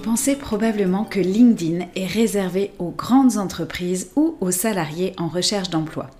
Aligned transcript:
pensez 0.00 0.34
probablement 0.34 1.04
que 1.04 1.20
LinkedIn 1.20 1.86
est 1.94 2.06
réservé 2.06 2.72
aux 2.78 2.90
grandes 2.90 3.36
entreprises 3.36 4.10
ou 4.16 4.36
aux 4.40 4.50
salariés 4.50 5.12
en 5.18 5.28
recherche 5.28 5.70
d'emploi, 5.70 6.10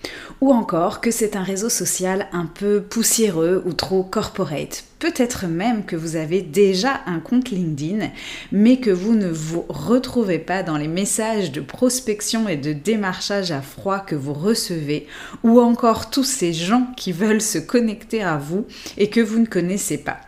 ou 0.41 0.53
encore 0.53 1.01
que 1.01 1.11
c'est 1.11 1.35
un 1.35 1.43
réseau 1.43 1.69
social 1.69 2.29
un 2.33 2.47
peu 2.47 2.83
poussiéreux 2.83 3.63
ou 3.67 3.73
trop 3.73 4.03
corporate. 4.03 4.85
Peut-être 4.99 5.47
même 5.47 5.85
que 5.85 5.97
vous 5.97 6.17
avez 6.17 6.43
déjà 6.43 7.01
un 7.07 7.21
compte 7.21 7.51
LinkedIn, 7.51 8.11
mais 8.53 8.77
que 8.77 8.91
vous 8.91 9.15
ne 9.15 9.29
vous 9.29 9.65
retrouvez 9.69 10.39
pas 10.39 10.63
dans 10.63 10.77
les 10.77 10.89
messages 10.89 11.53
de 11.53 11.63
prospection 11.63 12.49
et 12.49 12.59
de 12.59 12.75
démarchage 12.75 13.51
à 13.51 13.63
froid 13.63 14.01
que 14.01 14.15
vous 14.15 14.35
recevez, 14.35 15.07
ou 15.43 15.59
encore 15.59 16.11
tous 16.11 16.25
ces 16.25 16.53
gens 16.53 16.87
qui 16.97 17.13
veulent 17.13 17.41
se 17.41 17.59
connecter 17.59 18.23
à 18.23 18.37
vous 18.37 18.67
et 18.99 19.09
que 19.09 19.21
vous 19.21 19.39
ne 19.39 19.47
connaissez 19.47 19.99
pas. 19.99 20.19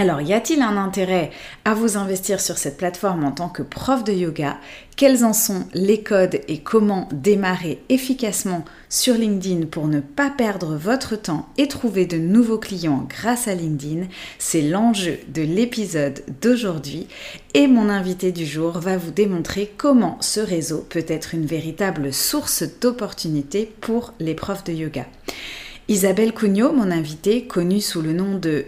Alors, 0.00 0.20
y 0.20 0.32
a-t-il 0.32 0.62
un 0.62 0.76
intérêt 0.76 1.32
à 1.64 1.74
vous 1.74 1.96
investir 1.96 2.40
sur 2.40 2.56
cette 2.56 2.76
plateforme 2.76 3.24
en 3.24 3.32
tant 3.32 3.48
que 3.48 3.64
prof 3.64 4.04
de 4.04 4.12
yoga? 4.12 4.56
Quels 4.96 5.24
en 5.24 5.32
sont 5.32 5.66
les 5.74 6.04
codes 6.04 6.38
et 6.46 6.60
comment 6.60 7.08
démarrer 7.10 7.82
efficacement 7.88 8.64
sur 8.88 9.14
LinkedIn 9.14 9.66
pour 9.66 9.88
ne 9.88 9.98
pas 9.98 10.30
perdre 10.30 10.76
votre 10.76 11.16
temps 11.16 11.48
et 11.58 11.66
trouver 11.66 12.06
de 12.06 12.16
nouveaux 12.16 12.60
clients 12.60 13.08
grâce 13.08 13.48
à 13.48 13.56
LinkedIn? 13.56 14.06
C'est 14.38 14.62
l'enjeu 14.62 15.18
de 15.34 15.42
l'épisode 15.42 16.22
d'aujourd'hui 16.40 17.08
et 17.54 17.66
mon 17.66 17.88
invité 17.88 18.30
du 18.30 18.46
jour 18.46 18.78
va 18.78 18.98
vous 18.98 19.10
démontrer 19.10 19.74
comment 19.76 20.16
ce 20.20 20.38
réseau 20.38 20.86
peut 20.88 21.06
être 21.08 21.34
une 21.34 21.46
véritable 21.46 22.12
source 22.12 22.62
d'opportunités 22.80 23.72
pour 23.80 24.14
les 24.20 24.34
profs 24.34 24.62
de 24.62 24.74
yoga. 24.74 25.06
Isabelle 25.88 26.34
Cugnot, 26.34 26.72
mon 26.72 26.92
invitée, 26.92 27.46
connue 27.46 27.80
sous 27.80 28.00
le 28.00 28.12
nom 28.12 28.38
de 28.38 28.66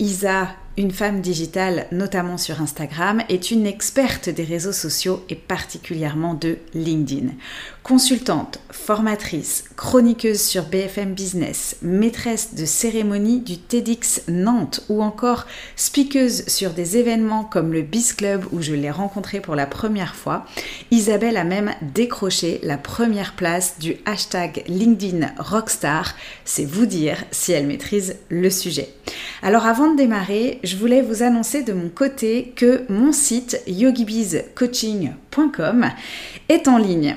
Isa 0.00 0.48
une 0.78 0.90
femme 0.90 1.20
digitale, 1.20 1.86
notamment 1.92 2.38
sur 2.38 2.60
Instagram, 2.62 3.22
est 3.28 3.50
une 3.50 3.66
experte 3.66 4.28
des 4.28 4.44
réseaux 4.44 4.72
sociaux 4.72 5.24
et 5.28 5.34
particulièrement 5.34 6.34
de 6.34 6.58
LinkedIn. 6.74 7.28
Consultante, 7.82 8.60
formatrice, 8.70 9.64
chroniqueuse 9.76 10.40
sur 10.40 10.66
BFM 10.66 11.14
Business, 11.14 11.76
maîtresse 11.82 12.54
de 12.54 12.64
cérémonie 12.64 13.40
du 13.40 13.58
TEDx 13.58 14.22
Nantes 14.28 14.84
ou 14.88 15.02
encore 15.02 15.48
speakeuse 15.74 16.46
sur 16.46 16.70
des 16.70 16.96
événements 16.96 17.42
comme 17.42 17.72
le 17.72 17.82
Biz 17.82 18.12
Club 18.12 18.44
où 18.52 18.62
je 18.62 18.74
l'ai 18.74 18.92
rencontrée 18.92 19.40
pour 19.40 19.56
la 19.56 19.66
première 19.66 20.14
fois, 20.14 20.46
Isabelle 20.92 21.36
a 21.36 21.42
même 21.42 21.72
décroché 21.82 22.60
la 22.62 22.78
première 22.78 23.32
place 23.32 23.80
du 23.80 23.96
hashtag 24.06 24.62
LinkedIn 24.68 25.32
Rockstar. 25.36 26.14
C'est 26.44 26.64
vous 26.64 26.86
dire 26.86 27.24
si 27.32 27.50
elle 27.50 27.66
maîtrise 27.66 28.14
le 28.28 28.50
sujet. 28.50 28.90
Alors 29.42 29.66
avant 29.66 29.90
de 29.90 29.96
démarrer, 29.96 30.60
je 30.62 30.76
voulais 30.76 31.02
vous 31.02 31.24
annoncer 31.24 31.64
de 31.64 31.72
mon 31.72 31.88
côté 31.88 32.52
que 32.54 32.84
mon 32.88 33.10
site 33.10 33.60
yogibizcoaching.com 33.66 35.90
est 36.48 36.68
en 36.68 36.78
ligne 36.78 37.16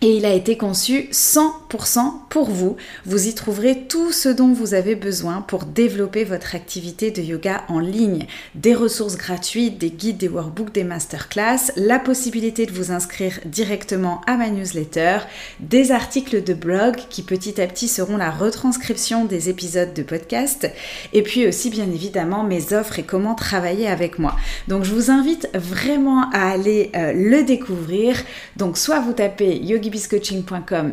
et 0.00 0.16
il 0.16 0.24
a 0.24 0.32
été 0.32 0.56
conçu 0.56 1.08
100% 1.10 2.12
pour 2.28 2.50
vous. 2.50 2.76
Vous 3.04 3.26
y 3.26 3.34
trouverez 3.34 3.86
tout 3.88 4.12
ce 4.12 4.28
dont 4.28 4.52
vous 4.52 4.74
avez 4.74 4.94
besoin 4.94 5.42
pour 5.42 5.64
développer 5.64 6.22
votre 6.22 6.54
activité 6.54 7.10
de 7.10 7.20
yoga 7.20 7.64
en 7.68 7.80
ligne. 7.80 8.26
Des 8.54 8.74
ressources 8.74 9.16
gratuites, 9.16 9.78
des 9.78 9.90
guides, 9.90 10.18
des 10.18 10.28
workbooks, 10.28 10.72
des 10.72 10.84
masterclass, 10.84 11.72
la 11.76 11.98
possibilité 11.98 12.64
de 12.64 12.72
vous 12.72 12.92
inscrire 12.92 13.40
directement 13.44 14.20
à 14.26 14.36
ma 14.36 14.50
newsletter, 14.50 15.18
des 15.58 15.90
articles 15.90 16.44
de 16.44 16.54
blog 16.54 16.96
qui 17.10 17.22
petit 17.22 17.60
à 17.60 17.66
petit 17.66 17.88
seront 17.88 18.16
la 18.16 18.30
retranscription 18.30 19.24
des 19.24 19.48
épisodes 19.48 19.94
de 19.94 20.02
podcast, 20.02 20.70
et 21.12 21.22
puis 21.22 21.46
aussi 21.48 21.70
bien 21.70 21.90
évidemment 21.90 22.44
mes 22.44 22.72
offres 22.72 23.00
et 23.00 23.02
comment 23.02 23.34
travailler 23.34 23.88
avec 23.88 24.20
moi. 24.20 24.36
Donc 24.68 24.84
je 24.84 24.94
vous 24.94 25.10
invite 25.10 25.48
vraiment 25.54 26.30
à 26.30 26.50
aller 26.50 26.92
euh, 26.94 27.12
le 27.12 27.42
découvrir. 27.42 28.16
Donc 28.56 28.78
soit 28.78 29.00
vous 29.00 29.12
tapez 29.12 29.56
yogi 29.56 29.87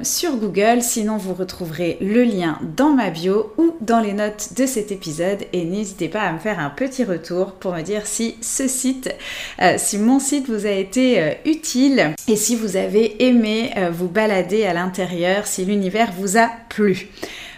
sur 0.04 0.38
Google. 0.38 0.82
Sinon, 0.82 1.18
vous 1.18 1.34
retrouverez 1.34 1.98
le 2.02 2.24
lien 2.24 2.60
dans 2.76 2.92
ma 2.92 3.10
bio 3.10 3.54
ou 3.58 3.76
dans 3.82 4.00
les 4.00 4.14
notes 4.14 4.54
de 4.56 4.66
cet 4.66 4.92
épisode. 4.92 5.40
Et 5.54 5.66
n'hésitez 5.66 6.10
pas 6.10 6.22
à 6.22 6.32
me 6.32 6.40
faire 6.40 6.60
un 6.60 6.70
petit 6.70 7.04
retour 7.04 7.54
pour 7.54 7.74
me 7.74 7.82
dire 7.82 8.06
si 8.06 8.36
ce 8.42 8.68
site, 8.68 9.10
euh, 9.62 9.76
si 9.78 9.98
mon 9.98 10.20
site 10.20 10.50
vous 10.50 10.66
a 10.66 10.72
été 10.72 11.22
euh, 11.22 11.32
utile 11.46 12.16
et 12.28 12.36
si 12.36 12.56
vous 12.56 12.78
avez 12.78 13.26
aimé 13.26 13.72
euh, 13.78 13.90
vous 13.90 14.08
balader 14.08 14.66
à 14.66 14.74
l'intérieur, 14.74 15.48
si 15.48 15.66
l'univers 15.66 16.12
vous 16.18 16.38
a 16.38 16.50
plu. 16.70 17.10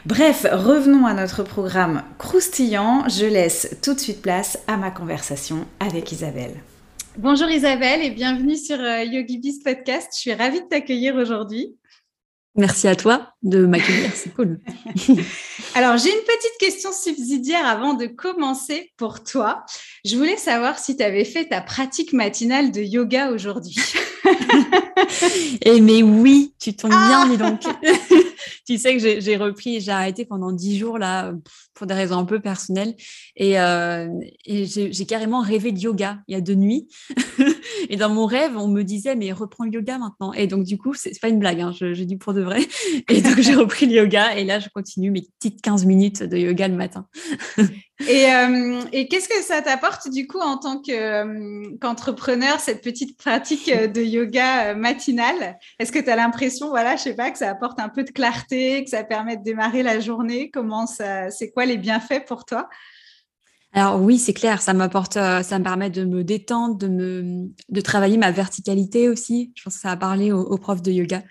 Bref, 0.05 0.45
revenons 0.51 1.05
à 1.05 1.13
notre 1.13 1.43
programme 1.43 2.03
croustillant. 2.17 3.03
Je 3.09 3.25
laisse 3.25 3.77
tout 3.81 3.93
de 3.93 3.99
suite 3.99 4.21
place 4.21 4.57
à 4.67 4.77
ma 4.77 4.89
conversation 4.89 5.65
avec 5.79 6.11
Isabelle. 6.11 6.55
Bonjour 7.19 7.49
Isabelle 7.49 8.03
et 8.03 8.11
bienvenue 8.11 8.55
sur 8.55 8.79
euh, 8.79 9.03
YogiBiz 9.03 9.63
Podcast. 9.63 10.09
Je 10.13 10.19
suis 10.19 10.33
ravie 10.35 10.61
de 10.61 10.67
t'accueillir 10.67 11.15
aujourd'hui. 11.15 11.75
Merci 12.53 12.87
à 12.87 12.95
toi 12.95 13.33
de 13.41 13.65
m'accueillir, 13.65 14.11
c'est 14.13 14.31
cool. 14.35 14.59
Alors, 15.73 15.97
j'ai 15.97 16.11
une 16.11 16.23
petite 16.25 16.57
question 16.59 16.91
subsidiaire 16.91 17.65
avant 17.65 17.95
de 17.95 18.05
commencer 18.05 18.91
pour 18.97 19.23
toi. 19.23 19.65
Je 20.05 20.15
voulais 20.15 20.37
savoir 20.37 20.77
si 20.77 20.95
tu 20.95 21.01
avais 21.01 21.25
fait 21.25 21.45
ta 21.45 21.59
pratique 21.59 22.13
matinale 22.13 22.71
de 22.71 22.81
yoga 22.81 23.31
aujourd'hui. 23.31 23.75
Eh 25.61 25.79
mais 25.79 26.01
oui, 26.03 26.53
tu 26.59 26.75
tombes 26.75 26.89
bien, 26.89 27.27
dis 27.27 27.37
donc. 27.37 27.61
tu 28.67 28.77
sais 28.77 28.97
que 28.97 29.21
j'ai 29.21 29.37
repris, 29.37 29.79
j'ai 29.79 29.91
arrêté 29.91 30.25
pendant 30.25 30.51
dix 30.51 30.77
jours 30.77 30.97
là 30.97 31.33
pour 31.73 31.87
des 31.87 31.93
raisons 31.93 32.17
un 32.17 32.25
peu 32.25 32.41
personnelles 32.41 32.95
et, 33.37 33.59
euh, 33.59 34.09
et 34.45 34.65
j'ai 34.65 35.05
carrément 35.05 35.39
rêvé 35.39 35.71
de 35.71 35.79
yoga 35.79 36.19
il 36.27 36.33
y 36.33 36.35
a 36.35 36.41
deux 36.41 36.55
nuits. 36.55 36.89
et 37.89 37.95
dans 37.95 38.09
mon 38.09 38.25
rêve, 38.25 38.57
on 38.57 38.67
me 38.67 38.83
disait 38.83 39.15
mais 39.15 39.31
reprends 39.31 39.63
le 39.63 39.71
yoga 39.71 39.97
maintenant. 39.97 40.33
Et 40.33 40.47
donc 40.47 40.65
du 40.65 40.77
coup, 40.77 40.93
c'est 40.93 41.17
pas 41.21 41.29
une 41.29 41.39
blague, 41.39 41.61
hein, 41.61 41.71
je, 41.71 41.93
je, 41.93 42.03
pour 42.15 42.33
de 42.33 42.41
vrai. 42.41 42.59
Et 43.09 43.21
donc 43.21 43.39
j'ai 43.39 43.55
repris 43.55 43.85
le 43.85 43.93
yoga 43.93 44.35
et 44.35 44.43
là 44.43 44.59
je 44.59 44.67
continue 44.67 45.11
mes 45.11 45.21
petites 45.39 45.61
15 45.61 45.85
minutes 45.85 46.23
de 46.23 46.37
yoga 46.37 46.67
le 46.67 46.75
matin. 46.75 47.07
et, 48.01 48.31
euh, 48.31 48.81
et 48.91 49.07
qu'est-ce 49.07 49.27
que 49.27 49.41
ça 49.41 49.61
t'apporte 49.61 50.09
du 50.09 50.27
coup 50.27 50.39
en 50.39 50.57
tant 50.57 50.81
euh, 50.89 51.63
qu'entrepreneur 51.81 52.59
cette 52.59 52.83
petite 52.83 53.17
pratique 53.17 53.71
de 53.71 54.01
yoga 54.01 54.75
matinale? 54.75 55.57
Est-ce 55.79 55.91
que 55.91 55.99
tu 55.99 56.09
as 56.09 56.15
l'impression, 56.15 56.69
voilà, 56.69 56.95
je 56.95 57.03
sais 57.03 57.15
pas, 57.15 57.31
que 57.31 57.37
ça 57.37 57.49
apporte 57.49 57.79
un 57.79 57.89
peu 57.89 58.03
de 58.03 58.11
clarté, 58.11 58.83
que 58.83 58.89
ça 58.89 59.03
permet 59.03 59.37
de 59.37 59.43
démarrer 59.43 59.83
la 59.83 59.99
journée? 59.99 60.51
Comment 60.51 60.85
ça, 60.85 61.31
c'est 61.31 61.49
quoi 61.49 61.65
les 61.65 61.77
bienfaits 61.77 62.25
pour 62.27 62.45
toi? 62.45 62.69
Alors 63.73 64.01
oui, 64.01 64.17
c'est 64.17 64.33
clair, 64.33 64.61
ça 64.61 64.73
m'apporte, 64.73 65.17
euh, 65.17 65.43
ça 65.43 65.59
me 65.59 65.63
permet 65.63 65.89
de 65.89 66.03
me 66.03 66.23
détendre, 66.23 66.75
de 66.77 66.87
me, 66.87 67.49
de 67.69 67.81
travailler 67.81 68.17
ma 68.17 68.31
verticalité 68.31 69.09
aussi. 69.09 69.51
Je 69.55 69.63
pense 69.63 69.75
que 69.75 69.81
ça 69.81 69.91
a 69.91 69.97
parlé 69.97 70.31
aux 70.31 70.57
profs 70.57 70.81
de 70.81 70.91
yoga. 70.91 71.23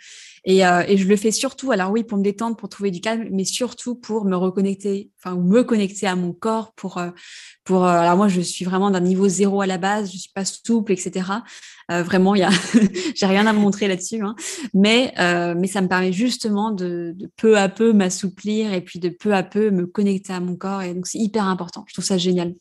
Et, 0.49 0.65
euh, 0.65 0.84
et, 0.87 0.97
je 0.97 1.09
le 1.09 1.17
fais 1.17 1.33
surtout, 1.33 1.73
alors 1.73 1.91
oui, 1.91 2.05
pour 2.05 2.17
me 2.19 2.23
détendre, 2.23 2.57
pour 2.57 2.69
trouver 2.69 2.93
du 2.93 3.01
calme, 3.01 3.27
mais 3.33 3.45
surtout 3.45 3.97
pour 3.97 4.25
me 4.25 4.37
reconnecter, 4.37 5.11
enfin, 5.19 5.37
me 5.37 5.65
connecter 5.65 6.07
à 6.07 6.15
mon 6.15 6.33
corps. 6.33 6.72
Pour, 6.77 6.98
euh, 6.98 7.10
pour, 7.65 7.84
euh, 7.84 7.89
alors 7.89 8.16
moi, 8.16 8.28
je 8.28 8.41
suis 8.41 8.65
vraiment 8.65 8.93
d'un 8.93 9.01
niveau 9.01 9.27
zéro 9.27 9.60
à 9.60 9.66
la 9.66 9.77
base, 9.77 10.13
je 10.13 10.19
suis 10.19 10.31
pas 10.33 10.45
souple, 10.45 10.93
etc. 10.93 11.31
Euh, 11.91 12.04
vraiment, 12.04 12.37
il 12.37 12.43
y 12.43 12.45
a, 12.45 12.51
j'ai 13.16 13.27
rien 13.27 13.45
à 13.48 13.53
montrer 13.53 13.89
là-dessus, 13.89 14.22
hein. 14.22 14.37
mais, 14.72 15.13
mais 15.57 15.66
ça 15.66 15.81
me 15.81 15.89
permet 15.89 16.13
justement 16.13 16.71
de, 16.71 17.13
de 17.16 17.28
peu 17.37 17.59
à 17.59 17.69
peu 17.69 17.92
m'assouplir 17.92 18.72
et 18.72 18.83
puis 18.83 19.01
de 19.01 19.09
peu 19.09 19.34
à 19.34 19.42
peu 19.42 19.71
me 19.71 19.87
connecter 19.87 20.33
à 20.33 20.39
mon 20.39 20.54
corps. 20.54 20.83
Et 20.83 20.95
donc, 20.95 21.09
c'est 21.09 21.19
hyper 21.19 21.45
important. 21.45 21.84
Je 21.89 21.95
trouve 21.95 22.04
ça 22.04 22.19
génial. 22.19 22.54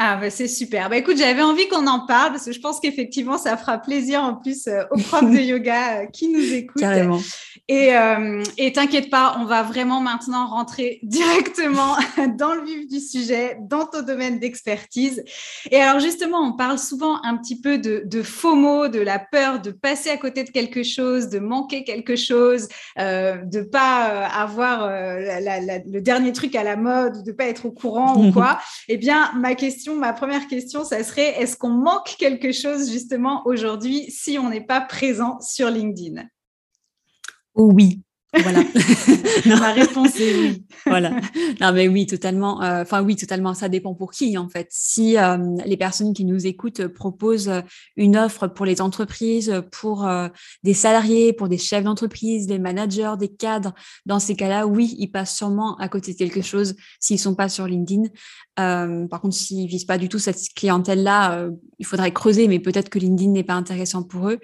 Ah 0.00 0.14
bah 0.14 0.30
c'est 0.30 0.46
super. 0.46 0.88
Bah 0.88 0.96
écoute, 0.96 1.16
j'avais 1.18 1.42
envie 1.42 1.66
qu'on 1.66 1.88
en 1.88 2.06
parle 2.06 2.30
parce 2.30 2.44
que 2.44 2.52
je 2.52 2.60
pense 2.60 2.78
qu'effectivement 2.78 3.36
ça 3.36 3.56
fera 3.56 3.78
plaisir 3.78 4.22
en 4.22 4.36
plus 4.36 4.68
euh, 4.68 4.84
aux 4.92 4.98
profs 4.98 5.28
de 5.28 5.38
yoga 5.40 6.02
euh, 6.02 6.06
qui 6.06 6.28
nous 6.28 6.54
écoutent. 6.54 6.80
Carrément. 6.80 7.20
Et 7.66 7.96
euh, 7.96 8.44
et 8.58 8.72
t'inquiète 8.72 9.10
pas, 9.10 9.36
on 9.40 9.44
va 9.44 9.64
vraiment 9.64 10.00
maintenant 10.00 10.46
rentrer 10.46 11.00
directement 11.02 11.96
dans 12.38 12.54
le 12.54 12.62
vif 12.64 12.86
du 12.86 13.00
sujet, 13.00 13.58
dans 13.60 13.86
ton 13.86 14.02
domaine 14.02 14.38
d'expertise. 14.38 15.24
Et 15.72 15.80
alors 15.80 15.98
justement, 15.98 16.38
on 16.42 16.52
parle 16.52 16.78
souvent 16.78 17.20
un 17.24 17.36
petit 17.36 17.60
peu 17.60 17.76
de, 17.76 18.04
de 18.06 18.22
FOMO, 18.22 18.86
de 18.86 19.00
la 19.00 19.18
peur 19.18 19.60
de 19.60 19.72
passer 19.72 20.10
à 20.10 20.16
côté 20.16 20.44
de 20.44 20.50
quelque 20.50 20.84
chose, 20.84 21.28
de 21.28 21.40
manquer 21.40 21.82
quelque 21.82 22.14
chose, 22.14 22.68
de 22.96 23.62
pas 23.62 24.26
avoir 24.26 24.88
le 24.88 25.98
dernier 25.98 26.32
truc 26.32 26.54
à 26.54 26.62
la 26.62 26.76
mode, 26.76 27.24
de 27.24 27.32
pas 27.32 27.46
être 27.46 27.66
au 27.66 27.72
courant 27.72 28.16
ou 28.16 28.32
quoi. 28.38 28.60
Eh 28.86 28.96
bien, 28.96 29.32
ma 29.34 29.56
question 29.56 29.87
ma 29.96 30.12
première 30.12 30.46
question, 30.48 30.84
ça 30.84 31.02
serait 31.04 31.40
est-ce 31.40 31.56
qu'on 31.56 31.70
manque 31.70 32.16
quelque 32.18 32.52
chose 32.52 32.90
justement 32.90 33.42
aujourd'hui 33.46 34.10
si 34.10 34.38
on 34.38 34.50
n'est 34.50 34.64
pas 34.64 34.80
présent 34.80 35.40
sur 35.40 35.70
LinkedIn? 35.70 36.24
Oh 37.54 37.70
Oui, 37.72 38.02
voilà. 38.34 38.62
Ma 39.46 39.72
réponse 39.72 40.20
est 40.20 40.38
oui. 40.38 40.64
voilà. 40.86 41.10
Non, 41.60 41.72
mais 41.72 41.88
oui, 41.88 42.06
totalement. 42.06 42.62
Euh, 42.62 42.82
enfin, 42.82 43.02
oui, 43.02 43.16
totalement. 43.16 43.54
Ça 43.54 43.68
dépend 43.68 43.94
pour 43.94 44.10
qui, 44.10 44.36
en 44.36 44.48
fait. 44.48 44.68
Si 44.70 45.16
euh, 45.16 45.38
les 45.64 45.76
personnes 45.76 46.12
qui 46.12 46.24
nous 46.24 46.46
écoutent 46.46 46.86
proposent 46.88 47.50
une 47.96 48.16
offre 48.16 48.46
pour 48.46 48.66
les 48.66 48.80
entreprises, 48.80 49.62
pour 49.72 50.06
euh, 50.06 50.28
des 50.62 50.74
salariés, 50.74 51.32
pour 51.32 51.48
des 51.48 51.58
chefs 51.58 51.84
d'entreprise, 51.84 52.46
des 52.46 52.58
managers, 52.58 53.14
des 53.18 53.28
cadres, 53.28 53.74
dans 54.04 54.18
ces 54.18 54.36
cas-là, 54.36 54.66
oui, 54.66 54.94
ils 54.98 55.10
passent 55.10 55.34
sûrement 55.34 55.76
à 55.78 55.88
côté 55.88 56.12
de 56.12 56.18
quelque 56.18 56.42
chose 56.42 56.76
s'ils 57.00 57.18
sont 57.18 57.34
pas 57.34 57.48
sur 57.48 57.66
LinkedIn. 57.66 58.08
Par 58.58 59.20
contre, 59.20 59.36
s'ils 59.36 59.68
visent 59.68 59.84
pas 59.84 59.98
du 59.98 60.08
tout 60.08 60.18
cette 60.18 60.40
clientèle-là, 60.56 61.48
il 61.78 61.86
faudrait 61.86 62.12
creuser, 62.12 62.48
mais 62.48 62.58
peut-être 62.58 62.88
que 62.88 62.98
LinkedIn 62.98 63.30
n'est 63.30 63.44
pas 63.44 63.54
intéressant 63.54 64.02
pour 64.02 64.28
eux. 64.28 64.38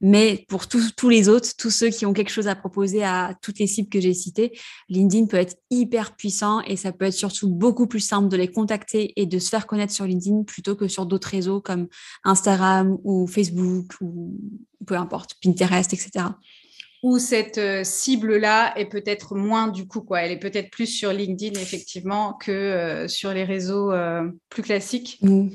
Mais 0.00 0.44
pour 0.48 0.68
tous, 0.68 0.94
tous 0.94 1.08
les 1.08 1.28
autres, 1.28 1.48
tous 1.56 1.70
ceux 1.70 1.88
qui 1.88 2.04
ont 2.04 2.12
quelque 2.12 2.30
chose 2.30 2.48
à 2.48 2.54
proposer 2.54 3.02
à 3.02 3.34
toutes 3.40 3.58
les 3.58 3.66
cibles 3.66 3.88
que 3.88 4.00
j'ai 4.00 4.12
citées, 4.12 4.52
LinkedIn 4.88 5.26
peut 5.26 5.38
être 5.38 5.56
hyper 5.70 6.14
puissant 6.16 6.60
et 6.62 6.76
ça 6.76 6.92
peut 6.92 7.06
être 7.06 7.14
surtout 7.14 7.48
beaucoup 7.48 7.86
plus 7.86 8.00
simple 8.00 8.28
de 8.28 8.36
les 8.36 8.48
contacter 8.48 9.14
et 9.16 9.26
de 9.26 9.38
se 9.38 9.48
faire 9.48 9.66
connaître 9.66 9.92
sur 9.92 10.04
LinkedIn 10.04 10.42
plutôt 10.44 10.76
que 10.76 10.86
sur 10.86 11.06
d'autres 11.06 11.28
réseaux 11.28 11.60
comme 11.60 11.88
Instagram 12.24 12.98
ou 13.04 13.26
Facebook 13.26 13.92
ou 14.02 14.38
peu 14.86 14.96
importe, 14.96 15.34
Pinterest, 15.42 15.92
etc 15.94 16.26
où 17.02 17.18
cette 17.18 17.58
euh, 17.58 17.84
cible-là 17.84 18.76
est 18.78 18.86
peut-être 18.86 19.34
moins 19.34 19.68
du 19.68 19.86
coup, 19.86 20.00
quoi. 20.00 20.22
Elle 20.22 20.32
est 20.32 20.38
peut-être 20.38 20.70
plus 20.70 20.86
sur 20.86 21.12
LinkedIn, 21.12 21.58
effectivement, 21.60 22.34
que 22.34 22.52
euh, 22.52 23.08
sur 23.08 23.32
les 23.32 23.44
réseaux 23.44 23.92
euh, 23.92 24.28
plus 24.48 24.62
classiques. 24.62 25.18
Mmh. 25.22 25.48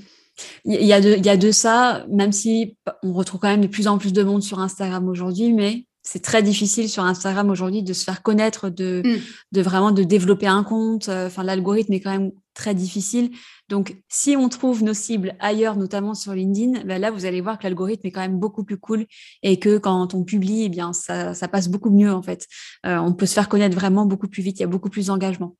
Il 0.65 0.85
y, 0.85 0.93
a 0.93 1.01
de, 1.01 1.15
il 1.17 1.25
y 1.25 1.29
a 1.29 1.37
de 1.37 1.51
ça, 1.51 2.05
même 2.09 2.31
si 2.31 2.75
on 3.03 3.13
retrouve 3.13 3.41
quand 3.41 3.49
même 3.49 3.61
de 3.61 3.67
plus 3.67 3.87
en 3.87 3.99
plus 3.99 4.11
de 4.11 4.23
monde 4.23 4.41
sur 4.41 4.59
Instagram 4.59 5.07
aujourd'hui, 5.07 5.53
mais 5.53 5.85
c'est 6.01 6.23
très 6.23 6.41
difficile 6.41 6.89
sur 6.89 7.03
Instagram 7.03 7.49
aujourd'hui 7.51 7.83
de 7.83 7.93
se 7.93 8.03
faire 8.03 8.23
connaître, 8.23 8.69
de, 8.69 9.03
mm. 9.05 9.19
de 9.51 9.61
vraiment 9.61 9.91
de 9.91 10.01
développer 10.01 10.47
un 10.47 10.63
compte. 10.63 11.09
Enfin, 11.09 11.43
l'algorithme 11.43 11.93
est 11.93 11.99
quand 11.99 12.11
même 12.11 12.31
très 12.55 12.73
difficile. 12.73 13.31
Donc, 13.71 13.95
si 14.09 14.35
on 14.35 14.49
trouve 14.49 14.83
nos 14.83 14.93
cibles 14.93 15.33
ailleurs, 15.39 15.77
notamment 15.77 16.13
sur 16.13 16.33
LinkedIn, 16.33 16.83
ben 16.83 16.99
là, 16.99 17.09
vous 17.09 17.23
allez 17.25 17.39
voir 17.39 17.57
que 17.57 17.63
l'algorithme 17.63 18.05
est 18.05 18.11
quand 18.11 18.19
même 18.19 18.37
beaucoup 18.37 18.65
plus 18.65 18.77
cool 18.77 19.05
et 19.43 19.59
que 19.59 19.77
quand 19.77 20.13
on 20.13 20.25
publie, 20.25 20.69
eh 20.69 20.81
ça, 20.91 21.47
passe 21.47 21.69
beaucoup 21.69 21.89
mieux 21.89 22.11
en 22.11 22.21
fait. 22.21 22.47
Euh, 22.85 22.97
on 22.97 23.13
peut 23.13 23.25
se 23.25 23.33
faire 23.33 23.47
connaître 23.47 23.73
vraiment 23.73 24.05
beaucoup 24.05 24.27
plus 24.27 24.43
vite. 24.43 24.59
Il 24.59 24.63
y 24.63 24.65
a 24.65 24.67
beaucoup 24.67 24.89
plus 24.89 25.07
d'engagement. 25.07 25.55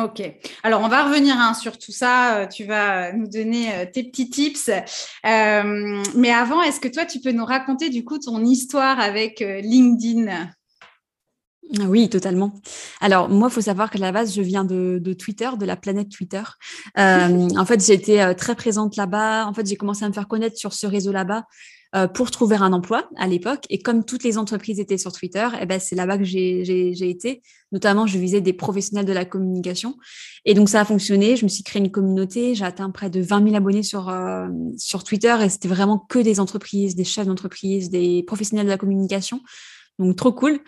Ok. 0.00 0.22
Alors, 0.62 0.80
on 0.80 0.88
va 0.88 1.04
revenir 1.04 1.36
hein, 1.38 1.52
sur 1.52 1.78
tout 1.78 1.92
ça. 1.92 2.38
Euh, 2.38 2.46
tu 2.46 2.64
vas 2.64 3.12
nous 3.12 3.28
donner 3.28 3.74
euh, 3.74 3.84
tes 3.92 4.04
petits 4.04 4.30
tips. 4.30 4.70
Mais 5.22 6.32
avant, 6.32 6.62
est-ce 6.62 6.80
que 6.80 6.88
toi, 6.88 7.04
tu 7.04 7.20
peux 7.20 7.32
nous 7.32 7.44
raconter 7.44 7.90
du 7.90 8.06
coup 8.06 8.18
ton 8.18 8.42
histoire 8.42 8.98
avec 8.98 9.40
LinkedIn? 9.40 10.48
Oui, 11.82 12.08
totalement. 12.08 12.54
Alors, 13.00 13.28
moi, 13.28 13.48
il 13.50 13.54
faut 13.54 13.60
savoir 13.60 13.90
qu'à 13.90 13.98
la 13.98 14.12
base, 14.12 14.34
je 14.34 14.42
viens 14.42 14.64
de, 14.64 15.12
Twitter, 15.12 15.50
de 15.58 15.66
la 15.66 15.76
planète 15.76 16.08
Twitter. 16.08 16.42
en 16.96 17.64
fait, 17.66 17.84
j'ai 17.84 17.94
été 17.94 18.32
très 18.36 18.54
présente 18.54 18.96
là-bas. 18.96 19.46
En 19.46 19.54
fait, 19.54 19.66
j'ai 19.66 19.76
commencé 19.76 20.04
à 20.04 20.08
me 20.08 20.14
faire 20.14 20.28
connaître 20.28 20.56
sur 20.56 20.72
ce 20.72 20.86
réseau 20.86 21.12
là-bas 21.12 21.44
euh, 21.94 22.08
pour 22.08 22.32
trouver 22.32 22.56
un 22.56 22.72
emploi 22.72 23.08
à 23.16 23.28
l'époque. 23.28 23.66
Et 23.70 23.78
comme 23.78 24.04
toutes 24.04 24.24
les 24.24 24.36
entreprises 24.36 24.80
étaient 24.80 24.98
sur 24.98 25.12
Twitter, 25.12 25.46
eh 25.60 25.64
ben, 25.64 25.78
c'est 25.78 25.94
là-bas 25.94 26.18
que 26.18 26.24
j'ai 26.24 27.08
été. 27.08 27.40
Notamment, 27.70 28.08
je 28.08 28.18
visais 28.18 28.40
des 28.40 28.52
professionnels 28.52 29.04
de 29.04 29.12
la 29.12 29.24
communication. 29.24 29.96
Et 30.44 30.54
donc, 30.54 30.68
ça 30.68 30.80
a 30.80 30.84
fonctionné. 30.84 31.36
Je 31.36 31.44
me 31.44 31.48
suis 31.48 31.62
créé 31.62 31.80
une 31.80 31.92
communauté. 31.92 32.56
J'ai 32.56 32.64
atteint 32.64 32.90
près 32.90 33.10
de 33.10 33.20
20 33.20 33.44
000 33.44 33.54
abonnés 33.54 33.84
sur, 33.84 34.08
euh, 34.08 34.48
sur 34.76 35.04
Twitter. 35.04 35.36
Et 35.44 35.48
c'était 35.48 35.68
vraiment 35.68 35.98
que 35.98 36.18
des 36.18 36.40
entreprises, 36.40 36.96
des 36.96 37.04
chefs 37.04 37.28
d'entreprise, 37.28 37.90
des 37.90 38.24
professionnels 38.24 38.66
de 38.66 38.72
la 38.72 38.78
communication. 38.78 39.40
Donc, 40.00 40.16
trop 40.16 40.32
cool. 40.32 40.58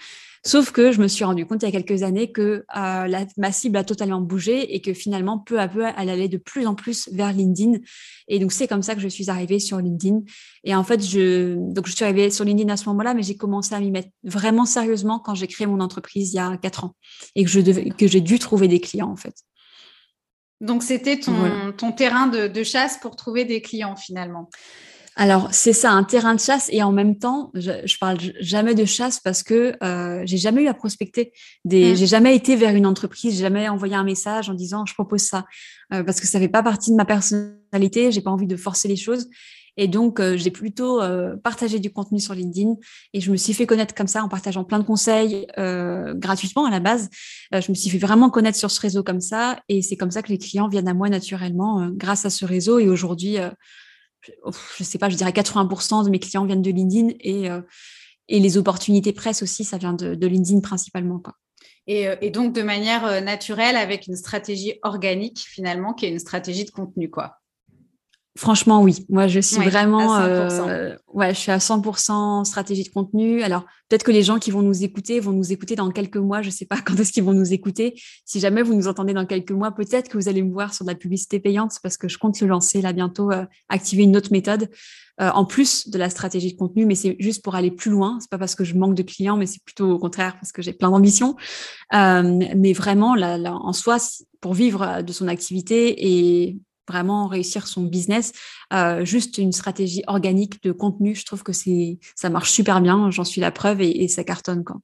Sauf 0.47 0.71
que 0.71 0.93
je 0.93 1.01
me 1.01 1.09
suis 1.09 1.25
rendu 1.25 1.45
compte 1.45 1.65
il 1.65 1.67
y 1.67 1.69
a 1.69 1.73
quelques 1.73 2.05
années 2.05 2.31
que 2.31 2.41
euh, 2.41 2.63
la, 3.09 3.27
ma 3.37 3.51
cible 3.51 3.77
a 3.79 3.83
totalement 3.83 4.21
bougé 4.21 4.77
et 4.77 4.81
que 4.81 4.95
finalement, 4.95 5.41
peu 5.41 5.59
à 5.59 5.67
peu, 5.67 5.85
elle 5.99 6.09
allait 6.09 6.29
de 6.29 6.37
plus 6.37 6.69
en 6.69 6.77
plus 6.77 7.09
vers 7.13 7.33
LinkedIn. 7.33 7.79
Et 8.29 8.39
donc, 8.39 8.53
c'est 8.53 8.69
comme 8.69 8.83
ça 8.85 8.95
que 8.95 9.01
je 9.01 9.09
suis 9.09 9.29
arrivée 9.29 9.59
sur 9.59 9.79
LinkedIn. 9.79 10.21
Et 10.63 10.77
en 10.77 10.85
fait, 10.85 11.05
je, 11.05 11.57
donc, 11.57 11.89
je 11.89 11.97
suis 11.97 12.05
arrivée 12.05 12.31
sur 12.31 12.45
LinkedIn 12.45 12.73
à 12.73 12.77
ce 12.77 12.89
moment-là, 12.91 13.13
mais 13.15 13.25
j'ai 13.25 13.37
commencé 13.37 13.75
à 13.75 13.81
m'y 13.81 13.91
mettre 13.91 14.11
vraiment 14.23 14.67
sérieusement 14.67 15.19
quand 15.19 15.35
j'ai 15.35 15.49
créé 15.49 15.67
mon 15.67 15.81
entreprise 15.81 16.33
il 16.33 16.37
y 16.37 16.39
a 16.39 16.57
quatre 16.57 16.85
ans 16.85 16.95
et 17.35 17.43
que, 17.43 17.51
je 17.51 17.59
devais, 17.59 17.91
que 17.91 18.07
j'ai 18.07 18.21
dû 18.21 18.39
trouver 18.39 18.69
des 18.69 18.79
clients, 18.79 19.11
en 19.11 19.17
fait. 19.17 19.35
Donc, 20.61 20.85
c'était 20.85 21.19
ton, 21.19 21.73
ton 21.77 21.91
terrain 21.91 22.29
de, 22.29 22.47
de 22.47 22.63
chasse 22.63 22.99
pour 22.99 23.17
trouver 23.17 23.47
des 23.47 23.63
clients 23.63 23.97
finalement. 23.97 24.49
Alors, 25.19 25.49
c'est 25.51 25.73
ça, 25.73 25.93
un 25.93 26.05
terrain 26.05 26.35
de 26.35 26.41
chasse. 26.41 26.69
Et 26.71 26.83
en 26.83 26.93
même 26.93 27.19
temps, 27.19 27.51
je, 27.55 27.73
je 27.85 27.99
parle 27.99 28.19
jamais 28.41 28.75
de 28.75 28.85
chasse 28.85 29.19
parce 29.19 29.43
que 29.43 29.75
euh, 29.83 30.23
j'ai 30.27 30.37
jamais 30.37 30.63
eu 30.63 30.69
à 30.69 30.75
prospecter. 30.75 31.33
Des, 31.65 31.93
mmh. 31.93 31.97
J'ai 31.97 32.07
jamais 32.07 32.37
été 32.37 32.55
vers 32.55 32.75
une 32.75 32.87
entreprise, 32.87 33.35
j'ai 33.35 33.43
jamais 33.43 33.69
envoyé 33.69 33.95
un 33.95 34.05
message 34.05 34.51
en 34.51 34.55
disant 34.55 34.85
je 34.87 34.93
propose 34.93 35.23
ça. 35.23 35.47
Euh, 35.95 36.05
parce 36.05 36.21
que 36.21 36.27
ça 36.27 36.39
fait 36.39 36.49
pas 36.49 36.63
partie 36.63 36.91
de 36.91 36.97
ma 36.97 37.07
personnalité, 37.07 38.13
j'ai 38.13 38.21
pas 38.21 38.31
envie 38.31 38.47
de 38.47 38.57
forcer 38.57 38.89
les 38.89 38.97
choses. 38.97 39.29
Et 39.77 39.89
donc, 39.89 40.21
euh, 40.21 40.37
j'ai 40.37 40.51
plutôt 40.51 41.03
euh, 41.03 41.37
partagé 41.37 41.79
du 41.79 41.91
contenu 41.91 42.19
sur 42.19 42.35
LinkedIn 42.35 42.75
et 43.13 43.21
je 43.21 43.31
me 43.31 43.37
suis 43.37 43.53
fait 43.53 43.67
connaître 43.67 43.95
comme 43.95 44.07
ça 44.07 44.23
en 44.23 44.29
partageant 44.29 44.65
plein 44.65 44.79
de 44.79 44.85
conseils 44.85 45.47
euh, 45.59 46.15
gratuitement 46.15 46.65
à 46.65 46.71
la 46.71 46.81
base. 46.81 47.11
je 47.53 47.71
me 47.71 47.75
suis 47.75 47.91
fait 47.91 47.99
vraiment 47.99 48.31
connaître 48.31 48.59
sur 48.59 48.71
ce 48.71 48.81
réseau 48.81 49.03
comme 49.03 49.21
ça 49.21 49.61
et 49.69 49.83
c'est 49.83 49.97
comme 49.97 50.11
ça 50.11 50.23
que 50.23 50.29
les 50.29 50.39
clients 50.39 50.69
viennent 50.69 50.89
à 50.89 50.95
moi 50.95 51.09
naturellement 51.09 51.91
grâce 51.93 52.25
à 52.25 52.31
ce 52.31 52.45
réseau. 52.45 52.79
Et 52.79 52.89
aujourd'hui, 52.89 53.37
je 54.79 54.85
sais 54.85 54.99
pas, 54.99 55.09
je 55.09 55.17
dirais 55.17 55.31
80% 55.31 56.05
de 56.05 56.11
mes 56.11 56.19
clients 56.19 56.45
viennent 56.45 56.63
de 56.63 56.71
LinkedIn 56.71 57.15
et, 57.21 57.51
euh, 57.51 57.61
et 58.29 58.41
les 58.41 58.57
opportunités 58.57 59.13
presse 59.13 59.43
aussi, 59.43 59.65
ça 59.65 59.79
vient 59.79 59.95
de, 59.95 60.15
de 60.15 60.27
LinkedIn 60.27 60.61
principalement. 60.61 61.19
Quoi. 61.19 61.35
Et, 61.87 62.09
euh, 62.09 62.17
et, 62.21 62.31
donc 62.31 62.53
de 62.53 62.63
manière 62.63 63.05
euh, 63.07 63.21
naturelle 63.21 63.77
avec 63.77 64.07
une 64.07 64.17
stratégie 64.17 64.79
organique 64.83 65.39
finalement 65.39 65.95
qui 65.95 66.07
est 66.07 66.11
une 66.11 66.19
stratégie 66.19 66.65
de 66.65 66.71
contenu 66.71 67.11
quoi. 67.11 67.37
Franchement, 68.37 68.83
oui. 68.83 69.07
Moi, 69.09 69.29
je 69.29 69.41
suis 69.41 69.65
vraiment, 69.65 70.17
euh, 70.17 70.95
ouais, 71.15 71.33
je 71.33 71.41
suis 71.41 71.51
à 71.51 71.57
100% 71.57 72.45
stratégie 72.45 72.85
de 72.85 72.91
contenu. 72.91 73.43
Alors, 73.43 73.65
peut-être 73.89 74.03
que 74.03 74.11
les 74.11 74.23
gens 74.23 74.39
qui 74.39 74.51
vont 74.51 74.61
nous 74.61 74.85
écouter 74.85 75.21
vont 75.21 75.33
nous 75.33 75.53
écouter 75.53 75.75
dans 75.75 75.91
quelques 75.91 76.19
mois. 76.19 76.43
Je 76.43 76.51
sais 76.51 76.67
pas 76.67 76.77
quand 76.85 76.95
est-ce 77.01 77.13
qu'ils 77.13 77.25
vont 77.25 77.33
nous 77.33 77.55
écouter. 77.55 77.99
Si 78.27 78.39
jamais 78.39 78.63
vous 78.63 78.75
nous 78.75 78.89
entendez 78.89 79.15
dans 79.15 79.25
quelques 79.25 79.53
mois, 79.53 79.73
peut-être 79.73 80.11
que 80.11 80.19
vous 80.19 80.29
allez 80.29 80.43
me 80.43 80.53
voir 80.53 80.75
sur 80.75 80.85
de 80.85 80.91
la 80.91 80.95
publicité 80.95 81.41
payante 81.41 81.79
parce 81.83 81.97
que 81.97 82.09
je 82.09 82.19
compte 82.19 82.39
le 82.39 82.47
lancer 82.47 82.83
là 82.83 82.93
bientôt, 82.93 83.33
euh, 83.33 83.47
activer 83.71 84.03
une 84.03 84.17
autre 84.19 84.31
méthode 84.33 84.69
euh, 85.23 85.31
en 85.31 85.47
plus 85.47 85.89
de 85.89 85.97
la 85.97 86.11
stratégie 86.11 86.53
de 86.53 86.59
contenu. 86.59 86.85
Mais 86.85 86.95
c'est 86.95 87.17
juste 87.19 87.43
pour 87.43 87.55
aller 87.55 87.71
plus 87.71 87.91
loin. 87.91 88.19
C'est 88.21 88.31
pas 88.31 88.39
parce 88.39 88.55
que 88.55 88.65
je 88.65 88.75
manque 88.75 88.95
de 88.95 89.03
clients, 89.03 89.39
mais 89.39 89.47
c'est 89.47 89.63
plutôt 89.65 89.93
au 89.93 89.99
contraire 89.99 90.35
parce 90.35 90.53
que 90.53 90.61
j'ai 90.61 90.75
plein 90.75 90.91
d'ambition. 90.91 91.37
mais 91.91 92.73
vraiment, 92.75 93.15
là, 93.15 93.39
là, 93.39 93.55
en 93.55 93.73
soi, 93.73 93.97
pour 94.43 94.53
vivre 94.53 95.03
de 95.03 95.13
son 95.13 95.27
activité 95.27 96.07
et 96.07 96.59
vraiment 96.89 97.27
réussir 97.27 97.67
son 97.67 97.85
business. 97.85 98.33
Euh, 98.73 99.05
juste 99.05 99.39
une 99.39 99.53
stratégie 99.53 100.03
organique 100.07 100.63
de 100.63 100.73
contenu, 100.73 101.15
je 101.15 101.25
trouve 101.25 101.43
que 101.43 101.53
c'est 101.53 101.99
ça 102.15 102.31
marche 102.31 102.51
super 102.51 102.81
bien. 102.81 103.11
J'en 103.11 103.25
suis 103.25 103.41
la 103.41 103.51
preuve 103.51 103.81
et, 103.81 104.05
et 104.05 104.09
ça 104.09 104.25
cartonne 104.25 104.65
quoi. 104.65 104.77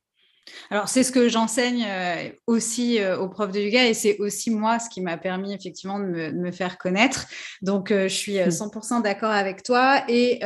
Alors, 0.71 0.89
c'est 0.89 1.03
ce 1.03 1.13
que 1.13 1.29
j'enseigne 1.29 1.85
euh, 1.87 2.31
aussi 2.47 2.99
euh, 2.99 3.19
aux 3.19 3.29
profs 3.29 3.53
de 3.53 3.61
yoga 3.61 3.87
et 3.87 3.95
c'est 3.95 4.19
aussi 4.19 4.51
moi 4.51 4.79
ce 4.79 4.89
qui 4.89 5.01
m'a 5.01 5.17
permis 5.17 5.53
effectivement 5.53 5.99
de 5.99 6.33
me, 6.33 6.51
faire 6.51 6.79
connaître. 6.79 7.27
Donc, 7.63 7.91
euh, 7.91 8.09
je 8.09 8.15
suis 8.15 8.37
100% 8.37 8.99
mmh. 8.99 9.03
d'accord 9.03 9.31
avec 9.31 9.63
toi. 9.63 10.03
Et, 10.09 10.41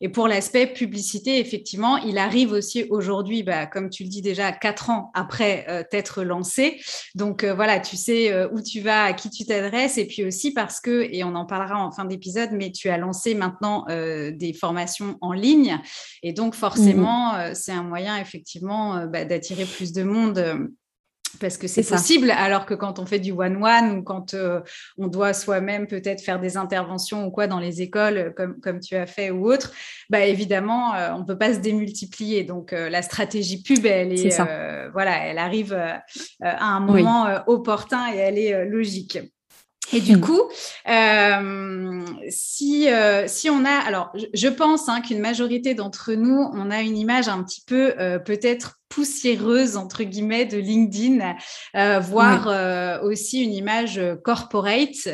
et 0.00 0.08
pour 0.08 0.28
l'aspect 0.28 0.66
publicité, 0.66 1.38
effectivement, 1.38 1.98
il 1.98 2.18
arrive 2.18 2.52
aussi 2.52 2.86
aujourd'hui, 2.90 3.42
bah, 3.42 3.66
comme 3.66 3.90
tu 3.90 4.04
le 4.04 4.08
dis 4.08 4.22
déjà, 4.22 4.52
quatre 4.52 4.90
ans 4.90 5.10
après 5.14 5.86
t'être 5.90 6.22
lancé. 6.22 6.80
Donc, 7.14 7.44
voilà, 7.44 7.80
tu 7.80 7.96
sais 7.96 8.44
où 8.46 8.60
tu 8.60 8.80
vas, 8.80 9.04
à 9.04 9.12
qui 9.12 9.30
tu 9.30 9.44
t'adresses. 9.44 9.98
Et 9.98 10.06
puis 10.06 10.24
aussi 10.24 10.52
parce 10.52 10.80
que, 10.80 11.08
et 11.12 11.22
on 11.24 11.34
en 11.34 11.44
parlera 11.44 11.84
en 11.84 11.92
fin 11.92 12.04
d'épisode, 12.04 12.50
mais 12.52 12.72
tu 12.72 12.88
as 12.88 12.98
lancé 12.98 13.34
maintenant 13.34 13.84
des 13.88 14.56
formations 14.58 15.16
en 15.20 15.32
ligne. 15.32 15.78
Et 16.22 16.32
donc, 16.32 16.54
forcément, 16.54 17.34
mmh. 17.34 17.54
c'est 17.54 17.72
un 17.72 17.84
moyen 17.84 18.16
effectivement 18.16 19.06
bah, 19.10 19.24
d'attirer 19.24 19.64
plus 19.64 19.92
de 19.92 20.02
monde 20.02 20.38
euh, 20.38 20.68
parce 21.38 21.56
que 21.56 21.68
c'est 21.68 21.88
possible, 21.88 22.30
alors 22.30 22.66
que 22.66 22.74
quand 22.74 22.98
on 22.98 23.06
fait 23.06 23.20
du 23.20 23.30
one-one 23.32 23.98
ou 23.98 24.02
quand 24.02 24.34
euh, 24.34 24.60
on 24.98 25.06
doit 25.06 25.32
soi-même 25.32 25.86
peut-être 25.86 26.22
faire 26.22 26.40
des 26.40 26.56
interventions 26.56 27.26
ou 27.26 27.30
quoi 27.30 27.46
dans 27.46 27.60
les 27.60 27.82
écoles, 27.82 28.34
comme, 28.36 28.58
comme 28.60 28.80
tu 28.80 28.96
as 28.96 29.06
fait 29.06 29.30
ou 29.30 29.50
autre, 29.50 29.72
bah 30.08 30.24
évidemment, 30.24 30.94
euh, 30.94 31.12
on 31.14 31.20
ne 31.20 31.24
peut 31.24 31.38
pas 31.38 31.54
se 31.54 31.60
démultiplier. 31.60 32.42
Donc, 32.42 32.72
euh, 32.72 32.90
la 32.90 33.02
stratégie 33.02 33.62
pub, 33.62 33.86
elle, 33.86 34.12
est, 34.12 34.40
voilà, 34.92 35.26
elle 35.26 35.38
arrive 35.38 35.72
à 35.72 36.66
un 36.66 36.80
moment 36.80 37.28
opportun 37.46 38.12
et 38.12 38.16
elle 38.16 38.38
est 38.38 38.64
logique. 38.64 39.18
Et 39.92 40.00
du 40.00 40.16
hmm. 40.16 40.20
coup, 40.20 40.40
euh, 40.88 42.04
si, 42.28 42.88
euh, 42.88 43.26
si 43.26 43.50
on 43.50 43.64
a, 43.64 43.70
alors 43.70 44.12
je, 44.34 44.48
pense 44.48 44.88
hein, 44.88 45.00
qu'une 45.00 45.20
majorité 45.20 45.74
d'entre 45.74 46.12
nous, 46.12 46.48
on 46.52 46.70
a 46.70 46.82
une 46.82 46.96
image 46.96 47.28
un 47.28 47.42
petit 47.42 47.62
peu 47.66 47.94
euh, 47.98 48.18
peut-être 48.18 48.79
poussiéreuse 48.90 49.78
entre 49.78 50.02
guillemets 50.02 50.44
de 50.44 50.58
LinkedIn, 50.58 51.36
voire 52.00 53.02
aussi 53.02 53.42
une 53.42 53.54
image 53.54 54.00
corporate. 54.22 55.08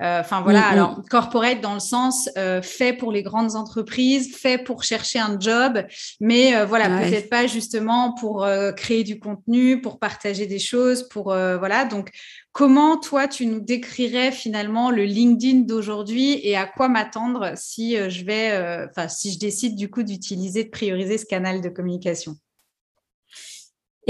Enfin 0.00 0.40
voilà, 0.40 0.60
hmm, 0.60 0.64
hmm. 0.64 0.72
alors 0.72 1.02
corporate 1.08 1.60
dans 1.60 1.74
le 1.74 1.80
sens 1.80 2.28
fait 2.62 2.92
pour 2.92 3.12
les 3.12 3.22
grandes 3.22 3.54
entreprises, 3.54 4.34
fait 4.34 4.58
pour 4.58 4.82
chercher 4.82 5.20
un 5.20 5.38
job, 5.38 5.84
mais 6.20 6.64
voilà 6.64 6.88
peut-être 6.88 7.30
pas 7.30 7.46
justement 7.46 8.14
pour 8.14 8.46
créer 8.76 9.04
du 9.04 9.20
contenu, 9.20 9.80
pour 9.80 9.98
partager 10.00 10.46
des 10.46 10.58
choses, 10.58 11.08
pour 11.08 11.24
voilà 11.24 11.84
donc 11.84 12.10
Comment 12.58 12.98
toi, 12.98 13.28
tu 13.28 13.46
nous 13.46 13.60
décrirais 13.60 14.32
finalement 14.32 14.90
le 14.90 15.04
LinkedIn 15.04 15.60
d'aujourd'hui 15.60 16.40
et 16.42 16.56
à 16.56 16.66
quoi 16.66 16.88
m'attendre 16.88 17.52
si 17.54 17.96
euh, 17.96 18.10
je 18.10 18.24
vais, 18.24 18.50
euh, 18.50 18.84
enfin, 18.90 19.06
si 19.06 19.32
je 19.32 19.38
décide 19.38 19.76
du 19.76 19.88
coup 19.88 20.02
d'utiliser, 20.02 20.64
de 20.64 20.68
prioriser 20.68 21.18
ce 21.18 21.24
canal 21.24 21.60
de 21.60 21.68
communication? 21.68 22.34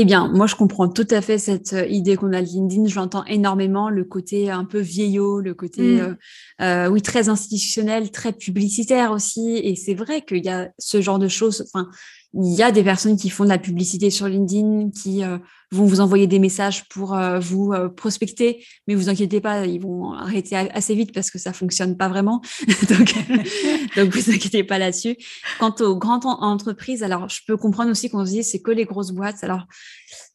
Eh 0.00 0.04
bien, 0.04 0.28
moi, 0.28 0.46
je 0.46 0.54
comprends 0.54 0.88
tout 0.88 1.06
à 1.10 1.20
fait 1.20 1.38
cette 1.38 1.72
euh, 1.72 1.84
idée 1.86 2.16
qu'on 2.16 2.32
a 2.32 2.40
de 2.40 2.46
LinkedIn. 2.46 2.86
J'entends 2.86 3.24
énormément 3.24 3.90
le 3.90 4.04
côté 4.04 4.48
un 4.48 4.64
peu 4.64 4.78
vieillot, 4.78 5.40
le 5.40 5.54
côté, 5.54 6.00
mmh. 6.00 6.88
oui, 6.90 7.02
très 7.02 7.28
institutionnel, 7.28 8.10
très 8.10 8.32
publicitaire 8.32 9.10
aussi. 9.10 9.56
Et 9.56 9.74
c'est 9.74 9.94
vrai 9.94 10.22
qu'il 10.22 10.44
y 10.44 10.48
a 10.48 10.70
ce 10.78 11.00
genre 11.00 11.18
de 11.18 11.28
choses. 11.28 11.64
Enfin, 11.66 11.90
il 12.34 12.54
y 12.54 12.62
a 12.62 12.70
des 12.70 12.84
personnes 12.84 13.16
qui 13.16 13.30
font 13.30 13.44
de 13.44 13.48
la 13.48 13.58
publicité 13.58 14.10
sur 14.10 14.28
LinkedIn, 14.28 14.90
qui 14.90 15.24
euh, 15.24 15.38
vont 15.72 15.86
vous 15.86 16.00
envoyer 16.00 16.26
des 16.26 16.38
messages 16.38 16.86
pour 16.88 17.14
euh, 17.14 17.38
vous 17.38 17.72
euh, 17.72 17.88
prospecter, 17.88 18.64
mais 18.86 18.94
vous 18.94 19.08
inquiétez 19.08 19.40
pas, 19.40 19.64
ils 19.64 19.80
vont 19.80 20.12
arrêter 20.12 20.54
assez 20.56 20.94
vite 20.94 21.12
parce 21.14 21.30
que 21.30 21.38
ça 21.38 21.54
fonctionne 21.54 21.96
pas 21.96 22.08
vraiment. 22.08 22.42
donc, 22.90 23.14
donc 23.96 24.14
vous 24.14 24.30
inquiétez 24.30 24.62
pas 24.62 24.78
là-dessus. 24.78 25.16
Quant 25.58 25.74
aux 25.80 25.96
grandes 25.96 26.26
entreprises, 26.26 27.02
alors 27.02 27.28
je 27.28 27.40
peux 27.46 27.56
comprendre 27.56 27.90
aussi 27.90 28.10
qu'on 28.10 28.26
se 28.26 28.30
dit 28.30 28.44
c'est 28.44 28.60
que 28.60 28.70
les 28.70 28.84
grosses 28.84 29.12
boîtes. 29.12 29.42
Alors 29.42 29.66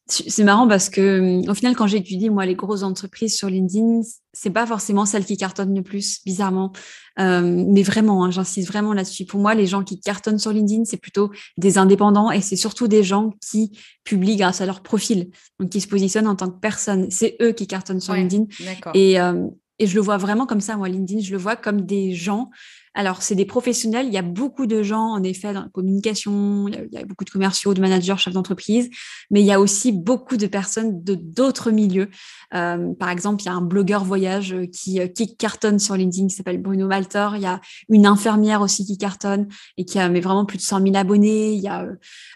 c'est 0.06 0.44
marrant 0.44 0.68
parce 0.68 0.90
que 0.90 1.48
au 1.48 1.54
final, 1.54 1.74
quand 1.74 1.86
j'étudie 1.86 2.28
moi 2.28 2.44
les 2.44 2.54
grosses 2.54 2.82
entreprises 2.82 3.36
sur 3.36 3.48
LinkedIn, 3.48 4.02
c'est 4.34 4.50
pas 4.50 4.66
forcément 4.66 5.06
celles 5.06 5.24
qui 5.24 5.38
cartonnent 5.38 5.74
le 5.74 5.82
plus, 5.82 6.22
bizarrement. 6.26 6.72
Euh, 7.18 7.64
mais 7.68 7.82
vraiment, 7.82 8.24
hein, 8.24 8.30
j'insiste 8.30 8.68
vraiment 8.68 8.92
là-dessus. 8.92 9.24
Pour 9.24 9.40
moi, 9.40 9.54
les 9.54 9.66
gens 9.66 9.82
qui 9.82 10.00
cartonnent 10.00 10.38
sur 10.38 10.52
LinkedIn, 10.52 10.84
c'est 10.84 10.98
plutôt 10.98 11.30
des 11.56 11.78
indépendants 11.78 12.30
et 12.30 12.42
c'est 12.42 12.56
surtout 12.56 12.86
des 12.86 13.02
gens 13.02 13.32
qui 13.40 13.78
publient 14.04 14.36
grâce 14.36 14.60
à 14.60 14.66
leur 14.66 14.82
profil, 14.82 15.30
donc 15.58 15.70
qui 15.70 15.80
se 15.80 15.88
positionnent 15.88 16.28
en 16.28 16.36
tant 16.36 16.50
que 16.50 16.58
personne. 16.58 17.10
C'est 17.10 17.36
eux 17.40 17.52
qui 17.52 17.66
cartonnent 17.66 18.00
sur 18.00 18.12
LinkedIn. 18.12 18.44
Et, 18.92 19.18
euh, 19.18 19.46
et 19.78 19.86
je 19.86 19.94
le 19.94 20.00
vois 20.00 20.16
vraiment 20.16 20.46
comme 20.46 20.60
ça, 20.60 20.76
moi, 20.76 20.88
LinkedIn, 20.88 21.20
je 21.20 21.32
le 21.32 21.38
vois 21.38 21.56
comme 21.56 21.82
des 21.82 22.14
gens 22.14 22.50
alors, 22.96 23.22
c'est 23.22 23.34
des 23.34 23.44
professionnels. 23.44 24.06
Il 24.06 24.12
y 24.12 24.18
a 24.18 24.22
beaucoup 24.22 24.66
de 24.66 24.82
gens, 24.84 25.10
en 25.10 25.22
effet, 25.24 25.52
dans 25.52 25.62
la 25.62 25.68
communication. 25.68 26.68
Il 26.68 26.88
y 26.92 26.96
a, 26.96 27.04
beaucoup 27.04 27.24
de 27.24 27.30
commerciaux, 27.30 27.74
de 27.74 27.80
managers, 27.80 28.14
chefs 28.18 28.32
d'entreprise. 28.32 28.88
Mais 29.32 29.40
il 29.40 29.46
y 29.46 29.52
a 29.52 29.60
aussi 29.60 29.90
beaucoup 29.90 30.36
de 30.36 30.46
personnes 30.46 31.02
de 31.02 31.16
d'autres 31.16 31.72
milieux. 31.72 32.08
Euh, 32.54 32.94
par 32.94 33.08
exemple, 33.08 33.42
il 33.42 33.46
y 33.46 33.48
a 33.48 33.52
un 33.54 33.62
blogueur 33.62 34.04
voyage 34.04 34.52
euh, 34.52 34.66
qui, 34.66 35.00
euh, 35.00 35.08
qui 35.08 35.36
cartonne 35.36 35.80
sur 35.80 35.96
LinkedIn 35.96 36.28
qui 36.28 36.36
s'appelle 36.36 36.62
Bruno 36.62 36.86
Malter. 36.86 37.30
Il 37.34 37.42
y 37.42 37.46
a 37.46 37.60
une 37.88 38.06
infirmière 38.06 38.60
aussi 38.60 38.86
qui 38.86 38.96
cartonne 38.96 39.48
et 39.76 39.84
qui 39.84 39.98
a 39.98 40.08
mais 40.08 40.20
vraiment 40.20 40.44
plus 40.44 40.58
de 40.58 40.62
100 40.62 40.82
000 40.82 40.94
abonnés. 40.94 41.52
Il 41.52 41.60
y 41.60 41.68
a 41.68 41.84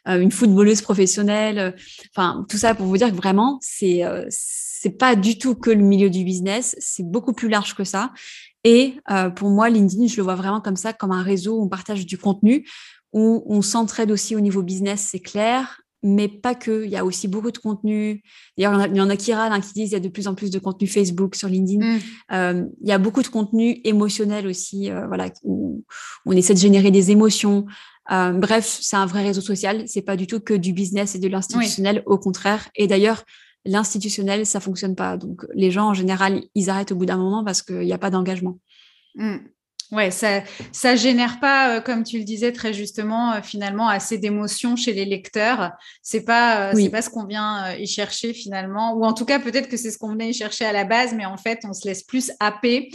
une 0.07 0.33
footballeuse 0.33 0.83
professionnelle. 0.83 1.77
Enfin, 2.17 2.45
tout 2.49 2.57
ça 2.57 2.75
pour 2.75 2.87
vous 2.87 2.97
dire 2.97 3.11
que 3.11 3.17
vraiment, 3.17 3.59
c'est 3.63 4.03
c'est 4.81 4.97
pas 4.97 5.17
du 5.17 5.39
tout 5.39 5.57
que 5.57 5.71
le 5.71 5.83
milieu 5.83 6.09
du 6.09 6.23
business, 6.23 6.77
c'est 6.79 7.03
beaucoup 7.03 7.33
plus 7.33 7.49
large 7.49 7.75
que 7.75 7.83
ça. 7.83 8.13
Et 8.63 8.95
euh, 9.11 9.29
pour 9.29 9.51
moi, 9.51 9.71
LinkedIn, 9.71 10.07
je 10.07 10.17
le 10.17 10.23
vois 10.23 10.37
vraiment 10.37 10.61
comme 10.61 10.77
ça, 10.77 10.93
comme 10.93 11.11
un 11.11 11.23
réseau 11.23 11.59
où 11.59 11.65
on 11.65 11.69
partage 11.69 12.07
du 12.07 12.17
contenu, 12.17 12.65
où 13.13 13.43
on 13.47 13.61
s'entraide 13.61 14.13
aussi 14.13 14.37
au 14.37 14.41
niveau 14.41 14.63
business, 14.63 15.01
c'est 15.01 15.19
clair, 15.19 15.81
mais 16.05 16.29
pas 16.29 16.55
que. 16.55 16.85
Il 16.85 16.91
y 16.91 16.97
a 16.97 17.05
aussi 17.05 17.27
beaucoup 17.27 17.51
de 17.51 17.59
contenu. 17.59 18.23
D'ailleurs, 18.57 18.87
il 18.87 18.97
y 18.97 19.01
en 19.01 19.11
a 19.11 19.17
qui 19.17 19.35
râlent, 19.35 19.53
hein, 19.53 19.61
qui 19.61 19.73
disent 19.73 19.89
qu'il 19.89 19.93
y 19.95 19.97
a 19.97 20.01
de 20.01 20.09
plus 20.09 20.29
en 20.29 20.37
plus 20.37 20.51
de 20.51 20.61
contenu 20.61 20.87
Facebook 20.87 21.35
sur 21.35 21.49
LinkedIn. 21.49 21.85
Mm. 21.85 22.01
Euh, 22.33 22.65
il 22.81 22.89
y 22.89 22.93
a 22.93 22.99
beaucoup 22.99 23.23
de 23.23 23.29
contenu 23.29 23.81
émotionnel 23.83 24.47
aussi, 24.47 24.93
euh, 24.93 25.09
voilà, 25.09 25.29
où 25.43 25.85
on 26.25 26.33
essaie 26.33 26.55
de 26.55 26.61
générer 26.61 26.93
des 26.93 27.11
émotions. 27.11 27.67
bref, 28.09 28.79
c'est 28.81 28.97
un 28.97 29.07
vrai 29.07 29.23
réseau 29.23 29.41
social. 29.41 29.83
C'est 29.87 30.03
pas 30.03 30.17
du 30.17 30.29
tout 30.29 30.39
que 30.39 30.55
du 30.55 30.73
business 30.73 31.17
et 31.17 31.19
de 31.19 31.27
l'institutionnel, 31.27 32.05
au 32.07 32.17
contraire. 32.19 32.69
Et 32.77 32.87
d'ailleurs, 32.87 33.25
l'institutionnel, 33.65 34.47
ça 34.47 34.61
fonctionne 34.61 34.95
pas. 34.95 35.17
Donc, 35.17 35.45
les 35.55 35.71
gens, 35.71 35.89
en 35.89 35.95
général, 35.95 36.43
ils 36.55 36.71
arrêtent 36.71 36.93
au 36.93 36.97
bout 36.97 37.07
d'un 37.07 37.17
moment 37.17 37.45
parce 37.45 37.63
qu'il 37.63 37.81
n'y 37.81 37.93
a 37.93 37.99
pas 37.99 38.11
d'engagement. 38.11 38.59
Mmh. 39.15 39.39
Ouais, 39.91 40.11
ça 40.11 40.43
ça 40.71 40.97
génère 40.97 41.41
pas, 41.41 41.77
euh, 41.77 41.81
comme 41.81 42.05
tu 42.05 42.19
le 42.19 42.25
disais 42.25 42.53
très 42.53 42.75
justement, 42.75 43.33
euh, 43.33 43.43
finalement 43.43 43.89
assez 43.89 44.19
d'émotions 44.19 44.77
chez 44.77 44.93
les 44.93 45.07
lecteurs. 45.07 45.73
C'est 46.03 46.25
pas 46.25 46.69
euh, 46.69 46.73
c'est 46.77 46.91
pas 46.91 47.01
ce 47.01 47.09
qu'on 47.09 47.25
vient 47.25 47.73
y 47.75 47.87
chercher 47.87 48.35
finalement, 48.35 48.93
ou 48.95 49.05
en 49.05 49.15
tout 49.15 49.25
cas 49.25 49.39
peut-être 49.39 49.69
que 49.69 49.79
c'est 49.79 49.91
ce 49.91 49.97
qu'on 49.97 50.11
venait 50.11 50.29
y 50.29 50.35
chercher 50.35 50.67
à 50.67 50.73
la 50.73 50.85
base, 50.85 51.15
mais 51.15 51.25
en 51.25 51.39
fait 51.39 51.61
on 51.65 51.73
se 51.73 51.89
laisse 51.89 52.03
plus 52.03 52.33
happer 52.39 52.91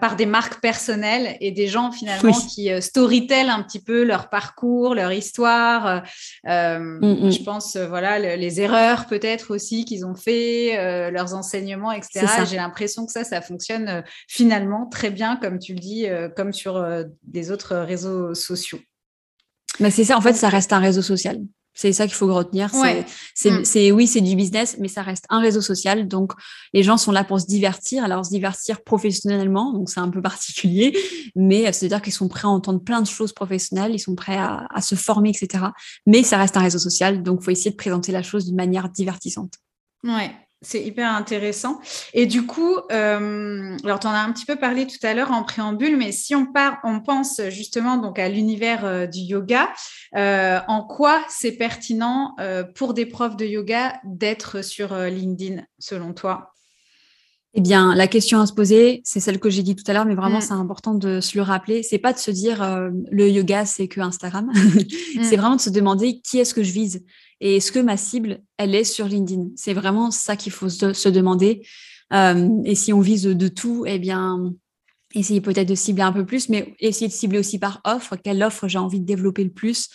par 0.00 0.16
des 0.16 0.26
marques 0.26 0.60
personnelles 0.60 1.36
et 1.40 1.52
des 1.52 1.66
gens 1.66 1.92
finalement 1.92 2.32
qui 2.32 2.70
storytellent 2.82 3.48
un 3.48 3.62
petit 3.62 3.82
peu 3.82 4.04
leur 4.04 4.28
parcours, 4.28 4.94
leur 4.94 5.12
histoire. 5.12 6.02
Mm, 6.44 6.98
mm. 7.00 7.30
Je 7.30 7.42
pense 7.42 7.76
voilà 7.76 8.18
les 8.18 8.60
erreurs 8.60 9.06
peut-être 9.06 9.54
aussi 9.54 9.84
qu'ils 9.84 10.04
ont 10.04 10.14
fait, 10.14 11.10
leurs 11.10 11.34
enseignements, 11.34 11.92
etc. 11.92 12.26
J'ai 12.48 12.56
l'impression 12.56 13.06
que 13.06 13.12
ça 13.12 13.24
ça 13.24 13.40
fonctionne 13.40 14.04
finalement 14.28 14.86
très 14.86 15.10
bien 15.10 15.36
comme 15.36 15.58
tu 15.58 15.74
le 15.74 15.80
dis 15.80 16.06
comme 16.36 16.52
sur 16.52 16.76
euh, 16.76 17.04
des 17.22 17.50
autres 17.50 17.76
réseaux 17.76 18.34
sociaux. 18.34 18.80
Mais 19.78 19.90
c'est 19.90 20.04
ça, 20.04 20.16
en 20.16 20.20
fait, 20.20 20.34
ça 20.34 20.48
reste 20.48 20.72
un 20.72 20.78
réseau 20.78 21.02
social. 21.02 21.38
C'est 21.74 21.92
ça 21.92 22.06
qu'il 22.06 22.14
faut 22.14 22.32
retenir. 22.32 22.68
Mm. 22.74 23.64
C'est 23.64 23.90
oui, 23.92 24.06
c'est 24.06 24.20
du 24.20 24.36
business, 24.36 24.76
mais 24.78 24.88
ça 24.88 25.02
reste 25.02 25.24
un 25.30 25.40
réseau 25.40 25.60
social. 25.60 26.08
Donc, 26.08 26.32
les 26.72 26.82
gens 26.82 26.96
sont 26.96 27.12
là 27.12 27.24
pour 27.24 27.40
se 27.40 27.46
divertir. 27.46 28.04
Alors, 28.04 28.24
se 28.24 28.30
divertir 28.30 28.82
professionnellement, 28.82 29.72
donc 29.72 29.88
c'est 29.88 30.00
un 30.00 30.10
peu 30.10 30.20
particulier, 30.30 30.96
mais 31.34 31.72
c'est-à-dire 31.72 32.02
qu'ils 32.02 32.12
sont 32.12 32.28
prêts 32.28 32.46
à 32.46 32.50
entendre 32.50 32.80
plein 32.80 33.00
de 33.00 33.06
choses 33.06 33.32
professionnelles, 33.32 33.92
ils 33.94 34.00
sont 34.00 34.14
prêts 34.14 34.36
à, 34.36 34.66
à 34.70 34.80
se 34.80 34.94
former, 34.94 35.30
etc. 35.30 35.64
Mais 36.06 36.22
ça 36.22 36.38
reste 36.38 36.56
un 36.56 36.62
réseau 36.62 36.78
social, 36.78 37.22
donc 37.22 37.40
il 37.40 37.44
faut 37.44 37.50
essayer 37.50 37.70
de 37.70 37.76
présenter 37.76 38.12
la 38.12 38.22
chose 38.22 38.46
d'une 38.46 38.56
manière 38.56 38.88
divertissante. 38.88 39.54
Ouais, 40.02 40.34
c'est 40.62 40.82
hyper 40.82 41.10
intéressant. 41.10 41.80
Et 42.12 42.26
du 42.26 42.44
coup, 42.44 42.76
euh, 42.92 43.76
alors 43.82 43.98
tu 43.98 44.06
en 44.06 44.10
as 44.10 44.20
un 44.20 44.30
petit 44.32 44.44
peu 44.44 44.56
parlé 44.56 44.86
tout 44.86 45.04
à 45.04 45.14
l'heure 45.14 45.32
en 45.32 45.42
préambule, 45.42 45.96
mais 45.96 46.12
si 46.12 46.34
on 46.34 46.46
part, 46.46 46.78
on 46.84 47.00
pense 47.00 47.40
justement 47.48 47.96
donc 47.96 48.18
à 48.18 48.28
l'univers 48.28 48.84
euh, 48.84 49.06
du 49.06 49.20
yoga, 49.20 49.70
euh, 50.16 50.60
en 50.68 50.82
quoi 50.82 51.22
c'est 51.28 51.52
pertinent 51.52 52.36
pour 52.74 52.94
des 52.94 53.06
profs 53.06 53.36
de 53.36 53.46
yoga 53.46 53.98
d'être 54.04 54.62
sur 54.62 54.94
LinkedIn, 54.94 55.62
selon 55.78 56.12
toi? 56.12 56.52
Eh 57.54 57.60
bien, 57.60 57.94
la 57.96 58.06
question 58.06 58.40
à 58.40 58.46
se 58.46 58.52
poser, 58.52 59.00
c'est 59.04 59.18
celle 59.18 59.40
que 59.40 59.50
j'ai 59.50 59.62
dit 59.62 59.74
tout 59.74 59.82
à 59.88 59.92
l'heure, 59.92 60.04
mais 60.04 60.14
vraiment, 60.14 60.38
mm. 60.38 60.42
c'est 60.42 60.52
important 60.52 60.94
de 60.94 61.20
se 61.20 61.36
le 61.36 61.42
rappeler. 61.42 61.82
C'est 61.82 61.98
pas 61.98 62.12
de 62.12 62.18
se 62.18 62.30
dire 62.30 62.90
le 63.10 63.28
yoga, 63.28 63.66
c'est 63.66 63.88
que 63.88 64.00
Instagram. 64.00 64.50
Mm. 65.10 65.24
c'est 65.24 65.36
vraiment 65.36 65.56
de 65.56 65.60
se 65.60 65.70
demander 65.70 66.20
qui 66.20 66.38
est-ce 66.38 66.54
que 66.54 66.62
je 66.62 66.70
vise. 66.70 67.04
Et 67.40 67.56
est-ce 67.56 67.72
que 67.72 67.78
ma 67.78 67.96
cible, 67.96 68.42
elle 68.58 68.74
est 68.74 68.84
sur 68.84 69.06
LinkedIn? 69.06 69.48
C'est 69.56 69.72
vraiment 69.72 70.10
ça 70.10 70.36
qu'il 70.36 70.52
faut 70.52 70.68
se, 70.68 71.08
demander. 71.08 71.66
Euh, 72.12 72.48
et 72.64 72.74
si 72.74 72.92
on 72.92 73.00
vise 73.00 73.22
de 73.22 73.48
tout, 73.48 73.84
eh 73.86 73.98
bien, 73.98 74.52
essayer 75.14 75.40
peut-être 75.40 75.68
de 75.68 75.74
cibler 75.74 76.02
un 76.02 76.12
peu 76.12 76.26
plus, 76.26 76.48
mais 76.48 76.74
essayer 76.80 77.08
de 77.08 77.12
cibler 77.12 77.38
aussi 77.38 77.58
par 77.58 77.80
offre. 77.84 78.16
Quelle 78.16 78.42
offre 78.42 78.68
j'ai 78.68 78.78
envie 78.78 79.00
de 79.00 79.06
développer 79.06 79.44
le 79.44 79.50
plus 79.50 79.88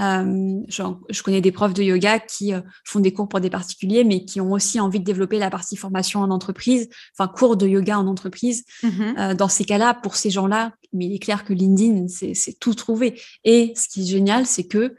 euh, 0.00 0.60
je 0.70 1.22
connais 1.22 1.42
des 1.42 1.52
profs 1.52 1.74
de 1.74 1.82
yoga 1.82 2.20
qui 2.20 2.54
euh, 2.54 2.62
font 2.84 3.00
des 3.00 3.12
cours 3.12 3.28
pour 3.28 3.40
des 3.40 3.50
particuliers, 3.50 4.02
mais 4.02 4.24
qui 4.24 4.40
ont 4.40 4.52
aussi 4.52 4.80
envie 4.80 5.00
de 5.00 5.04
développer 5.04 5.38
la 5.38 5.50
partie 5.50 5.76
formation 5.76 6.20
en 6.20 6.30
entreprise, 6.30 6.88
enfin 7.18 7.30
cours 7.30 7.56
de 7.56 7.66
yoga 7.66 7.98
en 7.98 8.06
entreprise. 8.06 8.64
Mm-hmm. 8.82 9.34
dans 9.34 9.48
ces 9.48 9.64
cas-là, 9.64 9.92
pour 9.92 10.16
ces 10.16 10.30
gens-là, 10.30 10.72
mais 10.94 11.06
il 11.06 11.14
est 11.16 11.18
clair 11.18 11.44
que 11.44 11.52
LinkedIn, 11.52 12.06
c'est 12.08 12.58
tout 12.58 12.72
trouvé. 12.72 13.20
Et 13.44 13.74
ce 13.76 13.88
qui 13.88 14.02
est 14.02 14.06
génial, 14.06 14.46
c'est 14.46 14.66
que 14.66 14.94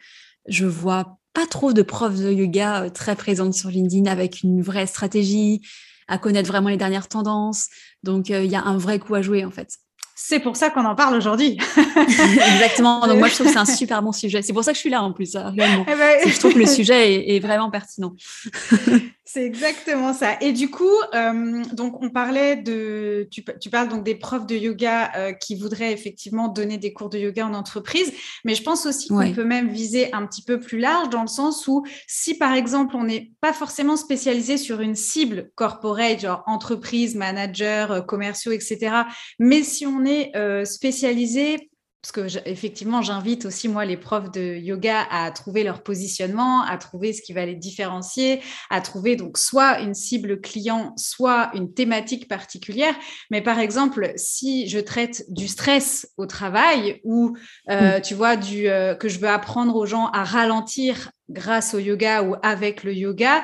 je 0.47 0.65
vois 0.65 1.17
pas 1.33 1.45
trop 1.45 1.73
de 1.73 1.81
profs 1.81 2.19
de 2.19 2.31
yoga 2.31 2.83
euh, 2.83 2.89
très 2.89 3.15
présentes 3.15 3.53
sur 3.53 3.69
LinkedIn 3.69 4.09
avec 4.09 4.43
une 4.43 4.61
vraie 4.61 4.87
stratégie, 4.87 5.61
à 6.07 6.17
connaître 6.17 6.49
vraiment 6.49 6.69
les 6.69 6.77
dernières 6.77 7.07
tendances. 7.07 7.67
Donc, 8.03 8.31
euh, 8.31 8.43
il 8.43 8.51
y 8.51 8.55
a 8.55 8.63
un 8.63 8.77
vrai 8.77 8.99
coup 8.99 9.15
à 9.15 9.21
jouer 9.21 9.45
en 9.45 9.51
fait. 9.51 9.77
C'est 10.15 10.39
pour 10.39 10.55
ça 10.55 10.69
qu'on 10.69 10.85
en 10.85 10.95
parle 10.95 11.15
aujourd'hui. 11.15 11.57
Exactement. 11.77 13.07
Donc 13.07 13.17
moi, 13.17 13.27
je 13.27 13.35
trouve 13.35 13.47
que 13.47 13.53
c'est 13.53 13.59
un 13.59 13.65
super 13.81 14.01
bon 14.01 14.11
sujet. 14.11 14.41
C'est 14.41 14.53
pour 14.53 14.63
ça 14.63 14.71
que 14.71 14.75
je 14.75 14.81
suis 14.81 14.89
là 14.89 15.03
en 15.03 15.13
plus. 15.13 15.35
Hein, 15.35 15.53
réellement. 15.57 15.85
Eh 15.87 15.95
ben 15.95 16.29
je 16.29 16.39
trouve 16.39 16.53
que 16.53 16.59
le 16.59 16.65
sujet 16.65 17.35
est 17.35 17.39
vraiment 17.39 17.71
pertinent. 17.71 18.13
C'est 19.33 19.45
exactement 19.45 20.13
ça. 20.13 20.35
Et 20.41 20.51
du 20.51 20.69
coup, 20.69 20.91
euh, 21.15 21.63
donc 21.71 22.03
on 22.03 22.09
parlait 22.09 22.57
de, 22.57 23.29
tu, 23.31 23.69
parles 23.69 23.87
donc 23.87 24.03
des 24.03 24.15
profs 24.15 24.45
de 24.45 24.57
yoga 24.57 25.09
euh, 25.15 25.31
qui 25.31 25.55
voudraient 25.55 25.93
effectivement 25.93 26.49
donner 26.49 26.77
des 26.77 26.91
cours 26.91 27.09
de 27.09 27.17
yoga 27.17 27.45
en 27.45 27.53
entreprise, 27.53 28.11
mais 28.43 28.55
je 28.55 28.63
pense 28.63 28.85
aussi 28.85 29.07
qu'on 29.07 29.31
peut 29.31 29.45
même 29.45 29.69
viser 29.69 30.13
un 30.13 30.25
petit 30.25 30.43
peu 30.43 30.59
plus 30.59 30.79
large 30.79 31.09
dans 31.11 31.21
le 31.21 31.29
sens 31.29 31.65
où 31.69 31.85
si 32.07 32.37
par 32.37 32.53
exemple 32.53 32.97
on 32.97 33.05
n'est 33.05 33.31
pas 33.39 33.53
forcément 33.53 33.95
spécialisé 33.95 34.57
sur 34.57 34.81
une 34.81 34.95
cible 34.95 35.49
corporate, 35.55 36.19
genre 36.19 36.43
entreprise, 36.45 37.15
manager, 37.15 37.91
euh, 37.91 38.01
commerciaux, 38.01 38.51
etc., 38.51 39.03
mais 39.39 39.63
si 39.63 39.85
on 39.85 40.00
est 40.05 40.65
spécialisé 40.65 41.71
parce 42.01 42.11
que 42.13 42.49
effectivement, 42.49 43.03
j'invite 43.03 43.45
aussi 43.45 43.67
moi 43.67 43.85
les 43.85 43.97
profs 43.97 44.31
de 44.31 44.55
yoga 44.55 45.05
à 45.11 45.29
trouver 45.29 45.63
leur 45.63 45.83
positionnement, 45.83 46.63
à 46.63 46.77
trouver 46.77 47.13
ce 47.13 47.21
qui 47.21 47.31
va 47.31 47.45
les 47.45 47.53
différencier, 47.53 48.41
à 48.71 48.81
trouver 48.81 49.15
donc 49.15 49.37
soit 49.37 49.79
une 49.81 49.93
cible 49.93 50.41
client, 50.41 50.93
soit 50.97 51.51
une 51.53 51.71
thématique 51.71 52.27
particulière. 52.27 52.95
Mais 53.29 53.41
par 53.41 53.59
exemple, 53.59 54.13
si 54.15 54.67
je 54.67 54.79
traite 54.79 55.25
du 55.29 55.47
stress 55.47 56.11
au 56.17 56.25
travail 56.25 57.01
ou 57.03 57.37
euh, 57.69 57.99
tu 57.99 58.15
vois 58.15 58.35
du 58.35 58.67
euh, 58.67 58.95
que 58.95 59.07
je 59.07 59.19
veux 59.19 59.29
apprendre 59.29 59.75
aux 59.75 59.85
gens 59.85 60.07
à 60.07 60.23
ralentir 60.23 61.11
grâce 61.29 61.75
au 61.75 61.79
yoga 61.79 62.23
ou 62.23 62.35
avec 62.41 62.83
le 62.83 62.95
yoga, 62.95 63.43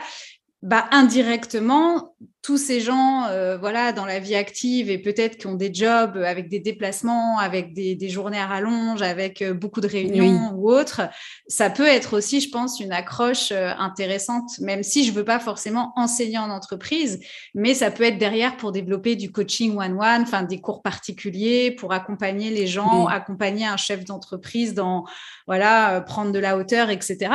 bah, 0.64 0.88
indirectement, 0.92 2.16
tous 2.42 2.58
ces 2.58 2.80
gens 2.80 3.26
euh, 3.26 3.58
voilà, 3.58 3.92
dans 3.92 4.06
la 4.06 4.20
vie 4.20 4.34
active 4.34 4.90
et 4.90 4.98
peut-être 4.98 5.38
qui 5.38 5.48
ont 5.48 5.54
des 5.54 5.72
jobs 5.72 6.18
avec 6.18 6.50
des 6.50 6.60
déplacements, 6.60 7.38
avec 7.38 7.74
des, 7.74 8.10
journées 8.10 8.40
à 8.40 8.48
rallonge, 8.48 9.02
avec 9.02 9.42
euh, 9.42 9.54
beaucoup 9.54 9.82
de 9.82 9.88
réunions 9.88 10.54
ou 10.56 10.72
autres, 10.72 11.02
ça 11.48 11.70
peut 11.70 11.86
être 11.86 12.18
aussi, 12.18 12.42
je 12.42 12.50
pense, 12.50 12.80
une 12.80 12.92
accroche 12.92 13.52
euh, 13.52 13.72
intéressante, 13.78 14.60
même 14.60 14.82
si 14.82 15.04
je 15.04 15.12
ne 15.12 15.18
veux 15.18 15.26
pas 15.26 15.40
forcément 15.40 15.92
enseigner 15.96 16.40
en 16.40 16.50
entreprise, 16.50 17.20
mais 17.54 17.76
ça 17.76 17.92
peut 17.92 18.04
être 18.04 18.18
derrière 18.18 18.58
pour 18.58 18.72
développer 18.72 19.16
du 19.16 19.32
coaching 19.32 19.78
one-one, 19.78 20.22
enfin 20.24 20.42
des 20.42 20.60
cours 20.60 20.82
particuliers, 20.82 21.70
pour 21.70 21.94
accompagner 21.94 22.50
les 22.50 22.66
gens, 22.66 23.06
accompagner 23.08 23.68
un 23.68 23.78
chef 23.78 24.06
d'entreprise 24.06 24.74
dans 24.74 25.04
voilà, 25.46 26.02
prendre 26.02 26.32
de 26.32 26.40
la 26.40 26.58
hauteur, 26.58 26.90
etc. 26.90 27.30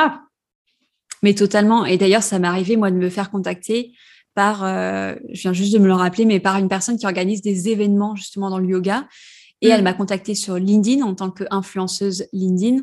Mais 1.23 1.35
totalement. 1.35 1.85
Et 1.85 1.99
d'ailleurs, 1.99 2.23
ça 2.23 2.39
m'est 2.39 2.49
arrivé, 2.49 2.77
moi, 2.77 2.91
de 2.91 2.97
me 2.97 3.09
faire 3.09 3.31
contacter 3.31 3.93
par, 4.35 4.65
euh, 4.65 5.15
je 5.33 5.43
viens 5.43 5.53
juste 5.53 5.73
de 5.73 5.79
me 5.79 5.87
le 5.87 5.95
rappeler, 5.95 6.25
mais 6.25 6.41
par 6.41 6.57
une 6.57 6.69
personne 6.69 6.99
qui 6.99 7.07
organise 7.07 7.43
des 7.43 7.69
événements 7.69 8.17
justement 8.17 8.51
dans 8.51 8.59
le 8.59 8.67
yoga. 8.67 9.07
Et 9.61 9.69
elle 9.69 9.83
mm. 9.83 9.85
m'a 9.85 9.93
contactée 9.93 10.35
sur 10.35 10.57
LinkedIn 10.57 11.05
en 11.05 11.15
tant 11.15 11.31
qu'influenceuse 11.31 12.27
LinkedIn 12.33 12.83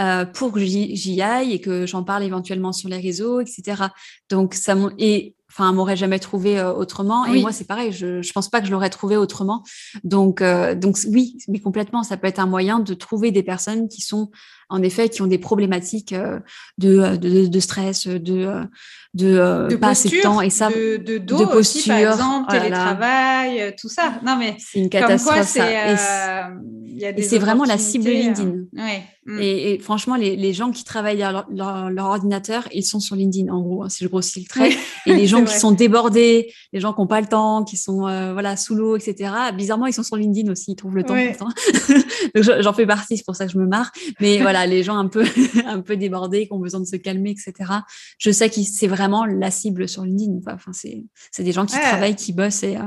euh, 0.00 0.24
pour 0.24 0.52
que 0.52 0.60
j'y 0.60 1.22
aille 1.22 1.52
et 1.52 1.60
que 1.60 1.86
j'en 1.86 2.02
parle 2.02 2.22
éventuellement 2.22 2.72
sur 2.72 2.88
les 2.88 2.98
réseaux, 2.98 3.40
etc. 3.40 3.84
Donc, 4.30 4.54
ça 4.54 4.76
et 4.98 5.34
enfin, 5.52 5.72
m'aurait 5.72 5.96
jamais 5.96 6.18
trouvé 6.18 6.58
euh, 6.58 6.72
autrement. 6.72 7.26
Et 7.26 7.40
moi, 7.40 7.52
c'est 7.52 7.66
pareil, 7.66 7.92
je 7.92 8.06
ne 8.06 8.32
pense 8.32 8.48
pas 8.48 8.60
que 8.60 8.66
je 8.66 8.72
l'aurais 8.72 8.90
trouvé 8.90 9.16
autrement. 9.16 9.62
Donc, 10.02 10.40
euh, 10.40 10.74
donc 10.74 10.96
oui, 11.08 11.36
mais 11.48 11.58
complètement, 11.58 12.02
ça 12.02 12.16
peut 12.16 12.26
être 12.26 12.38
un 12.38 12.46
moyen 12.46 12.78
de 12.78 12.94
trouver 12.94 13.30
des 13.30 13.42
personnes 13.42 13.88
qui 13.88 14.00
sont, 14.00 14.30
en 14.70 14.82
effet, 14.82 15.10
qui 15.10 15.20
ont 15.20 15.26
des 15.26 15.38
problématiques 15.38 16.14
euh, 16.14 16.40
de, 16.78 17.16
de, 17.16 17.46
de, 17.46 17.60
stress, 17.60 18.06
de, 18.06 18.18
de, 19.14 19.68
de 19.68 19.76
pas 19.76 19.88
assez 19.88 20.08
de 20.08 20.22
temps 20.22 20.40
et 20.40 20.50
ça, 20.50 20.70
de, 20.70 20.96
de 20.96 21.18
dos 21.18 21.38
de 21.38 21.44
posture, 21.44 21.58
aussi, 21.58 21.88
par 21.88 21.98
exemple, 21.98 22.46
oh 22.48 22.52
télétravail, 22.52 23.74
tout 23.78 23.88
ça. 23.88 24.14
Non, 24.24 24.36
mais 24.38 24.56
c'est 24.58 24.78
une 24.78 24.88
catastrophe. 24.88 25.42
ça. 25.42 25.92
et 25.92 25.96
c'est 27.18 27.38
vraiment 27.38 27.64
la 27.64 27.78
cible 27.78 28.08
LinkedIn. 28.08 28.64
Ouais. 28.76 29.02
Mm. 29.24 29.38
Et, 29.40 29.78
franchement, 29.78 30.16
les, 30.16 30.34
les, 30.34 30.52
gens 30.52 30.72
qui 30.72 30.82
travaillent 30.82 31.18
leur, 31.18 31.46
leur, 31.50 32.06
ordinateur, 32.06 32.68
ils 32.72 32.84
sont 32.84 32.98
sur 32.98 33.14
LinkedIn, 33.14 33.52
en 33.52 33.60
gros, 33.60 33.84
hein, 33.84 33.88
si 33.88 34.02
je 34.02 34.08
grossis 34.08 34.40
le 34.40 34.46
trait. 34.46 34.70
Et 35.06 35.14
les 35.14 35.26
gens 35.28 35.44
qui 35.44 35.54
sont 35.54 35.70
débordés, 35.70 36.52
les 36.72 36.80
gens 36.80 36.92
qui 36.92 37.00
n'ont 37.00 37.06
pas 37.06 37.20
le 37.20 37.28
temps, 37.28 37.62
qui 37.62 37.76
sont 37.76 38.08
euh, 38.08 38.32
voilà 38.32 38.56
sous 38.56 38.74
l'eau, 38.74 38.96
etc. 38.96 39.32
Bizarrement, 39.56 39.86
ils 39.86 39.92
sont 39.92 40.02
sur 40.02 40.16
LinkedIn 40.16 40.50
aussi, 40.50 40.72
ils 40.72 40.76
trouvent 40.76 40.96
le 40.96 41.04
temps. 41.04 41.14
Donc 42.34 42.42
j'en 42.60 42.72
fais 42.72 42.86
partie, 42.86 43.16
c'est 43.16 43.24
pour 43.24 43.36
ça 43.36 43.46
que 43.46 43.52
je 43.52 43.58
me 43.58 43.66
marre. 43.66 43.92
Mais 44.20 44.38
voilà, 44.40 44.66
les 44.66 44.82
gens 44.82 44.96
un 44.96 45.06
peu 45.06 45.24
un 45.66 45.80
peu 45.80 45.96
débordés, 45.96 46.46
qui 46.48 46.52
ont 46.52 46.58
besoin 46.58 46.80
de 46.80 46.86
se 46.86 46.96
calmer, 46.96 47.30
etc. 47.30 47.70
Je 48.18 48.30
sais 48.32 48.50
que 48.50 48.60
c'est 48.62 48.88
vraiment 48.88 49.24
la 49.24 49.52
cible 49.52 49.88
sur 49.88 50.04
LinkedIn. 50.04 50.40
Enfin, 50.52 50.72
c'est 50.72 51.42
des 51.42 51.52
gens 51.52 51.64
qui 51.64 51.78
travaillent, 51.78 52.16
qui 52.16 52.32
bossent 52.32 52.64
et 52.64 52.76
euh, 52.76 52.82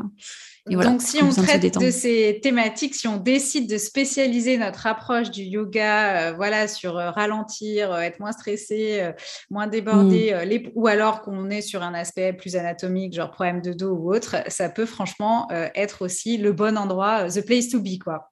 donc, 0.68 1.02
si 1.02 1.22
on 1.22 1.30
traite 1.30 1.78
de, 1.78 1.92
ces 1.92 2.40
thématiques, 2.42 2.96
si 2.96 3.08
on 3.08 3.18
décide 3.18 3.70
de 3.70 3.78
spécialiser 3.78 4.58
notre 4.58 4.88
approche 4.88 5.30
du 5.30 5.44
yoga, 5.44 6.30
euh, 6.30 6.34
voilà, 6.34 6.68
sur 6.68 6.98
euh, 6.98 7.12
ralentir, 7.12 7.92
euh, 7.92 8.00
être 8.00 8.20
moins 8.20 8.32
stressé, 8.32 9.12
moins 9.52 9.68
débordé, 9.68 10.34
mm. 10.34 10.72
ou 10.74 10.88
alors 10.88 11.22
qu'on 11.22 11.52
est 11.52 11.62
sur 11.62 11.84
un 11.84 11.94
aspect 11.94 12.34
plus 12.34 12.56
anatomique, 12.56 13.14
genre 13.14 13.30
problème 13.30 13.62
de 13.62 13.74
dos 13.74 13.92
ou 13.92 14.14
autre, 14.14 14.38
ça 14.48 14.70
peut 14.70 14.86
franchement 14.86 15.48
être 15.76 16.04
aussi 16.04 16.38
le 16.38 16.52
bon 16.52 16.78
endroit, 16.78 17.30
the 17.30 17.46
place 17.46 17.70
to 17.70 17.80
be, 17.80 18.00
quoi. 18.04 18.32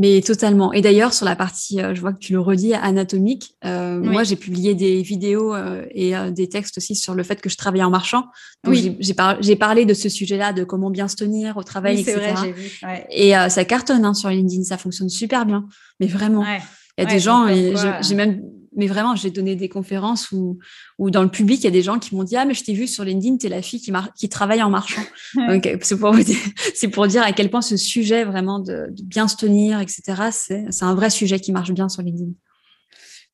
Mais 0.00 0.22
totalement. 0.22 0.72
Et 0.72 0.80
d'ailleurs, 0.80 1.12
sur 1.12 1.26
la 1.26 1.36
partie, 1.36 1.78
euh, 1.78 1.94
je 1.94 2.00
vois 2.00 2.14
que 2.14 2.18
tu 2.18 2.32
le 2.32 2.40
redis, 2.40 2.72
anatomique, 2.72 3.54
euh, 3.66 4.00
moi, 4.00 4.24
j'ai 4.24 4.34
publié 4.34 4.74
des 4.74 5.02
vidéos 5.02 5.54
euh, 5.54 5.84
et 5.90 6.14
des 6.30 6.48
textes 6.48 6.78
aussi 6.78 6.96
sur 6.96 7.14
le 7.14 7.22
fait 7.22 7.38
que 7.42 7.50
je 7.50 7.58
travaillais 7.58 7.84
en 7.84 7.90
marchant. 7.90 8.24
Donc, 8.64 8.72
oui. 8.72 8.96
j'ai 8.98 9.56
parlé 9.56 9.84
de 9.84 9.92
ce 9.92 10.08
sujet-là, 10.08 10.54
de 10.54 10.64
comment 10.64 10.88
bien 10.88 11.06
se 11.06 11.16
tenir 11.16 11.58
au 11.58 11.62
travail, 11.64 11.96
oui, 11.96 12.00
etc. 12.00 12.32
Vrai, 12.32 12.52
vu. 12.52 12.80
Et 13.10 13.32
ça 13.50 13.66
cartonne 13.66 14.06
hein, 14.06 14.14
sur 14.14 14.30
LinkedIn, 14.30 14.64
ça 14.64 14.78
fonctionne 14.78 15.10
super 15.10 15.44
bien. 15.44 15.66
Mais 16.00 16.06
vraiment, 16.06 16.46
il 16.96 17.04
y 17.04 17.06
a 17.06 17.10
des 17.10 17.20
gens, 17.20 17.46
et 17.46 17.74
j'ai 18.00 18.14
même 18.14 18.40
mais 18.76 18.86
vraiment, 18.86 19.16
j'ai 19.16 19.30
donné 19.30 19.56
des 19.56 19.68
conférences 19.68 20.30
où, 20.32 20.58
où, 20.98 21.10
dans 21.10 21.22
le 21.22 21.28
public, 21.28 21.60
il 21.60 21.64
y 21.64 21.68
a 21.68 21.72
des 21.72 21.82
gens 21.82 21.98
qui 21.98 22.14
m'ont 22.14 22.24
dit 22.24 22.36
Ah, 22.36 22.44
mais 22.44 22.54
je 22.54 22.64
t'ai 22.64 22.72
vu 22.72 22.86
sur 22.86 23.04
LinkedIn, 23.04 23.38
tu 23.38 23.46
es 23.46 23.48
la 23.48 23.62
fille 23.62 23.80
qui, 23.80 23.92
qui 24.16 24.28
travaille 24.28 24.62
en 24.62 24.70
marchant. 24.70 25.02
c'est 25.82 25.98
pour, 25.98 26.14
pour, 26.92 27.06
dire 27.06 27.22
à 27.22 27.32
quel 27.32 27.50
point 27.50 27.62
ce 27.62 27.76
sujet 27.76 28.24
vraiment 28.24 28.58
de, 28.58 28.86
de 28.90 29.02
bien 29.02 29.28
se 29.28 29.36
tenir, 29.36 29.80
etc., 29.80 30.30
c'est 30.30 30.84
un 30.84 30.94
vrai 30.94 31.10
sujet 31.10 31.40
qui 31.40 31.52
marche 31.52 31.72
bien 31.72 31.88
sur 31.88 32.02
LinkedIn. 32.02 32.32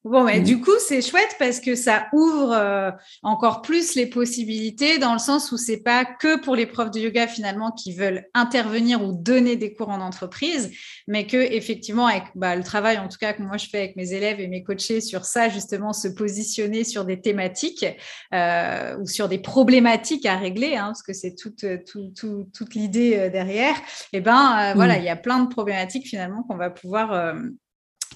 Bon, 0.09 0.23
mais 0.23 0.41
du 0.41 0.61
coup, 0.61 0.79
c'est 0.79 1.03
chouette 1.03 1.35
parce 1.37 1.59
que 1.59 1.75
ça 1.75 2.07
ouvre 2.13 2.53
euh, 2.53 2.93
encore 3.25 3.61
plus 3.61 3.97
les 3.97 4.07
possibilités 4.07 4.99
dans 4.99 5.13
le 5.13 5.19
sens 5.19 5.51
où 5.51 5.57
c'est 5.57 5.83
pas 5.83 6.05
que 6.05 6.39
pour 6.39 6.55
les 6.55 6.67
profs 6.67 6.93
de 6.93 7.01
yoga 7.01 7.27
finalement 7.27 7.73
qui 7.73 7.93
veulent 7.93 8.25
intervenir 8.33 9.03
ou 9.03 9.13
donner 9.13 9.57
des 9.57 9.75
cours 9.75 9.89
en 9.89 10.01
entreprise, 10.01 10.71
mais 11.09 11.27
que 11.27 11.37
effectivement 11.37 12.07
avec 12.07 12.23
bah, 12.37 12.55
le 12.55 12.63
travail 12.63 12.99
en 12.99 13.09
tout 13.09 13.19
cas 13.19 13.33
que 13.33 13.43
moi 13.43 13.57
je 13.57 13.67
fais 13.67 13.79
avec 13.79 13.97
mes 13.97 14.13
élèves 14.13 14.39
et 14.39 14.47
mes 14.47 14.63
coachés 14.63 15.01
sur 15.01 15.25
ça 15.25 15.49
justement 15.49 15.93
se 15.93 16.07
positionner 16.07 16.85
sur 16.85 17.05
des 17.05 17.21
thématiques 17.21 17.85
euh, 18.33 18.97
ou 18.99 19.07
sur 19.07 19.29
des 19.29 19.39
problématiques 19.39 20.25
à 20.25 20.37
régler, 20.37 20.77
hein, 20.77 20.87
parce 20.87 21.03
que 21.03 21.15
c'est 21.15 21.35
toute 21.35 21.65
toute, 21.85 22.25
toute 22.53 22.75
l'idée 22.77 23.17
euh, 23.17 23.29
derrière. 23.29 23.75
Et 24.13 24.19
eh 24.19 24.21
ben 24.21 24.73
voilà, 24.77 24.99
il 24.99 25.05
y 25.05 25.09
a 25.09 25.17
plein 25.17 25.41
de 25.41 25.49
problématiques 25.49 26.07
finalement 26.07 26.45
qu'on 26.45 26.57
va 26.57 26.71
pouvoir 26.71 27.35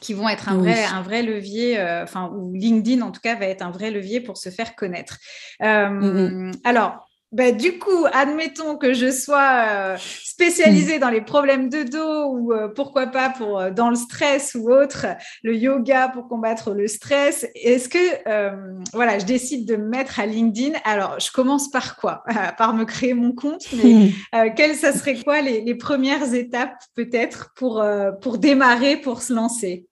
qui 0.01 0.15
vont 0.15 0.29
être 0.29 0.49
un 0.49 0.57
vrai, 0.57 0.85
un 0.85 1.03
vrai 1.03 1.23
levier, 1.23 1.79
euh, 1.79 2.03
enfin, 2.03 2.31
ou 2.35 2.53
LinkedIn 2.55 3.03
en 3.03 3.11
tout 3.11 3.21
cas 3.21 3.37
va 3.37 3.47
être 3.47 3.63
un 3.63 3.71
vrai 3.71 3.91
levier 3.91 4.21
pour 4.21 4.37
se 4.37 4.49
faire 4.49 4.75
connaître. 4.75 5.19
Euh, 5.63 5.89
mm-hmm. 5.89 6.55
Alors, 6.65 7.07
bah, 7.33 7.53
du 7.53 7.79
coup, 7.79 8.07
admettons 8.13 8.77
que 8.77 8.93
je 8.93 9.13
sois 9.13 9.67
euh, 9.69 9.97
spécialisée 10.01 10.97
mm. 10.97 11.01
dans 11.01 11.11
les 11.11 11.21
problèmes 11.21 11.69
de 11.69 11.85
dos 11.85 12.25
ou 12.35 12.53
pourquoi 12.75 13.07
pas 13.07 13.31
pour 13.31 13.71
dans 13.71 13.89
le 13.89 13.95
stress 13.95 14.57
ou 14.59 14.73
autre, 14.73 15.07
le 15.45 15.55
yoga 15.55 16.09
pour 16.09 16.27
combattre 16.27 16.75
le 16.75 16.89
stress. 16.89 17.47
Est-ce 17.55 17.89
que 17.89 18.93
voilà, 18.93 19.21
je 19.21 19.27
décide 19.27 19.69
de 19.69 19.77
me 19.77 19.87
mettre 19.87 20.19
à 20.19 20.27
LinkedIn? 20.27 20.77
Alors, 20.85 21.21
je 21.21 21.31
commence 21.31 21.71
par 21.71 21.95
quoi? 21.97 22.25
Par 22.59 22.75
me 22.75 22.85
créer 22.85 23.15
mon 23.15 23.33
compte, 23.33 23.65
mais 23.75 24.11
mm. 24.33 24.55
quelles 24.57 24.75
ça 24.75 24.93
serait 24.93 25.23
quoi 25.23 25.41
les, 25.41 25.61
les 25.61 25.75
premières 25.77 26.35
étapes 26.35 26.83
peut-être 26.97 27.53
pour 27.55 27.85
pour 28.21 28.39
démarrer, 28.39 28.97
pour 28.97 29.23
se 29.23 29.33
lancer? 29.33 29.87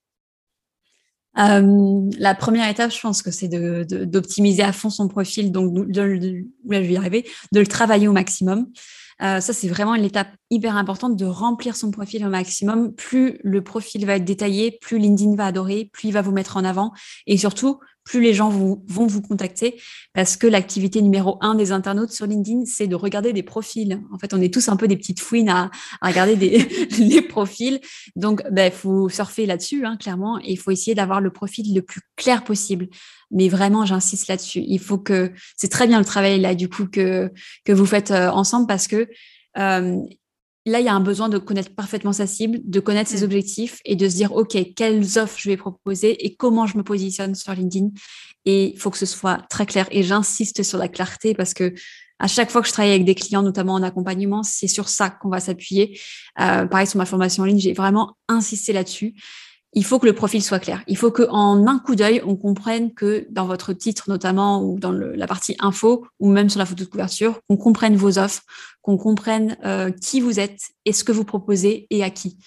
Euh, 1.37 2.09
la 2.17 2.35
première 2.35 2.67
étape, 2.69 2.91
je 2.91 2.99
pense 2.99 3.21
que 3.21 3.31
c'est 3.31 3.47
d'optimiser 3.47 4.63
à 4.63 4.73
fond 4.73 4.89
son 4.89 5.07
profil, 5.07 5.51
donc 5.51 5.73
de, 5.89 6.01
je 6.01 6.43
vais 6.69 6.87
y 6.87 6.97
arriver, 6.97 7.25
de 7.51 7.59
le 7.59 7.67
travailler 7.67 8.07
au 8.07 8.13
maximum. 8.13 8.67
Euh, 9.21 9.39
ça, 9.39 9.53
c'est 9.53 9.67
vraiment 9.67 9.95
une 9.95 10.05
étape 10.05 10.29
hyper 10.49 10.75
importante 10.77 11.15
de 11.15 11.25
remplir 11.25 11.75
son 11.75 11.91
profil 11.91 12.25
au 12.25 12.29
maximum. 12.29 12.93
Plus 12.93 13.39
le 13.43 13.63
profil 13.63 14.05
va 14.05 14.15
être 14.15 14.25
détaillé, 14.25 14.77
plus 14.81 14.97
LinkedIn 14.97 15.35
va 15.35 15.47
adorer, 15.47 15.89
plus 15.91 16.09
il 16.09 16.11
va 16.11 16.21
vous 16.21 16.31
mettre 16.31 16.57
en 16.57 16.63
avant 16.63 16.91
et 17.27 17.37
surtout, 17.37 17.79
plus 18.09 18.21
les 18.21 18.33
gens 18.33 18.49
vont 18.49 18.81
vous 18.87 19.21
contacter 19.21 19.79
parce 20.13 20.35
que 20.35 20.47
l'activité 20.47 20.99
numéro 21.01 21.37
un 21.41 21.53
des 21.53 21.71
internautes 21.71 22.11
sur 22.11 22.25
LinkedIn, 22.25 22.65
c'est 22.65 22.87
de 22.87 22.95
regarder 22.95 23.33
des 23.33 23.43
profils. 23.43 24.01
En 24.11 24.17
fait, 24.17 24.33
on 24.33 24.41
est 24.41 24.51
tous 24.51 24.67
un 24.67 24.77
peu 24.77 24.87
des 24.87 24.97
petites 24.97 25.19
fouines 25.19 25.49
à, 25.49 25.69
regarder 26.01 26.35
des, 26.35 26.57
les 26.97 27.21
profils. 27.21 27.79
Donc, 28.15 28.41
il 28.49 28.53
ben, 28.55 28.71
faut 28.71 29.09
surfer 29.09 29.45
là-dessus, 29.45 29.85
hein, 29.85 29.95
clairement, 29.95 30.39
et 30.39 30.53
il 30.53 30.57
faut 30.57 30.71
essayer 30.71 30.95
d'avoir 30.95 31.21
le 31.21 31.29
profil 31.29 31.71
le 31.75 31.83
plus 31.83 32.01
clair 32.15 32.43
possible. 32.43 32.87
Mais 33.31 33.49
vraiment, 33.49 33.85
j'insiste 33.85 34.27
là-dessus. 34.27 34.63
Il 34.65 34.79
faut 34.79 34.97
que 34.97 35.31
c'est 35.55 35.69
très 35.69 35.87
bien 35.87 35.99
le 35.99 36.05
travail 36.05 36.39
là, 36.39 36.55
du 36.55 36.69
coup, 36.69 36.87
que, 36.87 37.31
que 37.65 37.71
vous 37.71 37.85
faites 37.85 38.11
euh, 38.11 38.29
ensemble 38.29 38.67
parce 38.67 38.87
que 38.87 39.07
euh, 39.57 39.97
là, 40.65 40.79
il 40.79 40.85
y 40.85 40.89
a 40.89 40.93
un 40.93 40.99
besoin 40.99 41.29
de 41.29 41.37
connaître 41.37 41.73
parfaitement 41.75 42.13
sa 42.13 42.27
cible, 42.27 42.59
de 42.63 42.79
connaître 42.79 43.09
ses 43.09 43.21
mm. 43.21 43.25
objectifs 43.25 43.79
et 43.85 43.95
de 43.95 44.07
se 44.09 44.15
dire, 44.15 44.33
OK, 44.33 44.57
quelles 44.75 45.19
offres 45.19 45.37
je 45.37 45.49
vais 45.49 45.57
proposer 45.57 46.25
et 46.25 46.35
comment 46.35 46.65
je 46.65 46.77
me 46.77 46.83
positionne 46.83 47.35
sur 47.35 47.53
LinkedIn. 47.53 47.89
Et 48.45 48.73
il 48.73 48.79
faut 48.79 48.89
que 48.89 48.97
ce 48.97 49.05
soit 49.05 49.45
très 49.49 49.65
clair. 49.65 49.87
Et 49.91 50.03
j'insiste 50.03 50.63
sur 50.63 50.77
la 50.77 50.87
clarté 50.87 51.33
parce 51.33 51.53
que 51.53 51.73
à 52.21 52.27
chaque 52.27 52.51
fois 52.51 52.61
que 52.61 52.67
je 52.67 52.73
travaille 52.73 52.91
avec 52.91 53.05
des 53.05 53.15
clients, 53.15 53.41
notamment 53.41 53.73
en 53.73 53.83
accompagnement, 53.83 54.43
c'est 54.43 54.67
sur 54.67 54.89
ça 54.89 55.09
qu'on 55.09 55.29
va 55.29 55.39
s'appuyer. 55.39 55.99
Euh, 56.41 56.65
pareil, 56.65 56.85
sur 56.85 56.97
ma 56.97 57.05
formation 57.05 57.43
en 57.43 57.45
ligne, 57.45 57.59
j'ai 57.59 57.73
vraiment 57.73 58.17
insisté 58.27 58.73
là-dessus 58.73 59.15
il 59.73 59.85
faut 59.85 59.99
que 59.99 60.05
le 60.05 60.13
profil 60.13 60.41
soit 60.41 60.59
clair. 60.59 60.83
Il 60.87 60.97
faut 60.97 61.11
qu'en 61.11 61.67
un 61.67 61.79
coup 61.79 61.95
d'œil, 61.95 62.21
on 62.25 62.35
comprenne 62.35 62.93
que 62.93 63.27
dans 63.29 63.45
votre 63.45 63.73
titre 63.73 64.09
notamment, 64.09 64.63
ou 64.63 64.79
dans 64.79 64.91
la 64.91 65.27
partie 65.27 65.55
info, 65.59 66.07
ou 66.19 66.29
même 66.29 66.49
sur 66.49 66.59
la 66.59 66.65
photo 66.65 66.83
de 66.83 66.89
couverture, 66.89 67.39
qu'on 67.47 67.57
comprenne 67.57 67.95
vos 67.95 68.17
offres, 68.17 68.41
qu'on 68.81 68.97
comprenne 68.97 69.57
euh, 69.65 69.91
qui 69.91 70.21
vous 70.21 70.39
êtes 70.39 70.59
et 70.85 70.93
ce 70.93 71.03
que 71.03 71.11
vous 71.11 71.23
proposez 71.23 71.85
et 71.91 72.03
à 72.03 72.09
qui. 72.09 72.37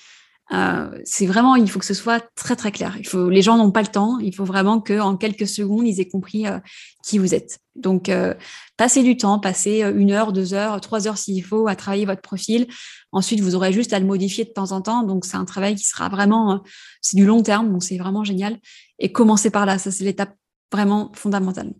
Euh, 0.52 0.90
c'est 1.04 1.26
vraiment, 1.26 1.56
il 1.56 1.70
faut 1.70 1.78
que 1.78 1.86
ce 1.86 1.94
soit 1.94 2.20
très 2.34 2.56
très 2.56 2.72
clair. 2.72 2.98
Les 3.30 3.42
gens 3.42 3.56
n'ont 3.56 3.70
pas 3.70 3.80
le 3.80 3.88
temps. 3.88 4.18
Il 4.18 4.34
faut 4.34 4.44
vraiment 4.44 4.80
qu'en 4.80 5.16
quelques 5.16 5.46
secondes, 5.46 5.86
ils 5.86 6.00
aient 6.00 6.08
compris 6.08 6.46
euh, 6.46 6.58
qui 7.04 7.18
vous 7.18 7.34
êtes. 7.34 7.60
Donc, 7.74 8.08
euh, 8.08 8.34
passez 8.76 9.02
du 9.02 9.16
temps, 9.16 9.38
passez 9.38 9.80
une 9.80 10.10
heure, 10.10 10.32
deux 10.32 10.52
heures, 10.52 10.80
trois 10.80 11.08
heures 11.08 11.16
s'il 11.16 11.42
faut 11.42 11.68
à 11.68 11.76
travailler 11.76 12.04
votre 12.04 12.20
profil. 12.20 12.66
Ensuite, 13.12 13.40
vous 13.40 13.54
aurez 13.54 13.72
juste 13.72 13.92
à 13.94 13.98
le 13.98 14.06
modifier 14.06 14.44
de 14.44 14.50
temps 14.50 14.72
en 14.72 14.82
temps. 14.82 15.02
Donc, 15.04 15.24
c'est 15.24 15.36
un 15.36 15.46
travail 15.46 15.74
qui 15.74 15.84
sera 15.84 16.08
vraiment, 16.10 16.62
c'est 17.00 17.16
du 17.16 17.24
long 17.24 17.42
terme, 17.42 17.72
donc 17.72 17.82
c'est 17.82 17.96
vraiment 17.96 18.24
génial. 18.24 18.58
Et 18.98 19.10
commencez 19.10 19.50
par 19.50 19.64
là, 19.64 19.78
ça 19.78 19.90
c'est 19.90 20.04
l'étape 20.04 20.36
vraiment 20.70 21.12
fondamentale. 21.14 21.72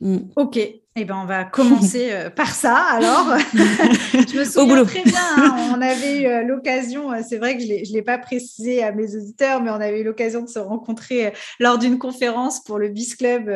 Mm. 0.00 0.18
Ok, 0.36 0.56
eh 0.58 1.04
ben, 1.04 1.16
on 1.22 1.24
va 1.24 1.44
commencer 1.44 2.10
euh, 2.12 2.30
par 2.34 2.54
ça. 2.54 2.76
Alors, 2.76 3.36
je 3.52 4.38
me 4.38 4.44
souviens 4.44 4.84
très 4.84 5.02
bien, 5.02 5.20
hein, 5.36 5.72
on 5.76 5.80
avait 5.80 6.22
eu 6.22 6.26
euh, 6.26 6.42
l'occasion, 6.42 7.12
euh, 7.12 7.20
c'est 7.26 7.38
vrai 7.38 7.56
que 7.56 7.62
je 7.62 7.68
ne 7.68 7.92
l'ai 7.92 8.02
pas 8.02 8.18
précisé 8.18 8.82
à 8.82 8.92
mes 8.92 9.16
auditeurs, 9.16 9.62
mais 9.62 9.70
on 9.70 9.74
avait 9.74 10.00
eu 10.00 10.04
l'occasion 10.04 10.42
de 10.42 10.48
se 10.48 10.58
rencontrer 10.58 11.32
lors 11.60 11.78
d'une 11.78 11.98
conférence 11.98 12.62
pour 12.62 12.78
le 12.78 12.88
BIS 12.88 13.16
Club 13.16 13.50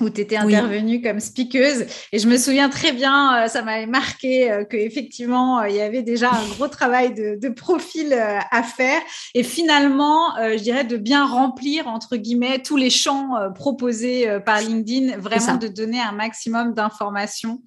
où 0.00 0.10
tu 0.10 0.20
étais 0.20 0.36
intervenue 0.36 1.00
comme 1.02 1.20
speakeuse. 1.20 1.86
Et 2.12 2.18
je 2.18 2.28
me 2.28 2.36
souviens 2.36 2.68
très 2.68 2.92
bien, 2.92 3.44
euh, 3.44 3.48
ça 3.48 3.62
m'avait 3.62 3.86
marqué 3.86 4.50
euh, 4.50 4.64
qu'effectivement, 4.64 5.60
euh, 5.60 5.68
il 5.68 5.76
y 5.76 5.80
avait 5.80 6.02
déjà 6.02 6.30
un 6.30 6.46
gros 6.48 6.68
travail 6.68 7.14
de, 7.14 7.48
profil 7.48 8.12
à 8.12 8.62
faire. 8.62 9.00
Et 9.34 9.42
finalement, 9.42 10.36
je 10.36 10.62
dirais 10.62 10.84
de 10.84 10.96
bien 10.96 11.26
remplir, 11.26 11.88
entre 11.88 12.16
guillemets, 12.16 12.60
tous 12.60 12.76
les 12.76 12.90
champs 12.90 13.30
proposés 13.54 14.38
par 14.44 14.60
LinkedIn, 14.60 15.18
vraiment 15.18 15.56
de 15.56 15.66
donner 15.66 15.98
un 15.98 16.12
maximum 16.12 16.74
d'informations 16.74 17.62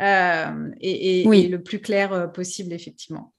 et, 0.00 1.22
et, 1.22 1.48
le 1.48 1.62
plus 1.62 1.80
clair 1.80 2.30
possible, 2.32 2.72
effectivement. 2.72 3.32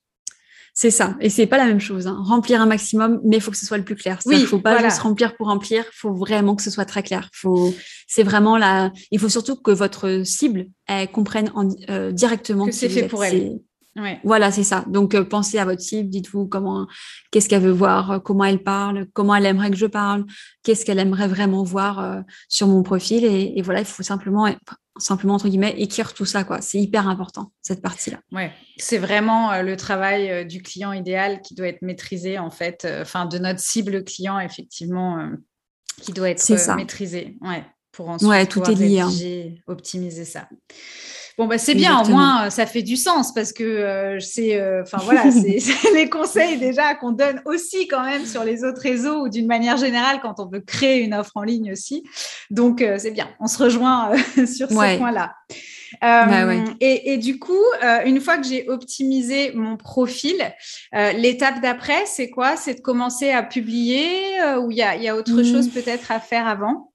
C'est 0.82 0.90
ça. 0.90 1.16
Et 1.20 1.30
c'est 1.30 1.46
pas 1.46 1.60
la 1.60 1.66
même 1.66 1.80
chose. 1.80 2.08
Hein. 2.08 2.18
Remplir 2.26 2.60
un 2.60 2.66
maximum, 2.66 3.22
mais 3.24 3.36
il 3.36 3.40
faut 3.40 3.52
que 3.52 3.58
ce 3.58 3.68
soit 3.68 3.78
le 3.78 3.84
plus 3.84 3.96
clair. 3.96 4.18
Il 4.26 4.40
ne 4.40 4.46
faut 4.48 4.58
pas 4.58 4.82
juste 4.82 4.98
remplir 4.98 5.36
pour 5.36 5.46
remplir. 5.46 5.84
Il 5.88 5.96
faut 5.96 6.12
vraiment 6.12 6.56
que 6.56 6.64
ce 6.64 6.72
soit 6.72 6.86
très 6.86 7.04
clair. 7.04 7.30
Faut, 7.34 7.72
c'est 8.08 8.24
vraiment 8.24 8.58
la. 8.58 8.92
Il 9.12 9.20
faut 9.20 9.30
surtout 9.30 9.56
que 9.56 9.70
votre 9.70 10.24
cible 10.26 10.70
elle 10.88 11.08
comprenne 11.12 11.52
en, 11.54 11.70
euh, 11.92 12.12
directement 12.12 12.66
que 12.66 12.72
c'est 12.72 12.90
fait 12.90 13.08
pour 13.08 13.24
elle. 13.24 13.60
Voilà, 14.24 14.52
c'est 14.52 14.64
ça. 14.64 14.84
Donc 14.88 15.14
euh, 15.14 15.24
pensez 15.24 15.60
à 15.60 15.66
votre 15.66 15.82
cible. 15.82 16.10
Dites-vous 16.10 16.48
comment, 16.48 16.88
qu'est-ce 17.30 17.48
qu'elle 17.48 17.62
veut 17.62 17.70
voir, 17.70 18.20
comment 18.24 18.46
elle 18.46 18.64
parle, 18.64 19.06
comment 19.14 19.36
elle 19.36 19.46
aimerait 19.46 19.70
que 19.70 19.78
je 19.78 19.86
parle, 19.86 20.26
qu'est-ce 20.64 20.84
qu'elle 20.84 20.98
aimerait 20.98 21.28
vraiment 21.28 21.62
voir 21.64 22.00
euh, 22.00 22.22
sur 22.50 22.66
mon 22.66 22.82
profil. 22.82 23.24
Et, 23.24 23.54
et, 23.56 23.62
voilà, 23.62 23.82
il 23.82 23.86
faut 23.86 24.02
simplement 24.02 24.48
simplement 24.98 25.36
entre 25.36 25.48
guillemets 25.48 25.74
écrire 25.78 26.14
tout 26.14 26.26
ça 26.26 26.44
quoi. 26.44 26.62
C'est 26.62 26.80
hyper 26.80 27.08
important 27.08 27.52
cette 27.62 27.82
partie 27.82 28.12
là 28.12 28.20
ouais. 28.32 28.52
C'est 28.78 28.98
vraiment 28.98 29.52
euh, 29.52 29.62
le 29.62 29.78
travail 29.78 30.30
euh, 30.30 30.44
du 30.44 30.62
client 30.62 30.92
idéal 30.92 31.42
qui 31.42 31.56
doit 31.56 31.68
être 31.68 31.82
maîtrisé 31.82 32.38
en 32.40 32.50
fait 32.50 32.86
euh, 32.86 33.02
enfin 33.02 33.26
de 33.26 33.38
notre 33.38 33.60
cible 33.60 34.04
client 34.04 34.40
effectivement 34.40 35.30
qui 36.02 36.14
doit 36.14 36.30
être 36.30 36.76
maîtrisé. 36.76 37.38
Ouais. 37.42 37.64
Pour 37.92 38.10
ensuite 38.10 38.30
ouais, 38.30 38.46
tout 38.46 38.64
est 38.70 38.76
lié, 38.76 39.00
hein. 39.00 39.12
optimiser 39.68 40.24
ça 40.24 40.48
Bon, 41.42 41.48
bah, 41.48 41.58
c'est 41.58 41.74
bien, 41.74 42.00
au 42.04 42.08
moins, 42.08 42.52
ça 42.52 42.68
fait 42.68 42.84
du 42.84 42.96
sens 42.96 43.34
parce 43.34 43.52
que 43.52 43.64
euh, 43.64 44.20
c'est, 44.20 44.62
euh, 44.62 44.84
voilà, 45.04 45.24
c'est 45.32 45.58
les 45.96 46.08
conseils 46.08 46.60
déjà 46.60 46.94
qu'on 46.94 47.14
donne 47.14 47.42
aussi 47.46 47.88
quand 47.88 48.04
même 48.04 48.28
sur 48.28 48.44
les 48.44 48.64
autres 48.64 48.82
réseaux 48.82 49.24
ou 49.24 49.28
d'une 49.28 49.48
manière 49.48 49.76
générale 49.76 50.20
quand 50.22 50.40
on 50.40 50.46
veut 50.46 50.60
créer 50.60 51.02
une 51.02 51.16
offre 51.16 51.32
en 51.34 51.42
ligne 51.42 51.72
aussi. 51.72 52.04
Donc, 52.52 52.84
euh, 52.84 52.98
c'est 53.00 53.10
bien, 53.10 53.28
on 53.40 53.48
se 53.48 53.58
rejoint 53.58 54.12
sur 54.36 54.70
ce 54.70 54.98
point-là. 55.00 55.34
et, 56.80 57.14
et, 57.14 57.18
du 57.18 57.40
coup, 57.40 57.66
une 58.06 58.22
fois 58.22 58.38
que 58.38 58.46
j'ai 58.46 58.70
optimisé 58.70 59.52
mon 59.56 59.78
profil, 59.78 60.54
l'étape 60.94 61.60
d'après, 61.60 62.06
c'est 62.06 62.30
quoi? 62.30 62.56
C'est 62.56 62.76
de 62.76 62.82
commencer 62.82 63.32
à 63.32 63.42
publier 63.42 64.14
ou 64.60 64.70
il 64.70 64.78
y 64.78 64.84
a, 64.84 64.96
y 64.96 65.10
a, 65.10 65.16
autre 65.16 65.42
mmh. 65.42 65.52
chose 65.52 65.70
peut-être 65.70 66.12
à 66.12 66.20
faire 66.20 66.48
avant? 66.48 66.92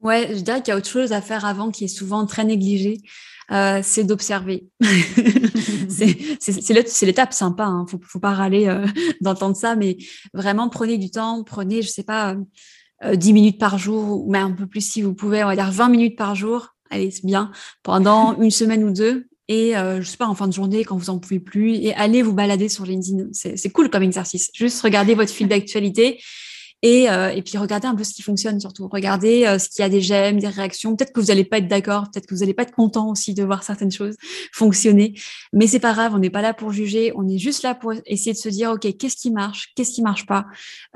Ouais, 0.00 0.28
je 0.30 0.40
dirais 0.40 0.62
qu'il 0.62 0.68
y 0.68 0.74
a 0.74 0.78
autre 0.78 0.88
chose 0.88 1.12
à 1.12 1.20
faire 1.20 1.44
avant 1.44 1.70
qui 1.70 1.84
est 1.84 1.88
souvent 1.88 2.24
très 2.24 2.44
négligé. 2.44 3.02
Euh, 3.52 3.80
c'est 3.82 4.04
d'observer. 4.04 4.68
c'est 5.88 7.02
l'étape 7.02 7.32
sympa, 7.32 7.64
hein. 7.64 7.84
faut, 7.88 8.00
faut 8.02 8.20
pas 8.20 8.32
râler 8.32 8.68
euh, 8.68 8.86
d'entendre 9.20 9.56
ça, 9.56 9.74
mais 9.74 9.96
vraiment 10.32 10.68
prenez 10.68 10.98
du 10.98 11.10
temps, 11.10 11.42
prenez, 11.42 11.82
je 11.82 11.88
sais 11.88 12.04
pas, 12.04 12.36
euh, 13.04 13.16
10 13.16 13.32
minutes 13.32 13.58
par 13.58 13.76
jour, 13.76 14.24
ou 14.24 14.30
même 14.30 14.52
un 14.52 14.52
peu 14.52 14.66
plus 14.66 14.82
si 14.82 15.02
vous 15.02 15.14
pouvez, 15.14 15.42
on 15.42 15.48
va 15.48 15.56
dire 15.56 15.70
20 15.70 15.88
minutes 15.88 16.16
par 16.16 16.36
jour, 16.36 16.76
allez, 16.90 17.10
c'est 17.10 17.24
bien, 17.24 17.50
pendant 17.82 18.36
une 18.40 18.52
semaine 18.52 18.84
ou 18.84 18.92
deux, 18.92 19.26
et 19.48 19.76
euh, 19.76 20.00
je 20.00 20.08
sais 20.08 20.16
pas 20.16 20.28
en 20.28 20.36
fin 20.36 20.46
de 20.46 20.52
journée 20.52 20.84
quand 20.84 20.96
vous 20.96 21.10
en 21.10 21.18
pouvez 21.18 21.40
plus 21.40 21.74
et 21.74 21.92
allez 21.94 22.22
vous 22.22 22.32
balader 22.32 22.68
sur 22.68 22.86
LinkedIn. 22.86 23.30
C'est 23.32 23.70
cool 23.70 23.90
comme 23.90 24.04
exercice. 24.04 24.48
Juste 24.54 24.80
regardez 24.80 25.16
votre 25.16 25.32
fil 25.32 25.48
d'actualité 25.48 26.20
et, 26.82 27.10
euh, 27.10 27.28
et 27.28 27.42
puis 27.42 27.58
regardez 27.58 27.86
un 27.86 27.94
peu 27.94 28.04
ce 28.04 28.14
qui 28.14 28.22
fonctionne 28.22 28.58
surtout. 28.58 28.88
Regardez 28.88 29.44
euh, 29.44 29.58
ce 29.58 29.68
qu'il 29.68 29.82
y 29.82 29.84
a 29.84 29.90
des 29.90 30.00
j'aime, 30.00 30.38
des 30.38 30.48
réactions. 30.48 30.96
Peut-être 30.96 31.12
que 31.12 31.20
vous 31.20 31.26
n'allez 31.26 31.44
pas 31.44 31.58
être 31.58 31.68
d'accord, 31.68 32.10
peut-être 32.10 32.26
que 32.26 32.34
vous 32.34 32.40
n'allez 32.40 32.54
pas 32.54 32.62
être 32.62 32.72
content 32.72 33.10
aussi 33.10 33.34
de 33.34 33.44
voir 33.44 33.62
certaines 33.62 33.92
choses 33.92 34.16
fonctionner. 34.52 35.14
Mais 35.52 35.66
c'est 35.66 35.78
pas 35.78 35.92
grave, 35.92 36.14
on 36.14 36.18
n'est 36.18 36.30
pas 36.30 36.40
là 36.40 36.54
pour 36.54 36.72
juger, 36.72 37.12
on 37.16 37.28
est 37.28 37.38
juste 37.38 37.62
là 37.62 37.74
pour 37.74 37.92
essayer 38.06 38.32
de 38.32 38.38
se 38.38 38.48
dire, 38.48 38.70
OK, 38.70 38.86
qu'est-ce 38.96 39.16
qui 39.16 39.30
marche, 39.30 39.72
qu'est-ce 39.76 39.92
qui 39.92 40.02
marche 40.02 40.24
pas, 40.24 40.46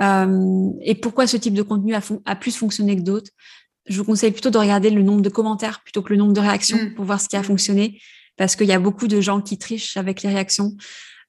euh, 0.00 0.70
et 0.80 0.94
pourquoi 0.94 1.26
ce 1.26 1.36
type 1.36 1.54
de 1.54 1.62
contenu 1.62 1.94
a, 1.94 2.00
a 2.24 2.36
plus 2.36 2.56
fonctionné 2.56 2.96
que 2.96 3.02
d'autres. 3.02 3.30
Je 3.86 3.98
vous 3.98 4.04
conseille 4.04 4.30
plutôt 4.30 4.50
de 4.50 4.56
regarder 4.56 4.88
le 4.88 5.02
nombre 5.02 5.20
de 5.20 5.28
commentaires 5.28 5.82
plutôt 5.82 6.00
que 6.00 6.14
le 6.14 6.18
nombre 6.18 6.32
de 6.32 6.40
réactions 6.40 6.78
mmh. 6.78 6.94
pour 6.94 7.04
voir 7.04 7.20
ce 7.20 7.28
qui 7.28 7.36
a 7.36 7.42
fonctionné, 7.42 8.00
parce 8.38 8.56
qu'il 8.56 8.66
y 8.66 8.72
a 8.72 8.78
beaucoup 8.78 9.06
de 9.06 9.20
gens 9.20 9.42
qui 9.42 9.58
trichent 9.58 9.98
avec 9.98 10.22
les 10.22 10.30
réactions. 10.30 10.74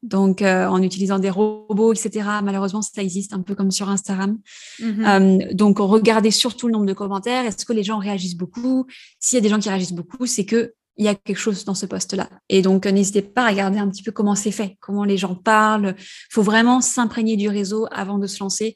Donc, 0.03 0.41
euh, 0.41 0.67
en 0.67 0.81
utilisant 0.81 1.19
des 1.19 1.29
robots, 1.29 1.93
etc. 1.93 2.27
Malheureusement, 2.43 2.81
ça 2.81 3.01
existe 3.01 3.33
un 3.33 3.41
peu 3.41 3.55
comme 3.55 3.71
sur 3.71 3.89
Instagram. 3.89 4.37
Mhm. 4.79 5.05
Euh, 5.05 5.53
donc, 5.53 5.79
regardez 5.79 6.31
surtout 6.31 6.67
le 6.67 6.73
nombre 6.73 6.85
de 6.85 6.93
commentaires. 6.93 7.45
Est-ce 7.45 7.65
que 7.65 7.73
les 7.73 7.83
gens 7.83 7.97
réagissent 7.97 8.37
beaucoup? 8.37 8.85
S'il 9.19 9.37
y 9.37 9.39
a 9.39 9.41
des 9.41 9.49
gens 9.49 9.59
qui 9.59 9.69
réagissent 9.69 9.93
beaucoup, 9.93 10.25
c'est 10.25 10.45
que 10.45 10.73
il 10.97 11.03
y 11.03 11.09
a 11.09 11.15
quelque 11.15 11.37
chose 11.37 11.65
dans 11.65 11.73
ce 11.73 11.85
poste-là. 11.85 12.29
Et 12.47 12.61
donc, 12.61 12.85
euh, 12.85 12.91
n'hésitez 12.91 13.21
pas 13.21 13.45
à 13.45 13.49
regarder 13.49 13.79
un 13.79 13.89
petit 13.89 14.01
peu 14.01 14.11
comment 14.11 14.33
c'est 14.33 14.51
fait, 14.51 14.77
comment 14.79 15.03
les 15.03 15.17
gens 15.17 15.35
parlent. 15.35 15.93
Il 15.97 16.33
faut 16.33 16.41
vraiment 16.41 16.79
s'imprégner 16.79 17.35
du 17.35 17.49
réseau 17.49 17.87
avant 17.91 18.17
de 18.17 18.27
se 18.27 18.39
lancer. 18.39 18.75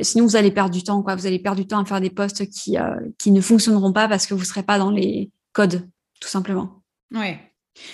sinon, 0.00 0.24
vous 0.24 0.36
allez 0.36 0.50
perdre 0.50 0.70
du 0.70 0.82
temps. 0.82 1.02
Quoi. 1.02 1.14
Vous 1.14 1.26
allez 1.26 1.38
perdre 1.38 1.60
du 1.60 1.66
temps 1.66 1.78
à 1.78 1.84
faire 1.84 2.00
des 2.00 2.08
postes 2.08 2.48
qui, 2.48 2.76
qui 3.18 3.32
ne 3.32 3.40
fonctionneront 3.42 3.92
pas 3.92 4.08
parce 4.08 4.26
que 4.26 4.32
vous 4.32 4.40
ne 4.40 4.46
serez 4.46 4.62
pas 4.62 4.78
dans 4.78 4.90
les 4.90 5.30
codes, 5.52 5.86
tout 6.20 6.28
simplement. 6.28 6.82
Oui. 7.14 7.36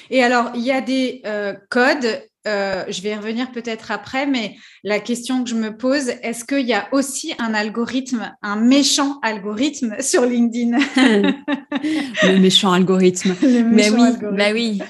Et 0.08 0.22
alors, 0.22 0.52
il 0.54 0.62
y 0.62 0.70
a 0.70 0.80
des 0.80 1.22
codes 1.68 2.22
euh, 2.46 2.84
je 2.88 3.00
vais 3.00 3.10
y 3.10 3.14
revenir 3.14 3.50
peut-être 3.52 3.90
après, 3.90 4.26
mais 4.26 4.56
la 4.82 5.00
question 5.00 5.42
que 5.44 5.50
je 5.50 5.54
me 5.54 5.76
pose, 5.76 6.10
est-ce 6.22 6.44
qu'il 6.44 6.66
y 6.66 6.74
a 6.74 6.88
aussi 6.92 7.32
un 7.38 7.54
algorithme, 7.54 8.34
un 8.42 8.56
méchant 8.56 9.18
algorithme 9.22 9.96
sur 10.00 10.26
LinkedIn? 10.26 10.78
Le 10.96 12.38
méchant 12.38 12.72
algorithme. 12.72 13.34
mais 13.42 13.90
oui, 13.90 14.02
bah 14.36 14.52
oui. 14.52 14.80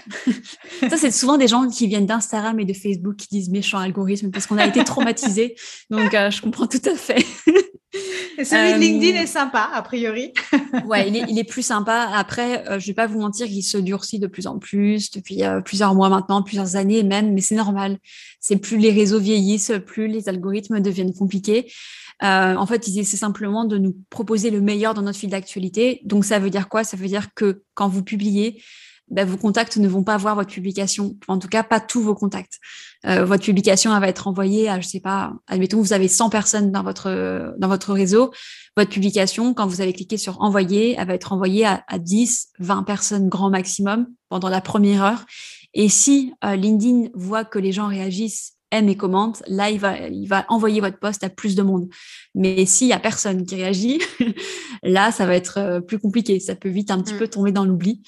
Ça, 0.91 0.97
c'est 0.97 1.13
souvent 1.13 1.39
des 1.39 1.49
gens 1.49 1.69
qui 1.69 1.87
viennent 1.87 2.07
d'Instagram 2.07 2.59
et 2.59 2.65
de 2.65 2.75
Facebook 2.75 3.17
qui 3.17 3.29
disent 3.31 3.51
méchant 3.51 3.79
algorithme 3.79 4.31
parce 4.31 4.47
qu'on 4.47 4.59
a 4.59 4.67
été 4.67 4.83
traumatisés. 4.83 5.55
Donc, 5.91 6.13
euh, 6.15 6.31
je 6.31 6.43
comprends 6.43 6.67
tout 6.67 6.83
à 6.87 6.97
fait. 6.97 7.25
Et 8.39 8.45
celui 8.45 8.75
de 8.75 8.79
LinkedIn 8.79 9.19
euh, 9.19 9.23
est 9.23 9.27
sympa, 9.27 9.71
a 9.73 9.83
priori. 9.83 10.33
ouais, 10.87 11.09
il 11.09 11.39
est, 11.39 11.45
plus 11.45 11.63
sympa. 11.63 12.11
Après, 12.15 12.69
euh, 12.69 12.79
je 12.79 12.87
vais 12.87 12.95
pas 12.95 13.07
vous 13.07 13.21
mentir, 13.21 13.47
il 13.47 13.63
se 13.63 13.79
durcit 13.79 14.19
de 14.19 14.27
plus 14.27 14.47
en 14.47 14.59
plus 14.59 15.11
depuis 15.11 15.45
euh, 15.45 15.61
plusieurs 15.61 15.95
mois 15.95 16.09
maintenant, 16.09 16.43
plusieurs 16.43 16.77
années 16.77 17.03
même, 17.03 17.33
mais 17.33 17.41
c'est 17.41 17.55
normal. 17.55 17.99
C'est 18.41 18.57
plus 18.57 18.79
les 18.79 18.91
réseaux 18.91 19.21
vieillissent, 19.21 19.73
plus 19.87 20.09
les 20.09 20.29
algorithmes 20.29 20.81
deviennent 20.81 21.15
compliqués. 21.15 21.73
en 22.21 22.67
fait, 22.67 22.89
ils 22.89 22.99
essaient 22.99 23.17
simplement 23.17 23.65
de 23.65 23.79
nous 23.79 23.97
proposer 24.11 24.51
le 24.51 24.61
meilleur 24.61 24.95
dans 24.95 25.03
notre 25.03 25.19
fil 25.19 25.31
d'actualité. 25.31 26.01
Donc, 26.05 26.25
ça 26.25 26.39
veut 26.39 26.51
dire 26.51 26.69
quoi? 26.69 26.85
Ça 26.85 26.97
veut 26.97 27.09
dire 27.09 27.29
que 27.35 27.63
quand 27.75 27.89
vous 27.89 28.03
publiez, 28.03 28.63
ben, 29.09 29.27
vos 29.27 29.37
contacts 29.37 29.77
ne 29.77 29.89
vont 29.89 30.03
pas 30.03 30.17
voir 30.17 30.35
votre 30.35 30.51
publication. 30.51 31.17
En 31.29 31.39
tout 31.39 31.49
cas, 31.49 31.63
pas 31.63 31.81
tous 31.81 32.01
vos 32.01 32.15
contacts. 32.15 32.59
Euh, 33.07 33.25
votre 33.25 33.45
publication 33.45 33.95
elle 33.95 34.01
va 34.01 34.09
être 34.09 34.29
envoyée 34.29 34.69
à, 34.69 34.81
je 34.81 34.89
sais 34.89 35.01
pas, 35.01 35.33
admettons, 35.47 35.81
vous 35.81 35.93
avez 35.93 36.09
100 36.09 36.31
personnes 36.31 36.73
dans 36.73 36.83
votre, 36.83 37.55
dans 37.59 37.69
votre 37.69 37.93
réseau. 37.93 38.33
Votre 38.77 38.91
publication, 38.91 39.55
quand 39.55 39.67
vous 39.67 39.81
avez 39.81 39.93
cliqué 39.93 40.17
sur 40.17 40.41
envoyer, 40.41 40.97
elle 40.99 41.07
va 41.07 41.15
être 41.15 41.33
envoyée 41.33 41.67
à, 41.67 41.85
à 41.87 41.99
10, 41.99 42.49
20 42.59 42.83
personnes 42.85 43.29
grand 43.29 43.51
maximum 43.51 44.07
pendant 44.29 44.49
la 44.49 44.61
première 44.61 45.05
heure. 45.05 45.25
Et 45.75 45.89
si 45.89 46.33
LinkedIn 46.43 47.11
voit 47.15 47.45
que 47.45 47.59
les 47.59 47.73
gens 47.73 47.89
réagissent 47.89 48.55
aime 48.75 48.89
et 48.89 48.97
commente, 48.97 49.43
là, 49.47 49.71
il 49.71 49.79
va, 49.79 50.09
il 50.09 50.27
va 50.27 50.45
envoyer 50.49 50.81
votre 50.81 50.99
poste 50.99 51.25
à 51.25 51.31
plus 51.31 51.55
de 51.55 51.63
monde. 51.63 51.89
Mais 52.35 52.67
s'il 52.67 52.89
y 52.89 52.93
a 52.93 52.99
personne 52.99 53.47
qui 53.47 53.55
réagit, 53.55 54.01
là, 54.83 55.13
ça 55.13 55.27
va 55.27 55.35
être 55.35 55.59
euh, 55.59 55.81
plus 55.81 55.99
compliqué. 55.99 56.41
Ça 56.41 56.57
peut 56.57 56.69
vite 56.69 56.91
un 56.91 57.01
petit 57.01 57.15
mm. 57.15 57.19
peu 57.19 57.29
tomber 57.29 57.53
dans 57.53 57.65
l'oubli. 57.65 58.03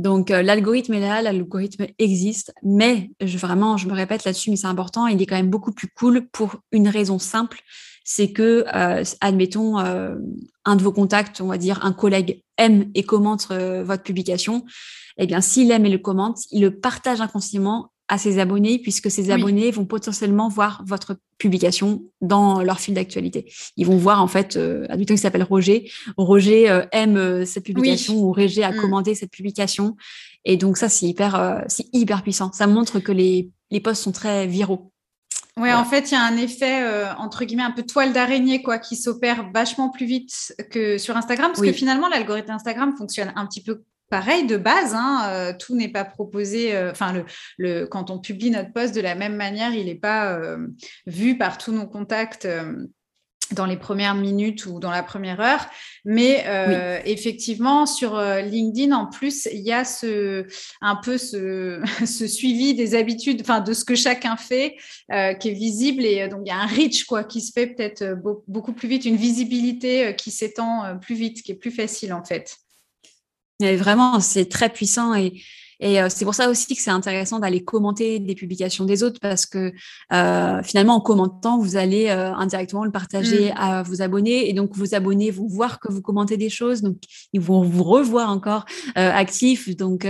Donc, 0.00 0.30
euh, 0.30 0.40
l'algorithme 0.40 0.94
est 0.94 1.00
là, 1.00 1.20
l'algorithme 1.20 1.84
existe, 1.98 2.54
mais 2.62 3.10
vraiment, 3.20 3.76
je 3.76 3.86
me 3.86 3.92
répète 3.92 4.24
là-dessus, 4.24 4.48
mais 4.48 4.56
c'est 4.56 4.66
important, 4.66 5.06
il 5.06 5.20
est 5.20 5.26
quand 5.26 5.36
même 5.36 5.50
beaucoup 5.50 5.72
plus 5.72 5.88
cool 5.88 6.26
pour 6.32 6.56
une 6.72 6.88
raison 6.88 7.18
simple, 7.18 7.60
c'est 8.02 8.32
que, 8.32 8.64
euh, 8.74 9.04
admettons, 9.20 9.76
un 9.76 10.76
de 10.76 10.82
vos 10.82 10.92
contacts, 10.92 11.42
on 11.42 11.48
va 11.48 11.58
dire 11.58 11.84
un 11.84 11.92
collègue, 11.92 12.42
aime 12.56 12.90
et 12.94 13.02
commente 13.02 13.48
votre 13.48 14.02
publication, 14.02 14.64
eh 15.18 15.26
bien, 15.26 15.42
s'il 15.42 15.70
aime 15.70 15.84
et 15.84 15.90
le 15.90 15.98
commente, 15.98 16.38
il 16.50 16.62
le 16.62 16.80
partage 16.80 17.20
inconsciemment 17.20 17.92
à 18.10 18.18
ses 18.18 18.40
abonnés, 18.40 18.80
puisque 18.80 19.08
ses 19.08 19.30
abonnés 19.30 19.70
vont 19.70 19.86
potentiellement 19.86 20.48
voir 20.48 20.82
votre 20.84 21.16
publication 21.38 22.02
dans 22.20 22.60
leur 22.60 22.80
fil 22.80 22.92
d'actualité. 22.92 23.50
Ils 23.76 23.86
vont 23.86 23.96
voir, 23.96 24.20
en 24.20 24.26
fait, 24.26 24.56
euh, 24.56 24.84
admettons 24.88 25.14
qu'il 25.14 25.20
s'appelle 25.20 25.44
Roger. 25.44 25.88
Roger 26.16 26.68
euh, 26.68 26.84
aime 26.90 27.16
euh, 27.16 27.44
cette 27.44 27.64
publication 27.64 28.16
ou 28.16 28.32
Roger 28.32 28.64
a 28.64 28.72
mm. 28.72 28.80
commandé 28.80 29.14
cette 29.14 29.30
publication. 29.30 29.96
Et 30.44 30.56
donc, 30.56 30.76
ça, 30.76 30.88
c'est 30.88 31.06
hyper, 31.06 31.36
euh, 31.36 31.60
c'est 31.68 31.86
hyper 31.92 32.24
puissant. 32.24 32.50
Ça 32.52 32.66
montre 32.66 32.98
que 32.98 33.12
les, 33.12 33.48
les 33.70 33.78
posts 33.78 34.02
sont 34.02 34.12
très 34.12 34.48
viraux. 34.48 34.90
Ouais, 35.56 35.72
en 35.72 35.84
fait, 35.84 36.10
il 36.10 36.14
y 36.14 36.16
a 36.16 36.24
un 36.24 36.36
effet 36.36 36.82
entre 37.18 37.44
guillemets 37.44 37.64
un 37.64 37.72
peu 37.72 37.82
toile 37.82 38.12
d'araignée 38.12 38.62
quoi, 38.62 38.78
qui 38.78 38.96
s'opère 38.96 39.50
vachement 39.52 39.90
plus 39.90 40.06
vite 40.06 40.54
que 40.70 40.96
sur 40.96 41.16
Instagram, 41.16 41.50
parce 41.52 41.60
que 41.60 41.72
finalement 41.72 42.08
l'algorithme 42.08 42.52
Instagram 42.52 42.94
fonctionne 42.96 43.32
un 43.36 43.46
petit 43.46 43.62
peu 43.62 43.82
pareil 44.10 44.44
de 44.46 44.56
base, 44.56 44.92
hein, 44.94 45.28
euh, 45.30 45.52
tout 45.58 45.76
n'est 45.76 45.88
pas 45.88 46.04
proposé. 46.04 46.74
Euh, 46.74 46.90
enfin, 46.90 47.24
le, 47.56 47.86
quand 47.86 48.10
on 48.10 48.18
publie 48.18 48.50
notre 48.50 48.72
poste 48.72 48.94
de 48.94 49.00
la 49.00 49.14
même 49.14 49.36
manière, 49.36 49.72
il 49.72 49.86
n'est 49.86 49.94
pas 49.94 50.34
euh, 50.34 50.66
vu 51.06 51.38
par 51.38 51.56
tous 51.56 51.72
nos 51.72 51.86
contacts 51.86 52.46
dans 53.52 53.66
les 53.66 53.76
premières 53.76 54.14
minutes 54.14 54.66
ou 54.66 54.78
dans 54.78 54.92
la 54.92 55.02
première 55.02 55.40
heure. 55.40 55.66
Mais 56.04 56.44
effectivement, 57.04 57.84
sur 57.84 58.16
LinkedIn, 58.20 58.94
en 58.94 59.06
plus, 59.06 59.48
il 59.52 59.62
y 59.62 59.72
a 59.72 59.84
ce, 59.84 60.46
un 60.80 60.94
peu 60.94 61.18
ce, 61.18 61.82
ce 62.06 62.28
suivi 62.28 62.74
des 62.74 62.94
habitudes, 62.94 63.40
enfin 63.40 63.60
de 63.60 63.72
ce 63.72 63.84
que 63.84 63.96
chacun 63.96 64.36
fait, 64.36 64.76
qui 65.08 65.48
est 65.48 65.54
visible. 65.54 66.04
Et 66.04 66.28
donc, 66.28 66.42
il 66.44 66.48
y 66.48 66.52
a 66.52 66.58
un 66.58 66.66
reach 66.66 67.04
quoi, 67.06 67.24
qui 67.24 67.40
se 67.40 67.50
fait 67.52 67.66
peut-être 67.66 68.16
beaucoup 68.46 68.72
plus 68.72 68.88
vite, 68.88 69.04
une 69.04 69.16
visibilité 69.16 70.14
qui 70.16 70.30
s'étend 70.30 70.98
plus 71.00 71.16
vite, 71.16 71.42
qui 71.42 71.50
est 71.50 71.56
plus 71.56 71.72
facile 71.72 72.12
en 72.12 72.22
fait 72.22 72.56
vraiment, 73.76 74.20
c'est 74.20 74.46
très 74.46 74.70
puissant 74.70 75.14
et, 75.14 75.42
et 75.80 76.00
euh, 76.00 76.08
c'est 76.10 76.26
pour 76.26 76.34
ça 76.34 76.50
aussi 76.50 76.76
que 76.76 76.82
c'est 76.82 76.90
intéressant 76.90 77.38
d'aller 77.38 77.64
commenter 77.64 78.18
des 78.18 78.34
publications 78.34 78.84
des 78.84 79.02
autres 79.02 79.18
parce 79.18 79.46
que 79.46 79.72
euh, 80.12 80.62
finalement, 80.62 80.96
en 80.96 81.00
commentant, 81.00 81.58
vous 81.58 81.76
allez 81.76 82.08
euh, 82.08 82.34
indirectement 82.34 82.84
le 82.84 82.90
partager 82.90 83.50
mmh. 83.50 83.56
à 83.56 83.82
vos 83.82 84.02
abonnés 84.02 84.50
et 84.50 84.52
donc 84.52 84.76
vos 84.76 84.94
abonnés 84.94 85.30
vont 85.30 85.46
voir 85.46 85.80
que 85.80 85.90
vous 85.90 86.02
commentez 86.02 86.36
des 86.36 86.50
choses, 86.50 86.82
donc 86.82 86.98
ils 87.32 87.40
vont 87.40 87.62
vous 87.62 87.82
revoir 87.82 88.28
encore 88.28 88.66
actif. 88.94 89.74
Donc 89.74 90.06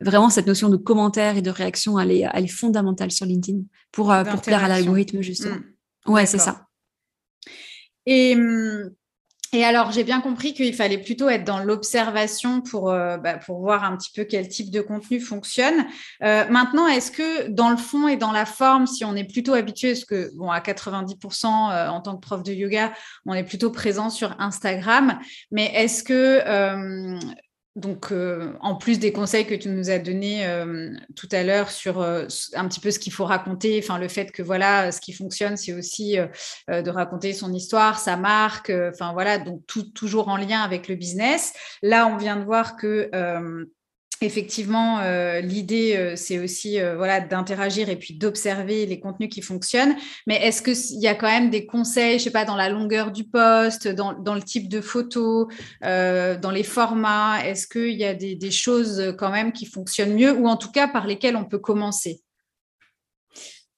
vraiment, 0.00 0.30
cette 0.30 0.46
notion 0.46 0.68
de 0.68 0.76
commentaire 0.76 1.36
et 1.36 1.42
de 1.42 1.50
réaction, 1.50 1.98
elle 1.98 2.12
est, 2.12 2.24
elle 2.32 2.44
est 2.44 2.48
fondamentale 2.48 3.10
sur 3.10 3.26
LinkedIn 3.26 3.62
pour, 3.90 4.14
pour 4.30 4.40
plaire 4.40 4.62
à 4.62 4.68
l'algorithme 4.68 5.20
justement. 5.20 5.56
Mmh. 6.06 6.12
Ouais, 6.12 6.26
c'est 6.26 6.38
ça. 6.38 6.66
Et 8.06 8.36
hum, 8.36 8.90
et 9.52 9.64
alors, 9.64 9.92
j'ai 9.92 10.04
bien 10.04 10.20
compris 10.20 10.52
qu'il 10.52 10.74
fallait 10.74 10.98
plutôt 10.98 11.28
être 11.30 11.44
dans 11.44 11.60
l'observation 11.60 12.60
pour, 12.60 12.90
euh, 12.90 13.16
bah, 13.16 13.38
pour 13.38 13.60
voir 13.60 13.82
un 13.82 13.96
petit 13.96 14.10
peu 14.14 14.24
quel 14.24 14.46
type 14.48 14.70
de 14.70 14.82
contenu 14.82 15.20
fonctionne. 15.20 15.86
Euh, 16.22 16.44
maintenant, 16.50 16.86
est-ce 16.86 17.10
que 17.10 17.48
dans 17.48 17.70
le 17.70 17.78
fond 17.78 18.08
et 18.08 18.16
dans 18.16 18.32
la 18.32 18.44
forme, 18.44 18.86
si 18.86 19.06
on 19.06 19.16
est 19.16 19.24
plutôt 19.24 19.54
habitué, 19.54 19.92
parce 19.92 20.04
que 20.04 20.30
bon, 20.36 20.50
à 20.50 20.60
90% 20.60 21.46
euh, 21.70 21.88
en 21.88 22.00
tant 22.02 22.16
que 22.16 22.20
prof 22.20 22.42
de 22.42 22.52
yoga, 22.52 22.92
on 23.24 23.32
est 23.32 23.44
plutôt 23.44 23.70
présent 23.70 24.10
sur 24.10 24.38
Instagram, 24.38 25.18
mais 25.50 25.72
est-ce 25.74 26.04
que 26.04 26.42
donc, 27.78 28.12
euh, 28.12 28.52
en 28.60 28.74
plus 28.74 28.98
des 28.98 29.12
conseils 29.12 29.46
que 29.46 29.54
tu 29.54 29.68
nous 29.68 29.90
as 29.90 29.98
donnés 29.98 30.46
euh, 30.46 30.92
tout 31.14 31.28
à 31.32 31.42
l'heure 31.42 31.70
sur 31.70 32.00
euh, 32.00 32.26
un 32.54 32.68
petit 32.68 32.80
peu 32.80 32.90
ce 32.90 32.98
qu'il 32.98 33.12
faut 33.12 33.24
raconter, 33.24 33.80
enfin 33.82 33.98
le 33.98 34.08
fait 34.08 34.32
que 34.32 34.42
voilà, 34.42 34.92
ce 34.92 35.00
qui 35.00 35.12
fonctionne, 35.12 35.56
c'est 35.56 35.72
aussi 35.72 36.16
de 36.68 36.90
raconter 36.90 37.32
son 37.32 37.52
histoire, 37.52 37.98
sa 37.98 38.16
marque, 38.16 38.70
enfin 38.70 39.12
voilà, 39.12 39.38
donc 39.38 39.62
tout 39.66 39.84
toujours 39.84 40.28
en 40.28 40.36
lien 40.36 40.60
avec 40.60 40.88
le 40.88 40.96
business. 40.96 41.52
Là, 41.82 42.06
on 42.06 42.16
vient 42.16 42.36
de 42.36 42.44
voir 42.44 42.76
que 42.76 43.10
Effectivement, 44.20 44.98
euh, 44.98 45.40
l'idée, 45.40 45.94
euh, 45.96 46.16
c'est 46.16 46.40
aussi 46.40 46.80
euh, 46.80 46.96
voilà, 46.96 47.20
d'interagir 47.20 47.88
et 47.88 47.96
puis 47.96 48.14
d'observer 48.14 48.84
les 48.84 48.98
contenus 48.98 49.28
qui 49.28 49.42
fonctionnent. 49.42 49.94
Mais 50.26 50.36
est-ce 50.36 50.60
qu'il 50.60 51.00
y 51.00 51.06
a 51.06 51.14
quand 51.14 51.28
même 51.28 51.50
des 51.50 51.66
conseils, 51.66 52.18
je 52.18 52.24
sais 52.24 52.30
pas, 52.32 52.44
dans 52.44 52.56
la 52.56 52.68
longueur 52.68 53.12
du 53.12 53.24
poste, 53.24 53.86
dans, 53.86 54.12
le 54.12 54.42
type 54.42 54.68
de 54.68 54.80
photo, 54.80 55.48
dans 55.82 56.50
les 56.52 56.64
formats? 56.64 57.44
Est-ce 57.44 57.68
qu'il 57.68 57.96
y 57.96 58.04
a 58.04 58.14
des, 58.14 58.34
des, 58.34 58.50
choses 58.50 59.14
quand 59.18 59.30
même 59.30 59.52
qui 59.52 59.66
fonctionnent 59.66 60.14
mieux 60.14 60.32
ou 60.32 60.48
en 60.48 60.56
tout 60.56 60.72
cas 60.72 60.88
par 60.88 61.06
lesquelles 61.06 61.36
on 61.36 61.44
peut 61.44 61.58
commencer? 61.58 62.20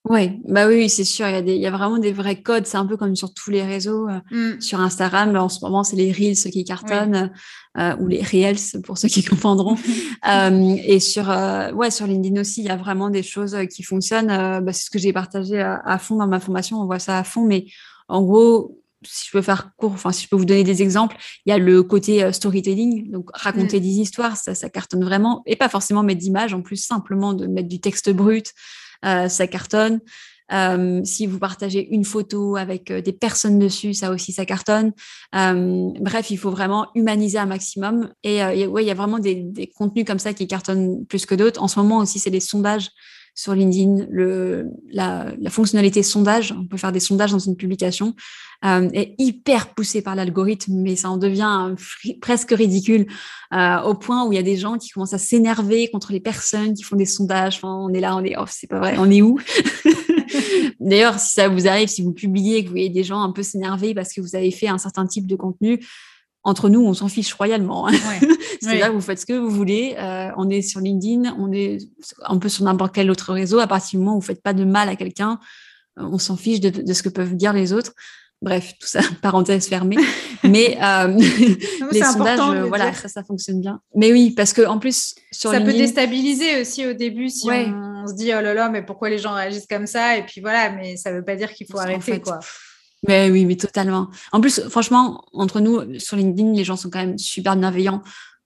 Ouais, 0.08 0.40
bah 0.48 0.66
oui, 0.66 0.88
c'est 0.88 1.04
sûr. 1.04 1.28
Il 1.28 1.32
y, 1.32 1.36
a 1.36 1.42
des, 1.42 1.54
il 1.54 1.60
y 1.60 1.66
a 1.66 1.70
vraiment 1.70 1.98
des 1.98 2.12
vrais 2.12 2.40
codes. 2.40 2.66
C'est 2.66 2.78
un 2.78 2.86
peu 2.86 2.96
comme 2.96 3.14
sur 3.14 3.34
tous 3.34 3.50
les 3.50 3.62
réseaux. 3.62 4.08
Euh, 4.08 4.20
mm. 4.30 4.60
Sur 4.60 4.80
Instagram, 4.80 5.36
en 5.36 5.50
ce 5.50 5.62
moment, 5.62 5.84
c'est 5.84 5.96
les 5.96 6.10
Reels 6.10 6.50
qui 6.50 6.64
cartonnent 6.64 7.30
euh, 7.76 7.96
ou 7.98 8.06
les 8.06 8.22
Reels 8.22 8.80
pour 8.82 8.96
ceux 8.96 9.08
qui 9.08 9.22
comprendront. 9.22 9.76
euh, 10.28 10.76
et 10.82 11.00
sur, 11.00 11.30
euh, 11.30 11.70
ouais, 11.72 11.90
sur 11.90 12.06
LinkedIn 12.06 12.40
aussi, 12.40 12.62
il 12.62 12.66
y 12.66 12.70
a 12.70 12.76
vraiment 12.76 13.10
des 13.10 13.22
choses 13.22 13.54
qui 13.70 13.82
fonctionnent. 13.82 14.28
Bah, 14.64 14.72
c'est 14.72 14.86
ce 14.86 14.90
que 14.90 14.98
j'ai 14.98 15.12
partagé 15.12 15.60
à, 15.60 15.82
à, 15.84 15.98
fond 15.98 16.16
dans 16.16 16.26
ma 16.26 16.40
formation. 16.40 16.80
On 16.80 16.86
voit 16.86 16.98
ça 16.98 17.18
à 17.18 17.24
fond. 17.24 17.44
Mais 17.44 17.66
en 18.08 18.22
gros, 18.22 18.80
si 19.02 19.26
je 19.26 19.32
peux 19.32 19.42
faire 19.42 19.72
court, 19.76 19.92
enfin, 19.92 20.12
si 20.12 20.24
je 20.24 20.28
peux 20.30 20.36
vous 20.36 20.46
donner 20.46 20.64
des 20.64 20.80
exemples, 20.80 21.18
il 21.44 21.50
y 21.50 21.52
a 21.52 21.58
le 21.58 21.82
côté 21.82 22.32
storytelling, 22.32 23.10
donc 23.10 23.28
raconter 23.34 23.76
mm. 23.76 23.82
des 23.82 24.00
histoires, 24.00 24.38
ça, 24.38 24.54
ça 24.54 24.70
cartonne 24.70 25.04
vraiment. 25.04 25.42
Et 25.44 25.56
pas 25.56 25.68
forcément 25.68 26.02
mettre 26.02 26.20
d'images, 26.20 26.54
en 26.54 26.62
plus, 26.62 26.78
simplement 26.78 27.34
de 27.34 27.46
mettre 27.46 27.68
du 27.68 27.80
texte 27.80 28.08
brut. 28.08 28.54
Euh, 29.04 29.28
ça 29.28 29.46
cartonne. 29.46 30.00
Euh, 30.52 31.00
si 31.04 31.26
vous 31.26 31.38
partagez 31.38 31.88
une 31.94 32.04
photo 32.04 32.56
avec 32.56 32.90
euh, 32.90 33.00
des 33.00 33.12
personnes 33.12 33.60
dessus, 33.60 33.94
ça 33.94 34.10
aussi, 34.10 34.32
ça 34.32 34.44
cartonne. 34.44 34.92
bref, 35.32 36.30
il 36.30 36.38
faut 36.38 36.50
vraiment 36.50 36.88
humaniser 36.94 37.38
un 37.38 37.46
maximum. 37.46 38.12
Et 38.24 38.42
ouais, 38.66 38.82
il 38.82 38.86
y 38.86 38.90
a 38.90 38.94
vraiment 38.94 39.18
des, 39.18 39.36
des, 39.36 39.68
contenus 39.68 40.04
comme 40.04 40.18
ça 40.18 40.34
qui 40.34 40.46
cartonnent 40.46 41.06
plus 41.06 41.24
que 41.24 41.34
d'autres. 41.34 41.62
En 41.62 41.68
ce 41.68 41.78
moment 41.78 41.98
aussi, 41.98 42.18
c'est 42.18 42.30
les 42.30 42.40
sondages 42.40 42.90
sur 43.34 43.54
LinkedIn, 43.54 44.06
la, 44.92 45.32
fonctionnalité 45.48 46.02
sondage, 46.02 46.52
on 46.52 46.66
peut 46.66 46.76
faire 46.76 46.92
des 46.92 47.00
sondages 47.00 47.32
dans 47.32 47.38
une 47.38 47.56
publication, 47.56 48.14
euh, 48.64 48.88
est 48.92 49.14
hyper 49.18 49.74
poussée 49.74 50.02
par 50.02 50.14
l'algorithme, 50.14 50.74
mais 50.74 50.96
ça 50.96 51.10
en 51.10 51.16
devient 51.16 51.74
presque 52.20 52.50
ridicule 52.50 53.06
euh, 53.54 53.80
au 53.82 53.94
point 53.94 54.26
où 54.26 54.32
il 54.32 54.36
y 54.36 54.38
a 54.38 54.42
des 54.42 54.56
gens 54.56 54.76
qui 54.76 54.90
commencent 54.90 55.14
à 55.14 55.18
s'énerver 55.18 55.88
contre 55.88 56.12
les 56.12 56.20
personnes 56.20 56.74
qui 56.74 56.82
font 56.82 56.96
des 56.96 57.06
sondages. 57.06 57.60
On 57.62 57.92
est 57.94 58.00
là, 58.00 58.14
on 58.16 58.24
est, 58.24 58.34
oh, 58.38 58.44
c'est 58.48 58.66
pas 58.66 58.78
vrai, 58.78 58.96
on 58.98 59.10
est 59.10 59.22
où? 59.22 59.38
D'ailleurs, 60.80 61.18
si 61.18 61.34
ça 61.34 61.48
vous 61.48 61.66
arrive, 61.66 61.88
si 61.88 62.02
vous 62.02 62.12
publiez 62.12 62.58
et 62.58 62.62
que 62.62 62.68
vous 62.68 62.74
voyez 62.74 62.90
des 62.90 63.04
gens 63.04 63.22
un 63.22 63.32
peu 63.32 63.42
s'énerver 63.42 63.94
parce 63.94 64.12
que 64.12 64.20
vous 64.20 64.36
avez 64.36 64.50
fait 64.50 64.68
un 64.68 64.78
certain 64.78 65.06
type 65.06 65.26
de 65.26 65.36
contenu, 65.36 65.80
entre 66.42 66.68
nous, 66.68 66.80
on 66.80 66.94
s'en 66.94 67.08
fiche 67.08 67.32
royalement. 67.34 67.88
Hein. 67.88 67.92
c'est 68.62 68.78
là 68.78 68.90
vous 68.90 69.00
faites 69.00 69.20
ce 69.20 69.26
que 69.26 69.34
vous 69.34 69.50
voulez. 69.50 69.94
Euh, 69.98 70.30
on 70.36 70.48
est 70.48 70.62
sur 70.62 70.80
LinkedIn, 70.80 71.36
on 71.38 71.52
est 71.52 71.78
un 72.24 72.38
peu 72.38 72.48
sur 72.48 72.64
n'importe 72.64 72.94
quel 72.94 73.10
autre 73.10 73.32
réseau. 73.32 73.58
À 73.58 73.66
partir 73.66 73.98
du 73.98 74.04
moment 74.04 74.16
où 74.16 74.20
vous 74.20 74.26
faites 74.26 74.42
pas 74.42 74.54
de 74.54 74.64
mal 74.64 74.88
à 74.88 74.96
quelqu'un, 74.96 75.38
euh, 75.98 76.04
on 76.04 76.18
s'en 76.18 76.36
fiche 76.36 76.60
de, 76.60 76.70
de, 76.70 76.92
ce 76.92 77.02
que 77.02 77.08
peuvent 77.08 77.36
dire 77.36 77.52
les 77.52 77.72
autres. 77.72 77.92
Bref, 78.42 78.72
tout 78.80 78.86
ça, 78.86 79.00
parenthèse 79.22 79.68
fermée. 79.68 79.98
Mais 80.42 80.78
euh, 80.82 81.08
les 81.92 82.02
sondages, 82.02 82.68
voilà, 82.68 82.94
ça, 82.94 83.08
ça 83.08 83.22
fonctionne 83.22 83.60
bien. 83.60 83.82
Mais 83.94 84.10
oui, 84.10 84.30
parce 84.30 84.54
que 84.54 84.62
en 84.62 84.78
plus, 84.78 85.14
sur 85.30 85.50
ça 85.50 85.60
peut 85.60 85.72
déstabiliser 85.72 86.62
aussi 86.62 86.86
au 86.86 86.94
début 86.94 87.28
si 87.28 87.50
on, 87.50 88.06
se 88.06 88.14
dit 88.14 88.30
oh 88.34 88.40
là 88.40 88.54
là, 88.54 88.70
mais 88.70 88.80
pourquoi 88.80 89.10
les 89.10 89.18
gens 89.18 89.34
réagissent 89.34 89.66
comme 89.66 89.86
ça? 89.86 90.16
Et 90.16 90.24
puis 90.24 90.40
voilà, 90.40 90.70
mais 90.70 90.96
ça 90.96 91.12
veut 91.12 91.24
pas 91.24 91.36
dire 91.36 91.52
qu'il 91.52 91.66
faut 91.70 91.78
arrêter 91.78 92.18
quoi. 92.18 92.38
Mais 93.06 93.30
oui, 93.30 93.46
mais 93.46 93.56
totalement. 93.56 94.08
En 94.32 94.40
plus, 94.40 94.60
franchement, 94.68 95.24
entre 95.32 95.60
nous, 95.60 95.98
sur 95.98 96.16
LinkedIn, 96.16 96.52
les 96.52 96.64
gens 96.64 96.76
sont 96.76 96.90
quand 96.90 96.98
même 96.98 97.18
super 97.18 97.56
bienveillants. 97.56 98.02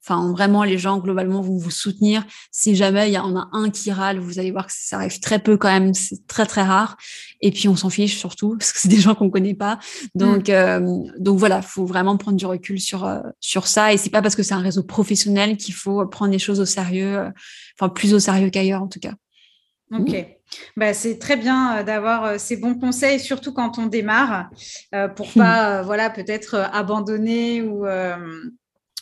Enfin, 0.06 0.30
vraiment, 0.32 0.64
les 0.64 0.76
gens, 0.76 0.98
globalement, 0.98 1.40
vont 1.40 1.56
vous 1.56 1.70
soutenir. 1.70 2.26
Si 2.52 2.76
jamais 2.76 3.08
il 3.08 3.14
y 3.14 3.18
en 3.18 3.36
a 3.36 3.48
un 3.52 3.70
qui 3.70 3.90
râle, 3.90 4.18
vous 4.18 4.38
allez 4.38 4.50
voir 4.50 4.66
que 4.66 4.72
ça 4.76 4.96
arrive 4.96 5.18
très 5.18 5.38
peu 5.38 5.56
quand 5.56 5.70
même. 5.70 5.94
C'est 5.94 6.26
très, 6.26 6.44
très 6.44 6.62
rare. 6.62 6.98
Et 7.40 7.50
puis, 7.50 7.68
on 7.68 7.76
s'en 7.76 7.88
fiche 7.88 8.18
surtout 8.18 8.50
parce 8.58 8.72
que 8.72 8.80
c'est 8.80 8.88
des 8.88 9.00
gens 9.00 9.14
qu'on 9.14 9.30
connaît 9.30 9.54
pas. 9.54 9.78
Donc, 10.14 10.48
mm. 10.48 10.52
euh, 10.52 10.98
donc 11.18 11.38
voilà, 11.38 11.62
faut 11.62 11.86
vraiment 11.86 12.18
prendre 12.18 12.36
du 12.36 12.44
recul 12.44 12.78
sur, 12.78 13.06
euh, 13.06 13.20
sur 13.40 13.66
ça. 13.66 13.94
Et 13.94 13.96
c'est 13.96 14.10
pas 14.10 14.20
parce 14.20 14.36
que 14.36 14.42
c'est 14.42 14.54
un 14.54 14.60
réseau 14.60 14.82
professionnel 14.82 15.56
qu'il 15.56 15.74
faut 15.74 16.06
prendre 16.06 16.32
les 16.32 16.38
choses 16.38 16.60
au 16.60 16.66
sérieux, 16.66 17.18
euh, 17.18 17.30
enfin, 17.80 17.88
plus 17.88 18.12
au 18.12 18.18
sérieux 18.18 18.50
qu'ailleurs, 18.50 18.82
en 18.82 18.88
tout 18.88 19.00
cas. 19.00 19.14
Ok. 19.98 20.26
Bah, 20.76 20.94
c'est 20.94 21.18
très 21.18 21.36
bien 21.36 21.78
euh, 21.78 21.82
d'avoir 21.82 22.24
euh, 22.24 22.38
ces 22.38 22.56
bons 22.56 22.74
conseils, 22.74 23.18
surtout 23.20 23.52
quand 23.52 23.78
on 23.78 23.86
démarre, 23.86 24.50
euh, 24.94 25.08
pour 25.08 25.32
pas, 25.32 25.82
voilà, 25.82 26.10
peut-être 26.10 26.56
abandonner 26.72 27.62
ou 27.62 27.86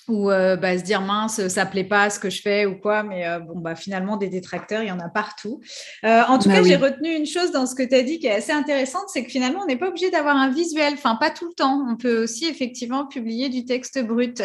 ou 0.09 0.31
euh, 0.31 0.57
bah, 0.57 0.77
se 0.79 0.83
dire 0.83 1.01
mince, 1.01 1.47
ça 1.49 1.67
plaît 1.67 1.85
pas 1.85 2.11
ce 2.11 2.19
que 2.19 2.31
je 2.31 2.43
fais 2.43 2.67
ou 2.67 2.77
quoi, 2.77 3.03
mais 3.03 3.27
euh, 3.27 3.39
bon, 3.39 3.59
bah, 3.59 3.75
finalement, 3.75 4.17
des 4.17 4.29
détracteurs, 4.29 4.83
il 4.83 4.89
y 4.89 4.93
en 4.93 4.99
a 4.99 5.09
partout. 5.09 5.61
Euh, 6.05 6.23
en 6.29 6.39
tout 6.39 6.49
bah 6.49 6.57
cas, 6.57 6.63
j'ai 6.63 6.77
retenu 6.77 7.15
une 7.15 7.27
chose 7.27 7.53
dans 7.53 7.67
ce 7.67 7.75
que 7.75 7.83
tu 7.83 7.95
as 7.95 8.03
dit 8.03 8.19
qui 8.19 8.27
est 8.27 8.35
assez 8.35 8.53
intéressante, 8.53 9.05
c'est 9.09 9.25
que 9.25 9.31
finalement, 9.31 9.61
on 9.63 9.67
n'est 9.67 9.77
pas 9.77 9.89
obligé 9.89 10.11
d'avoir 10.11 10.37
un 10.37 10.51
visuel, 10.51 10.95
enfin, 10.95 11.17
pas 11.17 11.31
tout 11.31 11.47
le 11.47 11.55
temps. 11.55 11.87
On 11.89 11.97
peut 11.97 12.23
aussi 12.23 12.47
effectivement 12.47 13.07
publier 13.07 13.49
du 13.49 13.65
texte 13.65 14.03
brut. 14.05 14.43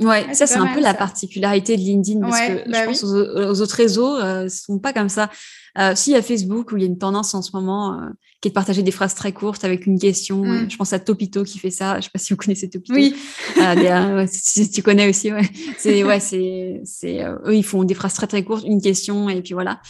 Ouais, 0.00 0.32
ça 0.34 0.46
c'est 0.46 0.58
un 0.58 0.74
peu 0.74 0.80
la 0.80 0.94
particularité 0.94 1.76
de 1.76 1.82
LinkedIn 1.82 2.20
parce 2.20 2.40
que 2.40 2.62
je 2.66 2.70
bah 2.70 2.84
pense 2.84 3.04
aux, 3.04 3.60
autres 3.60 3.74
réseaux 3.74 4.18
ne 4.20 4.48
sont 4.48 4.78
pas 4.78 4.92
comme 4.92 5.08
ça. 5.08 5.30
Euh, 5.78 5.92
si, 5.94 6.12
y 6.12 6.16
a 6.16 6.22
Facebook 6.22 6.72
où 6.72 6.76
il 6.76 6.82
y 6.82 6.84
a 6.84 6.88
une 6.88 6.98
tendance 6.98 7.32
en 7.34 7.42
ce 7.42 7.52
moment 7.54 7.94
euh, 7.94 8.08
qui 8.40 8.48
est 8.48 8.50
de 8.50 8.54
partager 8.54 8.82
des 8.82 8.90
phrases 8.90 9.14
très 9.14 9.32
courtes 9.32 9.64
avec 9.64 9.86
une 9.86 9.98
question. 9.98 10.44
Mm. 10.44 10.70
Je 10.70 10.76
pense 10.76 10.92
à 10.92 10.98
Topito 10.98 11.44
qui 11.44 11.58
fait 11.58 11.70
ça. 11.70 11.94
Je 11.94 11.98
ne 11.98 12.02
sais 12.02 12.10
pas 12.12 12.18
si 12.18 12.32
vous 12.32 12.36
connaissez 12.36 12.68
Topito. 12.68 12.94
Oui. 12.94 13.14
Euh, 13.58 14.26
si 14.30 14.70
tu 14.70 14.82
connais 14.82 15.08
aussi, 15.08 15.32
ouais. 15.32 15.48
C'est, 15.78 16.02
ouais, 16.02 16.20
c'est, 16.20 16.80
c'est, 16.84 17.22
eux, 17.24 17.54
ils 17.54 17.64
font 17.64 17.84
des 17.84 17.94
phrases 17.94 18.14
très 18.14 18.26
très 18.26 18.42
courtes, 18.42 18.64
une 18.66 18.82
question 18.82 19.28
et 19.28 19.42
puis 19.42 19.54
voilà. 19.54 19.80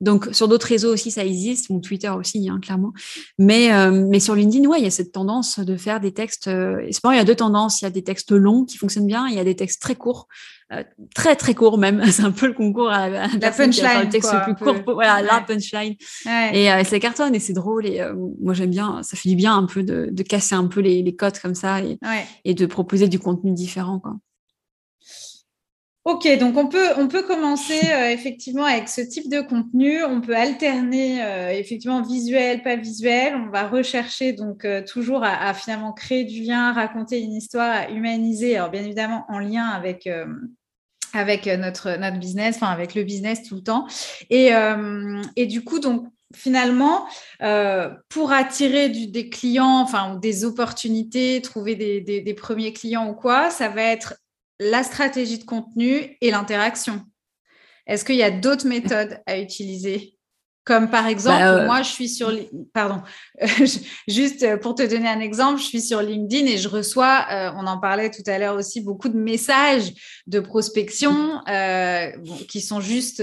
Donc, 0.00 0.28
sur 0.32 0.48
d'autres 0.48 0.66
réseaux 0.66 0.92
aussi, 0.92 1.10
ça 1.10 1.24
existe, 1.24 1.70
mon 1.70 1.80
Twitter 1.80 2.08
aussi, 2.08 2.48
hein, 2.48 2.58
clairement. 2.60 2.92
Mais, 3.38 3.72
euh, 3.72 4.06
mais 4.08 4.20
sur 4.20 4.34
LinkedIn, 4.34 4.68
ouais, 4.68 4.80
il 4.80 4.84
y 4.84 4.88
a 4.88 4.90
cette 4.90 5.12
tendance 5.12 5.60
de 5.60 5.76
faire 5.76 6.00
des 6.00 6.12
textes. 6.12 6.48
Euh, 6.48 6.84
il 6.86 7.16
y 7.16 7.18
a 7.18 7.24
deux 7.24 7.36
tendances. 7.36 7.80
Il 7.80 7.84
y 7.84 7.86
a 7.86 7.90
des 7.90 8.02
textes 8.02 8.32
longs 8.32 8.64
qui 8.64 8.76
fonctionnent 8.76 9.06
bien, 9.06 9.28
il 9.28 9.34
y 9.34 9.38
a 9.38 9.44
des 9.44 9.54
textes 9.54 9.80
très 9.80 9.94
courts, 9.94 10.26
euh, 10.72 10.82
très 11.14 11.36
très 11.36 11.54
courts 11.54 11.78
même. 11.78 12.04
C'est 12.10 12.24
un 12.24 12.32
peu 12.32 12.48
le 12.48 12.54
concours 12.54 12.90
à, 12.90 13.08
la, 13.08 13.28
punchline. 13.28 14.02
le 14.02 14.08
texte 14.08 14.32
le 14.32 14.42
plus 14.42 14.54
court, 14.56 14.94
voilà, 14.94 15.22
la 15.22 15.40
punchline. 15.40 15.94
Et 16.52 16.68
ça 16.84 16.98
cartonne 16.98 17.34
et 17.34 17.40
c'est 17.40 17.52
drôle. 17.52 17.86
Et 17.86 18.02
moi, 18.40 18.52
j'aime 18.52 18.70
bien. 18.70 19.02
Ça 19.02 19.16
fait 19.16 19.28
du 19.28 19.36
bien 19.36 19.56
un 19.56 19.66
peu 19.66 19.82
de, 19.82 20.08
de 20.10 20.22
casser 20.22 20.54
un 20.54 20.66
peu 20.66 20.80
les, 20.80 21.02
les 21.02 21.14
codes 21.14 21.38
comme 21.38 21.54
ça 21.54 21.80
et, 21.80 21.98
et 22.44 22.54
de 22.54 22.66
proposer 22.66 23.08
du 23.08 23.18
contenu 23.18 23.52
différent, 23.52 24.00
quoi. 24.00 24.16
Ok, 26.04 26.28
donc 26.38 26.54
on 26.58 26.68
peut, 26.68 26.90
on 26.98 27.08
peut 27.08 27.22
commencer 27.22 27.80
euh, 27.90 28.10
effectivement 28.10 28.66
avec 28.66 28.90
ce 28.90 29.00
type 29.00 29.30
de 29.30 29.40
contenu. 29.40 30.04
On 30.04 30.20
peut 30.20 30.36
alterner 30.36 31.24
euh, 31.24 31.48
effectivement 31.48 32.02
visuel, 32.02 32.62
pas 32.62 32.76
visuel. 32.76 33.34
On 33.34 33.48
va 33.48 33.66
rechercher 33.66 34.34
donc 34.34 34.66
euh, 34.66 34.82
toujours 34.84 35.24
à, 35.24 35.54
finalement 35.54 35.94
créer 35.94 36.24
du 36.24 36.42
lien, 36.42 36.74
raconter 36.74 37.20
une 37.20 37.32
histoire, 37.32 37.90
humaniser. 37.90 38.54
Alors 38.54 38.68
bien 38.68 38.82
évidemment 38.82 39.24
en 39.30 39.38
lien 39.38 39.64
avec 39.64 40.06
avec 41.14 41.46
notre 41.46 41.96
notre 41.96 42.18
business, 42.18 42.56
enfin 42.56 42.70
avec 42.70 42.94
le 42.94 43.02
business 43.04 43.42
tout 43.42 43.54
le 43.54 43.62
temps. 43.62 43.86
Et, 44.28 44.50
et 45.36 45.46
du 45.46 45.64
coup 45.64 45.78
donc 45.78 46.06
finalement, 46.34 47.06
pour 48.10 48.32
attirer 48.32 48.90
des 48.90 49.30
clients, 49.30 49.80
enfin 49.80 50.16
des 50.16 50.44
opportunités, 50.44 51.40
trouver 51.40 51.76
des, 51.76 52.00
des, 52.02 52.34
premiers 52.34 52.72
clients 52.74 53.08
ou 53.08 53.14
quoi, 53.14 53.48
ça 53.50 53.68
va 53.68 53.82
être 53.82 54.14
la 54.60 54.82
stratégie 54.82 55.38
de 55.38 55.44
contenu 55.44 56.16
et 56.20 56.30
l'interaction. 56.30 57.02
Est-ce 57.86 58.04
qu'il 58.04 58.16
y 58.16 58.22
a 58.22 58.30
d'autres 58.30 58.66
méthodes 58.66 59.20
à 59.26 59.38
utiliser? 59.38 60.14
Comme 60.64 60.88
par 60.88 61.06
exemple, 61.06 61.40
bah, 61.40 61.56
euh, 61.56 61.66
moi, 61.66 61.82
je 61.82 61.90
suis 61.90 62.08
sur, 62.08 62.32
pardon, 62.72 63.02
juste 64.08 64.58
pour 64.60 64.74
te 64.74 64.82
donner 64.82 65.08
un 65.08 65.20
exemple, 65.20 65.60
je 65.60 65.66
suis 65.66 65.82
sur 65.82 66.00
LinkedIn 66.00 66.46
et 66.46 66.56
je 66.56 66.70
reçois, 66.70 67.26
euh, 67.30 67.50
on 67.56 67.66
en 67.66 67.78
parlait 67.78 68.10
tout 68.10 68.22
à 68.26 68.38
l'heure 68.38 68.56
aussi, 68.56 68.80
beaucoup 68.80 69.10
de 69.10 69.18
messages 69.18 69.92
de 70.26 70.40
prospection 70.40 71.42
euh, 71.50 72.12
qui 72.48 72.62
sont 72.62 72.80
juste 72.80 73.22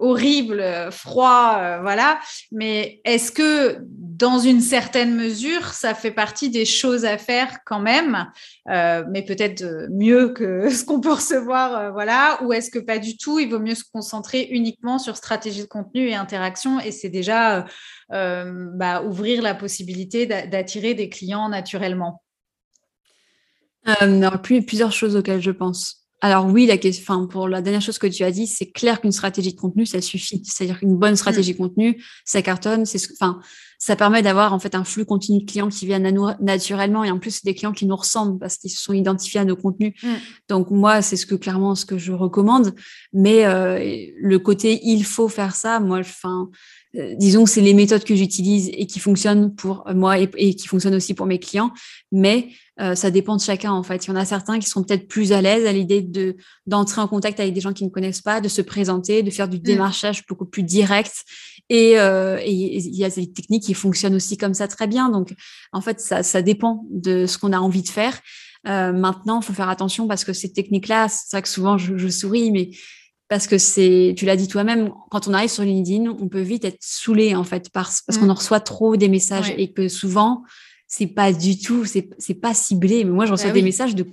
horribles, 0.00 0.64
froids, 0.90 1.78
voilà. 1.82 2.20
Mais 2.52 3.02
est-ce 3.04 3.32
que 3.32 3.82
dans 4.18 4.38
une 4.38 4.60
certaine 4.60 5.14
mesure, 5.14 5.72
ça 5.72 5.94
fait 5.94 6.10
partie 6.10 6.50
des 6.50 6.64
choses 6.64 7.04
à 7.04 7.18
faire 7.18 7.58
quand 7.64 7.80
même, 7.80 8.26
mais 8.66 9.24
peut-être 9.24 9.88
mieux 9.90 10.30
que 10.30 10.68
ce 10.70 10.84
qu'on 10.84 11.00
peut 11.00 11.12
recevoir, 11.12 11.92
voilà, 11.92 12.38
ou 12.42 12.52
est-ce 12.52 12.70
que 12.70 12.78
pas 12.78 12.98
du 12.98 13.16
tout, 13.16 13.38
il 13.38 13.48
vaut 13.48 13.60
mieux 13.60 13.74
se 13.74 13.84
concentrer 13.92 14.48
uniquement 14.50 14.98
sur 14.98 15.16
stratégie 15.16 15.62
de 15.62 15.68
contenu 15.68 16.08
et 16.08 16.14
interaction 16.14 16.80
et 16.80 16.92
c'est 16.92 17.08
déjà 17.08 17.58
euh, 17.58 17.62
euh, 18.12 18.70
bah, 18.74 19.02
ouvrir 19.02 19.42
la 19.42 19.54
possibilité 19.54 20.26
d'attirer 20.26 20.94
des 20.94 21.08
clients 21.08 21.48
naturellement? 21.48 22.22
Euh, 24.02 24.30
plusieurs 24.66 24.92
choses 24.92 25.16
auxquelles 25.16 25.40
je 25.40 25.50
pense. 25.50 26.07
Alors 26.20 26.46
oui, 26.46 26.66
la 26.66 26.78
question, 26.78 27.28
pour 27.28 27.48
la 27.48 27.62
dernière 27.62 27.80
chose 27.80 27.98
que 27.98 28.08
tu 28.08 28.24
as 28.24 28.32
dit, 28.32 28.48
c'est 28.48 28.70
clair 28.70 29.00
qu'une 29.00 29.12
stratégie 29.12 29.54
de 29.54 29.60
contenu, 29.60 29.86
ça 29.86 30.00
suffit. 30.00 30.42
C'est-à-dire 30.44 30.80
qu'une 30.80 30.96
bonne 30.96 31.14
stratégie 31.14 31.52
de 31.52 31.58
contenu, 31.58 32.02
ça 32.24 32.42
cartonne. 32.42 32.86
C'est, 32.86 33.00
enfin, 33.12 33.40
ça 33.78 33.94
permet 33.94 34.20
d'avoir 34.22 34.52
en 34.52 34.58
fait 34.58 34.74
un 34.74 34.82
flux 34.82 35.04
continu 35.04 35.44
de 35.44 35.48
clients 35.48 35.68
qui 35.68 35.86
viennent 35.86 36.06
à 36.06 36.10
nous 36.10 36.26
naturellement 36.40 37.04
et 37.04 37.12
en 37.12 37.20
plus 37.20 37.30
c'est 37.30 37.44
des 37.44 37.54
clients 37.54 37.72
qui 37.72 37.86
nous 37.86 37.94
ressemblent 37.94 38.36
parce 38.40 38.56
qu'ils 38.56 38.72
se 38.72 38.82
sont 38.82 38.92
identifiés 38.92 39.38
à 39.38 39.44
nos 39.44 39.54
contenus. 39.54 39.94
Mm. 40.02 40.14
Donc 40.48 40.70
moi, 40.72 41.02
c'est 41.02 41.16
ce 41.16 41.26
que 41.26 41.36
clairement 41.36 41.76
ce 41.76 41.86
que 41.86 41.98
je 41.98 42.12
recommande. 42.12 42.74
Mais 43.12 43.44
le 44.20 44.38
côté 44.38 44.80
il 44.82 45.04
faut 45.04 45.28
faire 45.28 45.54
ça, 45.54 45.78
moi, 45.78 45.98
enfin, 46.00 46.50
euh, 46.96 47.14
disons 47.16 47.44
que 47.44 47.50
c'est 47.50 47.60
les 47.60 47.74
méthodes 47.74 48.04
que 48.04 48.14
j'utilise 48.14 48.70
et 48.72 48.86
qui 48.86 48.98
fonctionnent 48.98 49.54
pour 49.54 49.84
moi 49.94 50.18
et, 50.18 50.54
qui 50.54 50.68
fonctionnent 50.68 50.94
aussi 50.94 51.12
pour 51.12 51.26
mes 51.26 51.38
clients, 51.38 51.70
mais 52.12 52.48
euh, 52.80 52.94
ça 52.94 53.10
dépend 53.10 53.36
de 53.36 53.42
chacun 53.42 53.72
en 53.72 53.82
fait. 53.82 54.06
Il 54.06 54.08
y 54.08 54.10
en 54.12 54.16
a 54.16 54.24
certains 54.24 54.58
qui 54.58 54.68
sont 54.68 54.82
peut-être 54.82 55.06
plus 55.06 55.32
à 55.32 55.42
l'aise 55.42 55.66
à 55.66 55.72
l'idée 55.72 56.00
de 56.00 56.36
d'entrer 56.66 57.02
en 57.02 57.08
contact 57.08 57.40
avec 57.40 57.52
des 57.52 57.60
gens 57.60 57.74
qui 57.74 57.84
ne 57.84 57.90
connaissent 57.90 58.22
pas, 58.22 58.40
de 58.40 58.48
se 58.48 58.62
présenter, 58.62 59.22
de 59.22 59.30
faire 59.30 59.48
du 59.48 59.58
mm. 59.58 59.62
démarchage 59.62 60.26
beaucoup 60.26 60.46
plus 60.46 60.62
direct. 60.62 61.12
Et, 61.68 61.98
euh, 61.98 62.40
il 62.46 62.96
y 62.96 63.04
a 63.04 63.10
des 63.10 63.30
techniques 63.30 63.64
qui 63.64 63.74
fonctionnent 63.74 64.14
aussi 64.14 64.38
comme 64.38 64.54
ça 64.54 64.66
très 64.66 64.86
bien. 64.86 65.10
Donc 65.10 65.34
en 65.72 65.82
fait, 65.82 66.00
ça, 66.00 66.22
ça 66.22 66.40
dépend 66.40 66.86
de 66.90 67.26
ce 67.26 67.36
qu'on 67.36 67.52
a 67.52 67.58
envie 67.58 67.82
de 67.82 67.90
faire. 67.90 68.18
maintenant, 68.64 69.40
il 69.40 69.44
faut 69.44 69.52
faire 69.52 69.68
attention 69.68 70.08
parce 70.08 70.24
que 70.24 70.32
ces 70.32 70.52
techniques-là, 70.52 71.08
c'est 71.08 71.36
vrai 71.36 71.42
que 71.42 71.48
souvent 71.48 71.76
je, 71.76 71.98
je 71.98 72.08
souris, 72.08 72.50
mais 72.50 72.70
parce 73.28 73.46
que 73.46 73.58
c'est, 73.58 74.14
tu 74.16 74.24
l'as 74.24 74.36
dit 74.36 74.48
toi-même, 74.48 74.90
quand 75.10 75.28
on 75.28 75.34
arrive 75.34 75.50
sur 75.50 75.62
LinkedIn, 75.62 76.10
on 76.20 76.28
peut 76.28 76.40
vite 76.40 76.64
être 76.64 76.78
saoulé 76.80 77.34
en 77.34 77.44
fait 77.44 77.70
parce, 77.70 78.02
parce 78.02 78.18
qu'on 78.18 78.26
mm. 78.26 78.30
en 78.30 78.34
reçoit 78.34 78.60
trop 78.60 78.96
des 78.96 79.08
messages 79.08 79.52
et 79.56 79.72
que 79.72 79.88
souvent 79.88 80.44
c'est 80.90 81.06
pas 81.06 81.34
du 81.34 81.58
tout, 81.58 81.84
c'est 81.84 82.34
pas 82.40 82.54
ciblé. 82.54 83.04
Mais 83.04 83.10
moi, 83.10 83.26
je 83.26 83.32
reçois 83.32 83.48
bah 83.50 83.54
des 83.54 83.62
messages 83.62 83.94
de 83.94 84.06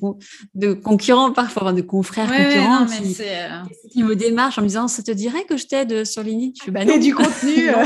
de 0.55 0.73
concurrents 0.73 1.31
parfois, 1.31 1.71
de 1.71 1.81
confrères 1.81 2.27
concurrents 2.27 2.85
qui, 2.85 3.15
euh, 3.21 3.47
qui, 3.93 4.03
me 4.03 4.13
démarchent 4.13 4.57
en 4.57 4.61
me 4.61 4.67
disant, 4.67 4.89
ça 4.89 5.01
te 5.01 5.11
dirait 5.11 5.45
que 5.45 5.55
je 5.55 5.67
t'aide 5.67 6.03
sur 6.03 6.21
LinkedIn? 6.21 6.51
Je 6.59 6.63
fais 6.65 6.71
bah 6.71 6.83
non. 6.85 6.97
du 6.97 7.15
contenu. 7.15 7.69
Euh. 7.69 7.85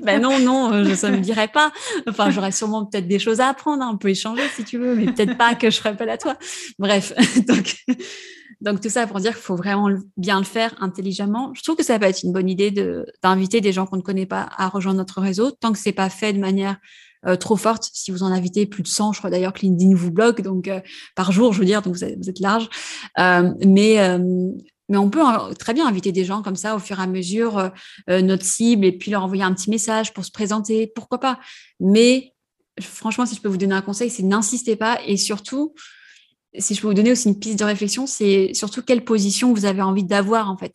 ben 0.04 0.20
non, 0.22 0.38
non, 0.38 0.70
euh, 0.70 0.84
je, 0.84 0.94
ça 0.94 1.10
me 1.10 1.16
dirait 1.18 1.48
pas. 1.48 1.72
Enfin, 2.06 2.30
j'aurais 2.30 2.52
sûrement 2.52 2.84
peut-être 2.84 3.08
des 3.08 3.18
choses 3.18 3.40
à 3.40 3.48
apprendre. 3.48 3.82
Hein, 3.82 3.90
on 3.94 3.96
peut 3.96 4.10
échanger 4.10 4.42
si 4.54 4.62
tu 4.64 4.76
veux, 4.76 4.94
mais 4.94 5.06
peut-être 5.06 5.38
pas 5.38 5.54
que 5.54 5.70
je 5.70 5.78
ferai 5.78 5.90
appel 5.90 6.10
à 6.10 6.18
toi. 6.18 6.36
Bref, 6.78 7.14
donc. 7.48 7.74
Donc 8.60 8.82
tout 8.82 8.90
ça 8.90 9.06
pour 9.06 9.20
dire 9.20 9.32
qu'il 9.32 9.40
faut 9.40 9.56
vraiment 9.56 9.88
bien 10.18 10.38
le 10.38 10.44
faire 10.44 10.74
intelligemment. 10.82 11.50
Je 11.54 11.62
trouve 11.62 11.76
que 11.76 11.82
ça 11.82 11.98
peut 11.98 12.04
être 12.04 12.22
une 12.24 12.32
bonne 12.34 12.50
idée 12.50 12.70
d'inviter 13.22 13.62
des 13.62 13.72
gens 13.72 13.86
qu'on 13.86 13.96
ne 13.96 14.02
connaît 14.02 14.26
pas 14.26 14.50
à 14.54 14.68
rejoindre 14.68 14.98
notre 14.98 15.22
réseau, 15.22 15.50
tant 15.50 15.72
que 15.72 15.78
c'est 15.78 15.92
pas 15.92 16.10
fait 16.10 16.34
de 16.34 16.38
manière 16.38 16.76
euh, 17.26 17.36
trop 17.36 17.56
forte. 17.56 17.90
Si 17.92 18.10
vous 18.10 18.22
en 18.22 18.32
invitez 18.32 18.64
plus 18.64 18.82
de 18.82 18.88
100, 18.88 19.12
je 19.12 19.18
crois 19.18 19.28
d'ailleurs 19.28 19.52
que 19.52 19.60
LinkedIn 19.60 19.94
vous 19.94 20.10
bloque, 20.10 20.40
donc 20.40 20.68
euh, 20.68 20.80
par 21.14 21.32
jour, 21.32 21.52
je 21.52 21.58
veux 21.58 21.66
dire, 21.66 21.82
donc 21.82 21.94
vous 21.94 22.04
êtes, 22.04 22.40
large. 22.40 22.68
Euh, 23.18 23.52
mais 23.66 24.18
mais 24.88 24.96
on 24.96 25.08
peut 25.08 25.20
très 25.56 25.72
bien 25.72 25.86
inviter 25.86 26.10
des 26.10 26.24
gens 26.24 26.42
comme 26.42 26.56
ça 26.56 26.74
au 26.74 26.80
fur 26.80 26.98
et 26.98 27.02
à 27.02 27.06
mesure, 27.06 27.70
notre 28.08 28.44
cible, 28.44 28.84
et 28.84 28.90
puis 28.90 29.12
leur 29.12 29.22
envoyer 29.22 29.44
un 29.44 29.54
petit 29.54 29.70
message 29.70 30.12
pour 30.12 30.24
se 30.24 30.32
présenter, 30.32 30.88
pourquoi 30.88 31.20
pas. 31.20 31.38
Mais 31.78 32.34
franchement, 32.80 33.24
si 33.24 33.36
je 33.36 33.40
peux 33.40 33.48
vous 33.48 33.56
donner 33.56 33.76
un 33.76 33.82
conseil, 33.82 34.10
c'est 34.10 34.24
n'insistez 34.24 34.74
pas 34.74 34.98
et 35.06 35.16
surtout, 35.16 35.74
si 36.58 36.74
je 36.74 36.80
peux 36.80 36.88
vous 36.88 36.94
donner 36.94 37.12
aussi 37.12 37.28
une 37.28 37.38
piste 37.38 37.60
de 37.60 37.64
réflexion, 37.64 38.08
c'est 38.08 38.52
surtout 38.52 38.82
quelle 38.82 39.04
position 39.04 39.52
vous 39.54 39.64
avez 39.64 39.82
envie 39.82 40.02
d'avoir 40.02 40.50
en 40.50 40.56
fait. 40.56 40.74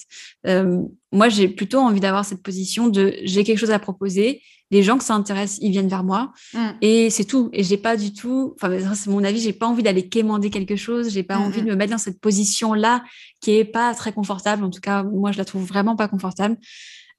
Moi, 1.12 1.28
j'ai 1.28 1.50
plutôt 1.50 1.80
envie 1.80 2.00
d'avoir 2.00 2.24
cette 2.24 2.42
position 2.42 2.88
de 2.88 3.16
j'ai 3.24 3.44
quelque 3.44 3.60
chose 3.60 3.72
à 3.72 3.80
proposer, 3.80 4.42
les 4.72 4.84
gens 4.84 4.98
que 4.98 5.04
ça 5.04 5.14
intéresse, 5.14 5.58
ils 5.62 5.72
viennent 5.72 5.88
vers 5.88 6.04
moi 6.04 6.32
mm. 6.54 6.70
et 6.82 7.10
c'est 7.10 7.26
tout. 7.26 7.50
Et 7.54 7.64
j'ai 7.64 7.78
pas 7.78 7.98
du 7.98 8.14
tout, 8.14 8.56
enfin 8.56 8.96
c'est 8.96 9.10
mon 9.10 9.24
avis, 9.24 9.40
j'ai 9.40 9.54
pas 9.54 9.68
envie 9.68 9.84
d'aller 9.84 10.10
quémander 10.10 10.50
quelque 10.50 10.76
chose, 10.76 11.10
j'ai 11.10 11.24
pas 11.24 11.38
envie 11.38 11.62
de 11.62 11.68
me 11.68 11.76
mettre 11.76 11.92
dans 11.92 11.98
cette 11.98 12.20
position 12.20 12.74
là 12.74 13.04
qui 13.42 13.52
est 13.52 13.66
pas 13.66 13.94
très 13.94 14.12
confortable. 14.12 14.64
En 14.64 14.70
tout 14.70 14.82
cas, 14.82 15.04
moi, 15.04 15.32
je 15.32 15.38
la 15.38 15.46
trouve 15.46 15.64
vraiment 15.66 15.96
pas 15.96 16.08
confortable. 16.08 16.58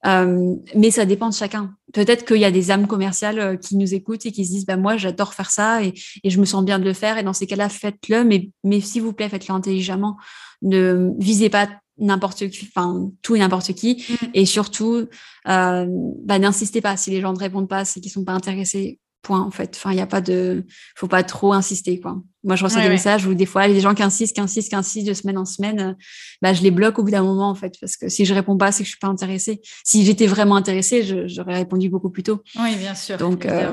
Euh, 0.05 0.55
mais 0.75 0.91
ça 0.91 1.05
dépend 1.05 1.29
de 1.29 1.35
chacun. 1.35 1.75
Peut-être 1.93 2.25
qu'il 2.25 2.37
y 2.37 2.45
a 2.45 2.51
des 2.51 2.71
âmes 2.71 2.87
commerciales 2.87 3.39
euh, 3.39 3.57
qui 3.57 3.77
nous 3.77 3.95
écoutent 3.95 4.27
et 4.27 4.33
qui 4.33 4.45
se 4.45 4.51
disent 4.51 4.67
bah, 4.67 4.77
Moi, 4.77 4.97
j'adore 4.97 5.35
faire 5.35 5.51
ça 5.51 5.83
et, 5.83 5.95
et, 6.23 6.31
je 6.31 6.39
me 6.39 6.45
sens 6.45 6.65
bien 6.65 6.79
de 6.79 6.85
le 6.85 6.93
faire. 6.93 7.19
Et 7.19 7.23
dans 7.23 7.33
ces 7.33 7.47
cas-là, 7.47 7.69
faites-le, 7.69 8.23
mais, 8.23 8.51
mais 8.63 8.81
s'il 8.81 9.03
vous 9.03 9.13
plaît, 9.13 9.29
faites-le 9.29 9.55
intelligemment. 9.55 10.17
Ne 10.63 11.11
visez 11.19 11.49
pas 11.49 11.69
n'importe 11.99 12.49
qui, 12.49 12.69
enfin 12.69 13.11
tout 13.23 13.37
et 13.37 13.39
n'importe 13.39 13.73
qui. 13.75 14.05
Mm. 14.09 14.27
Et 14.35 14.47
surtout, 14.47 15.07
euh, 15.49 15.87
bah, 16.25 16.39
n'insistez 16.39 16.81
pas. 16.81 16.97
Si 16.97 17.11
les 17.11 17.21
gens 17.21 17.33
ne 17.33 17.39
répondent 17.39 17.69
pas, 17.69 17.85
c'est 17.85 18.01
qu'ils 18.01 18.13
sont 18.13 18.25
pas 18.25 18.33
intéressés. 18.33 18.99
Point, 19.23 19.41
en 19.41 19.51
fait. 19.51 19.75
Enfin, 19.75 19.91
il 19.91 19.97
n'y 19.97 20.01
a 20.01 20.07
pas 20.07 20.21
de. 20.21 20.65
faut 20.95 21.09
pas 21.09 21.25
trop 21.25 21.53
insister, 21.53 21.99
quoi. 21.99 22.23
Moi, 22.45 22.55
je 22.55 22.63
reçois 22.63 22.81
des 22.81 22.89
messages 22.89 23.27
où 23.27 23.35
des 23.35 23.47
fois, 23.47 23.67
il 23.67 23.71
y 23.71 23.73
a 23.73 23.75
des 23.75 23.81
gens 23.81 23.93
qui 23.93 24.05
insistent, 24.05 24.37
qui 24.37 24.41
insistent, 24.41 24.69
qui 24.69 24.77
insistent 24.77 25.09
de 25.09 25.15
semaine 25.15 25.37
en 25.37 25.45
semaine. 25.45 25.97
Bah, 26.43 26.53
je 26.53 26.63
les 26.63 26.71
bloque 26.71 27.01
au 27.01 27.03
bout 27.03 27.11
d'un 27.11 27.25
moment, 27.25 27.51
en 27.51 27.57
fait, 27.57 27.75
parce 27.81 27.97
que 27.97 28.09
si 28.09 28.25
je 28.25 28.33
réponds 28.33 28.57
pas, 28.57 28.71
c'est 28.71 28.85
que 28.85 28.87
je 28.87 28.91
suis 28.91 29.01
pas 29.01 29.09
intéressée. 29.09 29.61
Si 29.83 30.05
j'étais 30.05 30.29
vraiment 30.29 30.55
intéressée, 30.55 31.27
j'aurais 31.27 31.57
répondu 31.57 31.89
beaucoup 31.89 32.11
plus 32.11 32.23
tôt. 32.23 32.41
Oui, 32.57 32.77
bien 32.77 32.95
sûr. 32.95 33.17
Donc, 33.17 33.47
euh, 33.47 33.73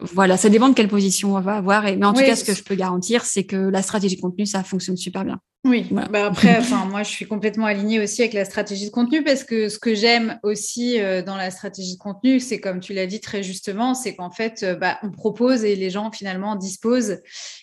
voilà, 0.00 0.36
ça 0.36 0.48
dépend 0.48 0.68
de 0.68 0.74
quelle 0.74 0.88
position 0.88 1.36
on 1.36 1.40
va 1.40 1.56
avoir. 1.56 1.82
mais 1.82 2.04
en 2.04 2.12
tout 2.12 2.22
cas, 2.22 2.36
ce 2.36 2.44
que 2.44 2.54
je 2.54 2.62
peux 2.62 2.74
garantir, 2.74 3.24
c'est 3.24 3.44
que 3.44 3.56
la 3.56 3.82
stratégie 3.82 4.18
contenu, 4.18 4.46
ça 4.46 4.62
fonctionne 4.62 4.96
super 4.96 5.24
bien. 5.24 5.38
Oui, 5.66 5.84
bah, 5.90 6.26
après, 6.26 6.58
enfin, 6.58 6.84
moi, 6.84 7.02
je 7.02 7.10
suis 7.10 7.26
complètement 7.26 7.66
alignée 7.66 7.98
aussi 7.98 8.22
avec 8.22 8.34
la 8.34 8.44
stratégie 8.44 8.86
de 8.86 8.90
contenu 8.90 9.24
parce 9.24 9.42
que 9.42 9.68
ce 9.68 9.80
que 9.80 9.96
j'aime 9.96 10.38
aussi 10.44 11.00
euh, 11.00 11.22
dans 11.22 11.36
la 11.36 11.50
stratégie 11.50 11.94
de 11.94 11.98
contenu, 11.98 12.38
c'est 12.38 12.60
comme 12.60 12.78
tu 12.78 12.92
l'as 12.92 13.06
dit 13.06 13.20
très 13.20 13.42
justement, 13.42 13.94
c'est 13.94 14.14
qu'en 14.14 14.30
fait, 14.30 14.62
euh, 14.62 14.76
bah, 14.76 14.98
on 15.02 15.10
propose 15.10 15.64
et 15.64 15.74
les 15.74 15.90
gens 15.90 16.12
finalement 16.12 16.54
disposent. 16.54 17.18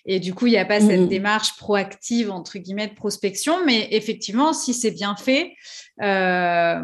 Et 0.05 0.19
du 0.19 0.33
coup, 0.33 0.47
il 0.47 0.51
n'y 0.51 0.57
a 0.57 0.65
pas 0.65 0.81
cette 0.81 0.99
mmh 0.99 1.13
démarche 1.13 1.57
proactive, 1.57 2.31
entre 2.31 2.57
guillemets, 2.57 2.87
de 2.87 2.93
prospection. 2.93 3.65
Mais 3.65 3.87
effectivement, 3.91 4.51
si 4.51 4.73
c'est 4.73 4.91
bien 4.91 5.15
fait, 5.15 5.53
euh, 6.01 6.81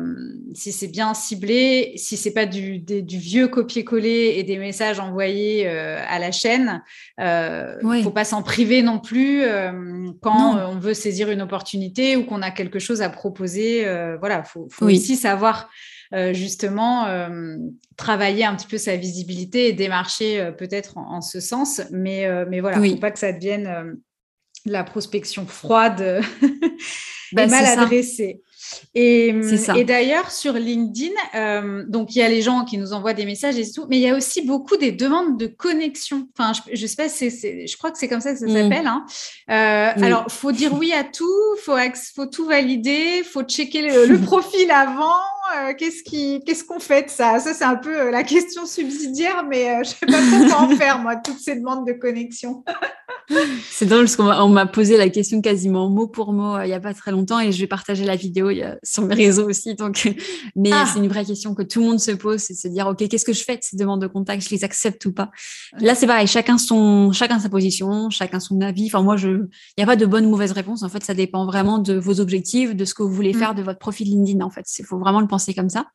si 0.54 0.72
c'est 0.72 0.88
bien 0.88 1.14
ciblé, 1.14 1.94
si 1.96 2.16
c'est 2.16 2.32
pas 2.32 2.46
du, 2.46 2.80
du 2.80 3.18
vieux 3.18 3.48
copier-coller 3.48 4.36
et 4.38 4.44
des 4.44 4.58
messages 4.58 5.00
envoyés 5.00 5.68
à 5.68 6.20
la 6.20 6.32
chaîne, 6.32 6.84
il 7.18 7.24
ne 7.24 8.02
faut 8.04 8.12
pas 8.12 8.26
s'en 8.26 8.44
priver 8.44 8.84
non 8.84 9.00
plus 9.00 9.44
quand 10.22 10.60
on 10.70 10.80
veut 10.80 10.94
saisir 11.10 11.32
une 11.32 11.42
opportunité 11.42 12.16
ou 12.16 12.26
qu'on 12.26 12.42
a 12.42 12.52
quelque 12.52 12.78
chose 12.80 13.02
à 13.02 13.10
proposer. 13.10 13.88
Euh, 13.88 14.18
voilà, 14.18 14.44
faut, 14.44 14.68
faut 14.70 14.86
aussi 14.86 15.16
savoir 15.16 15.70
euh, 16.14 16.34
justement 16.34 17.08
euh, 17.08 17.56
travailler 17.98 18.46
un 18.46 18.56
petit 18.56 18.68
peu 18.68 18.78
sa 18.78 18.96
visibilité 18.96 19.70
et 19.70 19.74
démarcher 19.74 20.52
peut-être 20.58 20.98
en, 20.98 21.22
ce 21.22 21.40
sens. 21.40 21.82
Mais, 21.92 22.28
mais 22.46 22.60
voilà, 22.60 22.78
il 22.78 22.84
ne 22.84 22.96
faut 22.96 23.02
pas 23.02 23.12
que 23.12 23.20
ça 23.20 23.34
devienne 23.34 23.98
la 24.66 24.84
prospection 24.84 25.48
froide 25.48 26.22
bah, 27.32 27.44
et 27.44 27.48
mal 27.48 27.66
adressée. 27.66 28.42
Et, 28.96 29.34
et 29.76 29.84
d'ailleurs, 29.84 30.32
sur 30.32 30.54
LinkedIn, 30.54 31.14
euh, 31.36 31.84
donc 31.88 32.16
il 32.16 32.20
y 32.20 32.22
a 32.22 32.30
les 32.30 32.42
gens 32.42 32.66
qui 32.66 32.78
nous 32.78 32.94
envoient 32.94 33.14
des 33.14 33.26
messages 33.26 33.58
et 33.58 33.72
tout, 33.72 33.86
mais 33.90 33.98
il 33.98 34.02
y 34.02 34.10
a 34.10 34.16
aussi 34.16 34.42
beaucoup 34.42 34.78
des 34.78 34.92
demandes 34.92 35.38
de 35.38 35.48
connexion. 35.48 36.28
Enfin, 36.38 36.52
je, 36.72 36.86
sais 36.86 36.96
pas, 36.96 37.08
je 37.08 37.78
crois 37.78 37.92
que 37.92 37.98
c'est 37.98 38.08
comme 38.08 38.22
ça 38.22 38.34
que 38.34 38.40
ça 38.40 38.46
mm. 38.46 38.54
s'appelle. 38.54 38.88
Hein. 38.88 39.06
Euh, 39.50 40.04
alors, 40.06 40.26
faut 40.30 40.52
dire 40.52 40.74
oui 40.74 40.92
à 40.94 41.04
tout, 41.04 41.26
faut, 41.64 41.78
faut 42.16 42.26
tout 42.26 42.46
valider, 42.46 43.24
faut 43.24 43.44
checker 43.44 43.82
le, 43.82 44.18
profil 44.26 44.70
avant. 44.72 45.22
Euh, 45.58 45.74
qu'est-ce 45.78 46.04
qui, 46.04 46.42
qu'est-ce 46.46 46.64
qu'on 46.64 46.80
fait 46.80 47.04
de 47.04 47.10
ça? 47.10 47.40
Ça, 47.40 47.54
c'est 47.54 47.64
un 47.64 47.76
peu 47.76 48.10
la 48.12 48.24
question 48.24 48.66
subsidiaire, 48.66 49.46
mais 49.48 49.84
je 49.84 49.90
sais 49.90 50.06
pas 50.06 50.22
trop 50.22 50.48
quoi 50.48 50.62
en 50.62 50.70
faire 50.78 51.00
moi, 51.00 51.16
toutes 51.16 51.40
ces 51.40 51.56
demandes 51.56 51.88
de 51.88 51.94
connexion. 51.94 52.64
c'est 53.70 53.86
drôle 53.86 54.06
parce 54.06 54.16
qu'on 54.16 54.50
m'a 54.50 54.66
posé 54.66 54.98
la 54.98 55.10
question 55.10 55.42
quasiment 55.42 55.90
mot 55.90 56.08
pour 56.08 56.34
mot 56.34 56.60
il 56.62 56.68
n'y 56.68 56.74
a 56.74 56.80
pas 56.80 56.94
très 56.94 57.12
longtemps 57.12 57.40
et 57.40 57.52
je 57.52 57.60
vais 57.60 57.68
partager 57.68 58.04
la 58.04 58.16
vidéo 58.16 58.50
sur 58.84 59.04
mes 59.04 59.16
réseaux 59.16 59.48
aussi. 59.48 59.76
Donc, 59.76 60.14
mais 60.56 60.72
ah. 60.74 60.86
c'est 60.92 61.00
une 61.00 61.08
vraie 61.08 61.26
question 61.26 61.54
que 61.54 61.64
tout 61.64 61.80
le 61.80 61.88
monde 61.88 62.00
se 62.00 62.12
pose, 62.12 62.42
c'est 62.42 62.54
de 62.54 62.60
se 62.60 62.68
dire, 62.68 62.88
OK, 62.88 63.08
qu'est-ce 63.08 63.26
que 63.26 63.34
je 63.34 63.44
fais 63.44 63.56
de 63.56 63.64
ces 63.64 63.78
demandes 63.78 64.02
de 64.02 64.08
contact? 64.08 64.44
Je 64.44 64.50
les 64.50 64.64
accepte 64.64 65.06
ou 65.06 65.14
pas? 65.14 65.32
Là, 65.80 65.96
c'est 65.96 66.08
pareil. 66.08 66.28
Chacun 66.28 66.58
son, 66.58 67.12
chacun 67.12 67.40
sa 67.40 67.50
position, 67.50 68.10
chacun 68.10 68.40
son 68.40 68.62
avis. 68.62 68.88
Enfin, 68.88 69.02
moi, 69.02 69.18
je, 69.18 69.30
il 69.30 69.78
n'y 69.78 69.84
a 69.84 69.88
pas 69.88 69.96
de 69.96 70.06
bonne 70.06 70.26
ou 70.26 70.30
mauvaise 70.30 70.52
réponse. 70.52 70.84
En 70.84 70.90
fait, 70.90 71.04
ça 71.04 71.14
dépend 71.14 71.46
vraiment 71.46 71.80
de 71.80 71.96
vos 71.96 72.20
objectifs, 72.20 72.76
de 72.76 72.86
ce 72.86 72.94
que 72.94 73.04
vous 73.04 73.14
voulez 73.14 73.34
mm. 73.34 73.40
faire, 73.40 73.56
de 73.56 73.64
votre 73.64 73.80
profil 73.80 74.10
LinkedIn. 74.10 74.44
En 74.44 74.50
fait, 74.50 74.66
il 74.78 74.86
faut 74.86 74.98
vraiment 74.98 75.22
le 75.22 75.28
penser 75.28 75.39
comme 75.56 75.70
ça. 75.70 75.88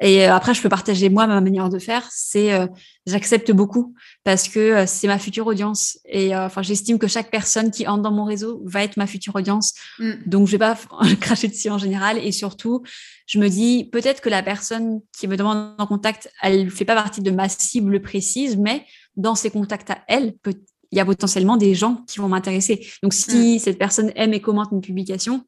Et 0.00 0.26
euh, 0.26 0.34
après, 0.34 0.54
je 0.54 0.62
peux 0.62 0.68
partager 0.68 1.08
moi 1.10 1.26
ma 1.26 1.40
manière 1.40 1.68
de 1.68 1.78
faire. 1.78 2.08
C'est, 2.10 2.52
euh, 2.52 2.66
j'accepte 3.06 3.52
beaucoup 3.52 3.94
parce 4.24 4.48
que 4.48 4.58
euh, 4.58 4.84
c'est 4.86 5.06
ma 5.06 5.18
future 5.18 5.46
audience. 5.46 5.98
Et 6.06 6.34
enfin, 6.34 6.62
j'estime 6.62 6.98
que 6.98 7.06
chaque 7.06 7.30
personne 7.30 7.70
qui 7.70 7.86
entre 7.86 8.02
dans 8.02 8.12
mon 8.12 8.24
réseau 8.24 8.62
va 8.64 8.82
être 8.82 8.96
ma 8.96 9.06
future 9.06 9.34
audience. 9.34 9.74
Mm. 9.98 10.12
Donc, 10.26 10.46
je 10.46 10.52
vais 10.52 10.58
pas 10.58 10.78
cracher 11.20 11.48
dessus 11.48 11.70
en 11.70 11.78
général. 11.78 12.18
Et 12.18 12.32
surtout, 12.32 12.82
je 13.26 13.38
me 13.38 13.48
dis 13.48 13.88
peut-être 13.92 14.20
que 14.20 14.30
la 14.30 14.42
personne 14.42 15.00
qui 15.18 15.28
me 15.28 15.36
demande 15.36 15.74
en 15.78 15.86
contact, 15.86 16.30
elle 16.42 16.70
fait 16.70 16.86
pas 16.86 16.94
partie 16.94 17.20
de 17.20 17.30
ma 17.30 17.48
cible 17.48 18.00
précise, 18.00 18.56
mais 18.56 18.86
dans 19.16 19.34
ses 19.34 19.50
contacts 19.50 19.90
à 19.90 19.98
elle, 20.08 20.34
peut, 20.42 20.54
il 20.92 20.98
y 20.98 21.00
a 21.00 21.04
potentiellement 21.04 21.56
des 21.56 21.74
gens 21.74 22.04
qui 22.08 22.18
vont 22.20 22.28
m'intéresser. 22.28 22.86
Donc, 23.02 23.12
si 23.12 23.56
mm. 23.56 23.58
cette 23.58 23.78
personne 23.78 24.12
aime 24.16 24.32
et 24.32 24.40
commente 24.40 24.70
une 24.72 24.80
publication, 24.80 25.44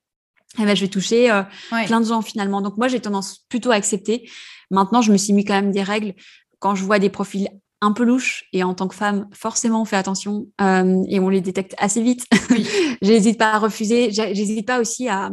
eh 0.58 0.64
ben, 0.64 0.76
je 0.76 0.82
vais 0.82 0.88
toucher 0.88 1.30
euh, 1.30 1.42
plein 1.86 2.00
de 2.00 2.06
gens 2.06 2.22
finalement. 2.22 2.60
Donc 2.60 2.76
moi, 2.76 2.88
j'ai 2.88 3.00
tendance 3.00 3.44
plutôt 3.48 3.70
à 3.70 3.74
accepter. 3.74 4.28
Maintenant, 4.70 5.02
je 5.02 5.12
me 5.12 5.16
suis 5.16 5.32
mis 5.32 5.44
quand 5.44 5.54
même 5.54 5.72
des 5.72 5.82
règles. 5.82 6.14
Quand 6.58 6.74
je 6.74 6.84
vois 6.84 6.98
des 6.98 7.10
profils 7.10 7.48
un 7.80 7.92
peu 7.92 8.04
louche 8.04 8.44
et 8.52 8.62
en 8.62 8.74
tant 8.74 8.86
que 8.86 8.94
femme, 8.94 9.28
forcément, 9.32 9.82
on 9.82 9.84
fait 9.84 9.96
attention 9.96 10.46
euh, 10.60 11.02
et 11.08 11.18
on 11.18 11.28
les 11.28 11.40
détecte 11.40 11.74
assez 11.78 12.00
vite. 12.00 12.26
Oui. 12.50 12.66
j'hésite 13.02 13.38
pas 13.38 13.54
à 13.54 13.58
refuser, 13.58 14.12
j'hésite 14.12 14.66
pas 14.66 14.80
aussi 14.80 15.08
à, 15.08 15.32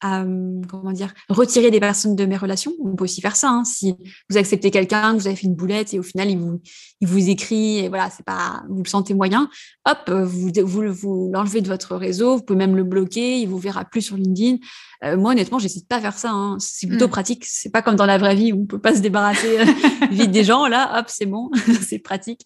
à, 0.00 0.24
comment 0.68 0.92
dire 0.92 1.12
retirer 1.28 1.72
des 1.72 1.80
personnes 1.80 2.14
de 2.14 2.24
mes 2.24 2.36
relations. 2.36 2.72
On 2.84 2.94
peut 2.94 3.04
aussi 3.04 3.20
faire 3.20 3.34
ça. 3.34 3.50
Hein. 3.50 3.64
Si 3.64 3.96
vous 4.30 4.36
acceptez 4.36 4.70
quelqu'un, 4.70 5.14
vous 5.14 5.26
avez 5.26 5.34
fait 5.34 5.48
une 5.48 5.56
boulette 5.56 5.92
et 5.92 5.98
au 5.98 6.04
final 6.04 6.30
il 6.30 6.38
vous 6.38 6.60
il 7.00 7.08
vous 7.08 7.28
écrit 7.28 7.78
et 7.78 7.88
voilà, 7.88 8.10
c'est 8.10 8.24
pas 8.24 8.62
vous 8.68 8.82
le 8.82 8.88
sentez 8.88 9.14
moyen, 9.14 9.48
hop, 9.88 10.10
vous 10.10 10.50
vous, 10.64 10.92
vous 10.92 11.30
l'enlevez 11.32 11.60
de 11.60 11.68
votre 11.68 11.96
réseau. 11.96 12.36
Vous 12.36 12.42
pouvez 12.42 12.58
même 12.58 12.76
le 12.76 12.84
bloquer. 12.84 13.40
Il 13.40 13.48
vous 13.48 13.58
verra 13.58 13.84
plus 13.84 14.02
sur 14.02 14.16
LinkedIn. 14.16 14.58
Euh, 15.04 15.16
moi, 15.16 15.32
honnêtement, 15.32 15.58
j'hésite 15.58 15.88
pas 15.88 15.96
à 15.96 16.00
faire 16.00 16.18
ça. 16.18 16.30
Hein. 16.30 16.56
C'est 16.58 16.86
plutôt 16.86 17.06
mm. 17.06 17.10
pratique. 17.10 17.44
C'est 17.46 17.70
pas 17.70 17.82
comme 17.82 17.96
dans 17.96 18.06
la 18.06 18.18
vraie 18.18 18.34
vie 18.34 18.52
où 18.52 18.62
on 18.62 18.66
peut 18.66 18.80
pas 18.80 18.94
se 18.94 19.00
débarrasser 19.00 19.58
euh, 19.58 19.64
vite 20.10 20.30
des 20.30 20.44
gens. 20.44 20.66
Là, 20.66 20.98
hop, 20.98 21.06
c'est 21.08 21.26
bon, 21.26 21.50
c'est 21.86 21.98
pratique. 21.98 22.40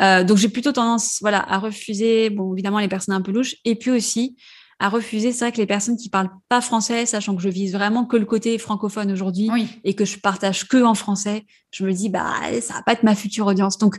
Euh, 0.00 0.22
donc, 0.22 0.36
j'ai 0.36 0.48
plutôt 0.48 0.70
tendance, 0.70 1.18
voilà, 1.20 1.44
à 1.52 1.58
refuser, 1.58 2.30
bon, 2.30 2.54
évidemment, 2.54 2.78
les 2.78 2.88
personnes 2.88 3.14
un 3.16 3.20
peu 3.20 3.32
louches, 3.32 3.56
et 3.64 3.74
puis 3.74 3.90
aussi 3.90 4.36
à 4.80 4.88
refuser, 4.88 5.32
c'est 5.32 5.44
vrai 5.44 5.52
que 5.52 5.58
les 5.58 5.66
personnes 5.66 5.96
qui 5.96 6.08
parlent 6.08 6.30
pas 6.48 6.60
français, 6.60 7.04
sachant 7.04 7.34
que 7.34 7.42
je 7.42 7.48
vise 7.48 7.72
vraiment 7.72 8.04
que 8.04 8.16
le 8.16 8.24
côté 8.24 8.56
francophone 8.58 9.10
aujourd'hui 9.10 9.50
et 9.84 9.94
que 9.94 10.04
je 10.04 10.18
partage 10.18 10.68
que 10.68 10.82
en 10.82 10.94
français, 10.94 11.44
je 11.72 11.84
me 11.84 11.92
dis, 11.92 12.08
bah, 12.08 12.34
ça 12.60 12.74
va 12.74 12.82
pas 12.82 12.92
être 12.92 13.02
ma 13.02 13.16
future 13.16 13.46
audience. 13.46 13.78
Donc, 13.78 13.98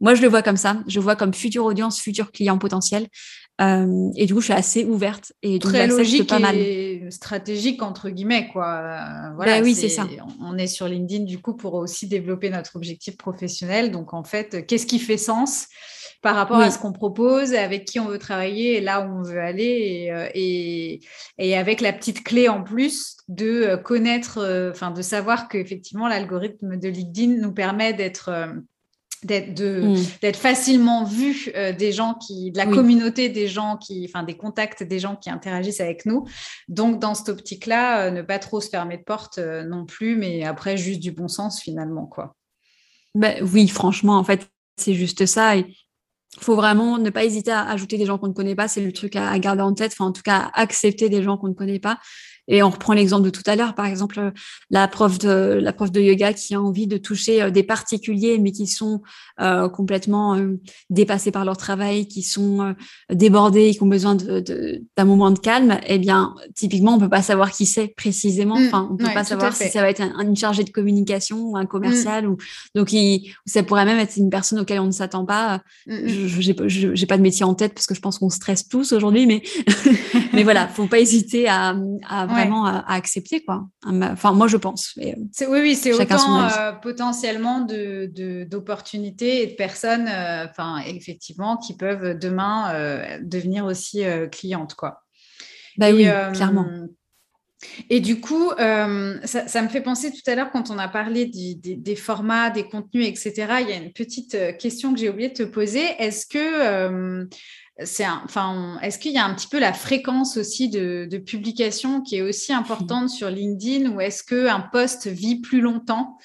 moi, 0.00 0.14
je 0.14 0.22
le 0.22 0.28
vois 0.28 0.42
comme 0.42 0.56
ça. 0.56 0.78
Je 0.86 1.00
vois 1.00 1.16
comme 1.16 1.32
future 1.32 1.64
audience, 1.64 2.00
futur 2.00 2.32
client 2.32 2.58
potentiel. 2.58 3.06
Euh, 3.60 4.10
et 4.16 4.26
du 4.26 4.34
coup, 4.34 4.40
je 4.40 4.46
suis 4.46 4.52
assez 4.52 4.84
ouverte. 4.84 5.32
Et 5.42 5.58
donc, 5.58 5.72
Très 5.72 5.86
logique 5.86 6.28
pas 6.28 6.38
mal. 6.38 6.56
et 6.56 7.06
stratégique, 7.10 7.82
entre 7.82 8.10
guillemets. 8.10 8.48
Quoi. 8.52 8.82
Voilà, 9.36 9.58
bah 9.58 9.64
oui, 9.64 9.74
c'est 9.74 9.88
ça. 9.88 10.06
On 10.40 10.58
est 10.58 10.66
sur 10.66 10.88
LinkedIn, 10.88 11.24
du 11.24 11.38
coup, 11.38 11.54
pour 11.54 11.74
aussi 11.74 12.06
développer 12.08 12.50
notre 12.50 12.76
objectif 12.76 13.16
professionnel. 13.16 13.90
Donc, 13.90 14.12
en 14.12 14.24
fait, 14.24 14.66
qu'est-ce 14.66 14.86
qui 14.86 14.98
fait 14.98 15.16
sens? 15.16 15.68
Par 16.26 16.36
rapport 16.36 16.58
à 16.58 16.70
ce 16.70 16.78
qu'on 16.78 16.92
propose, 16.92 17.54
avec 17.54 17.84
qui 17.84 18.00
on 18.00 18.06
veut 18.06 18.18
travailler 18.18 18.76
et 18.76 18.80
là 18.80 19.00
où 19.00 19.18
on 19.18 19.22
veut 19.22 19.40
aller, 19.40 19.64
et, 19.64 20.12
euh, 20.12 20.28
et, 20.34 21.00
et 21.38 21.56
avec 21.56 21.80
la 21.80 21.92
petite 21.92 22.24
clé 22.24 22.48
en 22.48 22.62
plus 22.62 23.16
de 23.28 23.76
connaître, 23.76 24.70
enfin 24.72 24.90
de 24.90 25.02
savoir 25.02 25.48
qu'effectivement 25.48 26.08
l'algorithme 26.08 26.76
de 26.76 26.88
LinkedIn 26.88 27.40
nous 27.40 27.52
permet 27.52 27.92
d'être 27.92 28.30
Mm. 29.24 29.96
d'être 30.22 30.36
facilement 30.36 31.04
vu 31.04 31.50
euh, 31.54 31.72
des 31.72 31.92
gens 31.92 32.14
qui 32.14 32.50
de 32.50 32.58
la 32.58 32.66
communauté 32.66 33.28
des 33.28 33.48
gens 33.48 33.76
qui 33.76 34.08
enfin 34.08 34.22
des 34.22 34.36
contacts 34.36 34.82
des 34.82 34.98
gens 34.98 35.16
qui 35.16 35.30
interagissent 35.30 35.80
avec 35.80 36.06
nous. 36.06 36.26
Donc 36.68 37.00
dans 37.00 37.14
cette 37.14 37.30
optique 37.30 37.66
là 37.66 38.02
euh, 38.02 38.10
ne 38.10 38.22
pas 38.22 38.38
trop 38.38 38.60
se 38.60 38.68
fermer 38.68 38.98
de 38.98 39.02
porte 39.02 39.38
euh, 39.38 39.64
non 39.64 39.84
plus 39.86 40.16
mais 40.16 40.44
après 40.44 40.76
juste 40.76 41.00
du 41.00 41.12
bon 41.12 41.28
sens 41.28 41.60
finalement 41.60 42.06
quoi. 42.06 42.36
Ben, 43.14 43.42
oui 43.42 43.68
franchement 43.68 44.18
en 44.18 44.24
fait 44.24 44.48
c'est 44.76 44.94
juste 44.94 45.24
ça 45.26 45.56
et 45.56 45.74
faut 46.40 46.56
vraiment 46.56 46.98
ne 46.98 47.10
pas 47.10 47.24
hésiter 47.24 47.50
à 47.50 47.68
ajouter 47.68 47.98
des 47.98 48.06
gens 48.06 48.18
qu'on 48.18 48.28
ne 48.28 48.32
connaît 48.32 48.54
pas. 48.54 48.68
C'est 48.68 48.80
le 48.80 48.92
truc 48.92 49.16
à, 49.16 49.38
garder 49.38 49.62
en 49.62 49.74
tête. 49.74 49.92
Enfin 49.92 50.06
en 50.06 50.12
tout 50.12 50.22
cas 50.22 50.50
accepter 50.54 51.08
des 51.08 51.22
gens 51.22 51.36
qu'on 51.36 51.48
ne 51.48 51.54
connaît 51.54 51.78
pas 51.78 51.98
et 52.48 52.62
on 52.62 52.70
reprend 52.70 52.92
l'exemple 52.92 53.24
de 53.24 53.30
tout 53.30 53.42
à 53.46 53.56
l'heure, 53.56 53.74
par 53.74 53.86
exemple, 53.86 54.32
la 54.70 54.88
prof 54.88 55.18
de 55.18 55.58
la 55.60 55.72
prof 55.72 55.90
de 55.90 56.00
yoga 56.00 56.32
qui 56.32 56.54
a 56.54 56.60
envie 56.60 56.86
de 56.86 56.96
toucher 56.96 57.42
euh, 57.42 57.50
des 57.50 57.62
particuliers, 57.62 58.38
mais 58.38 58.52
qui 58.52 58.66
sont 58.66 59.02
euh, 59.40 59.68
complètement 59.68 60.36
euh, 60.36 60.60
dépassés 60.90 61.30
par 61.30 61.44
leur 61.44 61.56
travail, 61.56 62.06
qui 62.06 62.22
sont 62.22 62.62
euh, 62.62 62.72
débordés, 63.14 63.72
qui 63.72 63.82
ont 63.82 63.86
besoin 63.86 64.14
d'un 64.14 64.40
de, 64.40 64.82
d'un 64.96 65.04
moment 65.04 65.30
de 65.30 65.38
calme. 65.38 65.78
Eh 65.86 65.98
bien, 65.98 66.34
typiquement, 66.54 66.94
on 66.94 66.98
peut 66.98 67.08
pas 67.08 67.22
savoir 67.22 67.50
qui 67.50 67.66
c'est 67.66 67.88
précisément. 67.88 68.58
Mm. 68.58 68.66
Enfin, 68.66 68.88
on 68.90 68.96
peut 68.96 69.12
pas 69.12 69.24
savoir 69.24 69.54
si 69.54 69.68
ça 69.68 69.80
va 69.80 69.90
être 69.90 70.00
un, 70.00 70.20
une 70.20 70.36
chargée 70.36 70.64
de 70.64 70.70
communication 70.70 71.50
ou 71.50 71.56
un 71.56 71.66
commercial, 71.66 72.26
mm. 72.26 72.30
ou 72.30 72.36
donc 72.74 72.92
il, 72.92 73.32
ça 73.44 73.62
pourrait 73.62 73.84
même 73.84 73.98
être 73.98 74.16
une 74.16 74.30
personne 74.30 74.60
auquel 74.60 74.80
on 74.80 74.86
ne 74.86 74.92
s'attend 74.92 75.24
pas. 75.24 75.62
Mm, 75.86 76.06
je 76.06 76.94
j'ai 76.94 77.06
pas 77.06 77.16
de 77.16 77.22
métier 77.22 77.44
en 77.44 77.54
tête 77.54 77.74
parce 77.74 77.86
que 77.86 77.94
je 77.94 78.00
pense 78.00 78.18
qu'on 78.18 78.30
stresse 78.30 78.68
tous 78.68 78.92
aujourd'hui, 78.92 79.26
mais 79.26 79.42
mais 80.32 80.44
voilà, 80.44 80.68
faut 80.68 80.86
pas 80.86 81.00
hésiter 81.00 81.48
à, 81.48 81.76
à 82.08 82.26
vraiment 82.36 82.66
à, 82.66 82.84
accepter, 82.88 83.44
quoi. 83.44 83.66
Enfin, 83.84 84.32
moi, 84.32 84.48
je 84.48 84.56
pense. 84.56 84.92
Euh, 84.98 85.12
oui, 85.48 85.60
oui, 85.60 85.74
c'est 85.74 85.92
autant 85.92 86.48
euh, 86.48 86.72
potentiellement 86.72 87.60
d'opportunités 87.60 89.38
de, 89.38 89.42
et 89.42 89.46
de 89.52 89.56
personnes, 89.56 90.08
euh, 90.08 90.46
enfin, 90.48 90.78
effectivement, 90.86 91.56
qui 91.56 91.76
peuvent 91.76 92.18
demain 92.18 93.18
devenir 93.22 93.64
aussi 93.64 94.04
clientes, 94.30 94.74
quoi. 94.74 95.02
Bah 95.78 95.90
oui, 95.92 96.06
clairement. 96.32 96.66
Et 97.90 98.00
du 98.00 98.20
coup, 98.20 98.50
ça, 98.56 99.62
me 99.62 99.68
fait 99.68 99.80
penser 99.80 100.10
tout 100.10 100.30
à 100.30 100.34
l'heure 100.34 100.50
quand 100.52 100.70
on 100.70 100.78
a 100.78 100.88
parlé 100.88 101.26
des, 101.26 101.96
formats, 101.96 102.50
des 102.50 102.68
contenus, 102.68 103.06
etc. 103.06 103.32
Il 103.62 103.68
y 103.68 103.72
a 103.72 103.76
une 103.76 103.92
petite 103.92 104.36
question 104.58 104.92
que 104.92 105.00
j'ai 105.00 105.08
oublié 105.08 105.30
de 105.30 105.34
te 105.34 105.42
poser. 105.42 105.84
Est-ce 105.98 106.26
que 106.26 107.26
c'est 107.84 108.06
enfin, 108.06 108.78
est-ce 108.82 108.98
qu'il 108.98 109.12
y 109.12 109.18
a 109.18 109.24
un 109.24 109.34
petit 109.34 109.48
peu 109.48 109.58
la 109.58 109.74
fréquence 109.74 110.36
aussi 110.36 110.70
de, 110.70 111.18
publication 111.18 112.00
qui 112.00 112.16
est 112.16 112.22
aussi 112.22 112.52
importante 112.52 113.10
sur 113.10 113.28
LinkedIn 113.28 113.90
ou 113.90 114.00
est-ce 114.00 114.22
qu'un 114.22 114.60
post 114.60 115.06
vit 115.08 115.40
plus 115.40 115.60
longtemps 115.60 116.16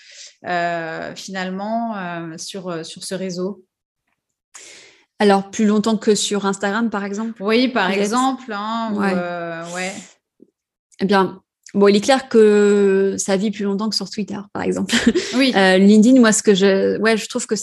euh, 0.46 1.14
finalement 1.16 1.98
euh, 1.98 2.38
sur, 2.38 2.86
sur 2.86 3.04
ce 3.04 3.16
réseau? 3.16 3.66
Alors, 5.20 5.52
plus 5.52 5.66
longtemps 5.66 5.98
que 5.98 6.16
sur 6.16 6.46
Instagram, 6.46 6.90
par 6.90 7.04
exemple? 7.04 7.44
Oui, 7.44 7.68
par 7.68 7.92
exemple. 7.92 8.52
Hein, 8.52 8.94
ouais. 9.76 9.94
Eh 11.00 11.06
bien, 11.06 11.42
Bon, 11.74 11.88
il 11.88 11.96
est 11.96 12.02
clair 12.02 12.28
que 12.28 13.16
ça 13.18 13.38
vit 13.38 13.50
plus 13.50 13.64
longtemps 13.64 13.90
que 13.90 13.96
sur 13.96 14.10
Twitter, 14.10 14.40
par 14.52 14.64
exemple. 14.64 14.94
Oui. 15.36 15.52
LinkedIn, 15.56 16.20
moi, 16.20 16.34
ce 16.34 16.44
que 16.44 16.54
je, 16.54 17.00
ouais, 17.00 17.16
je 17.16 17.30
trouve 17.30 17.48
que 17.48 17.56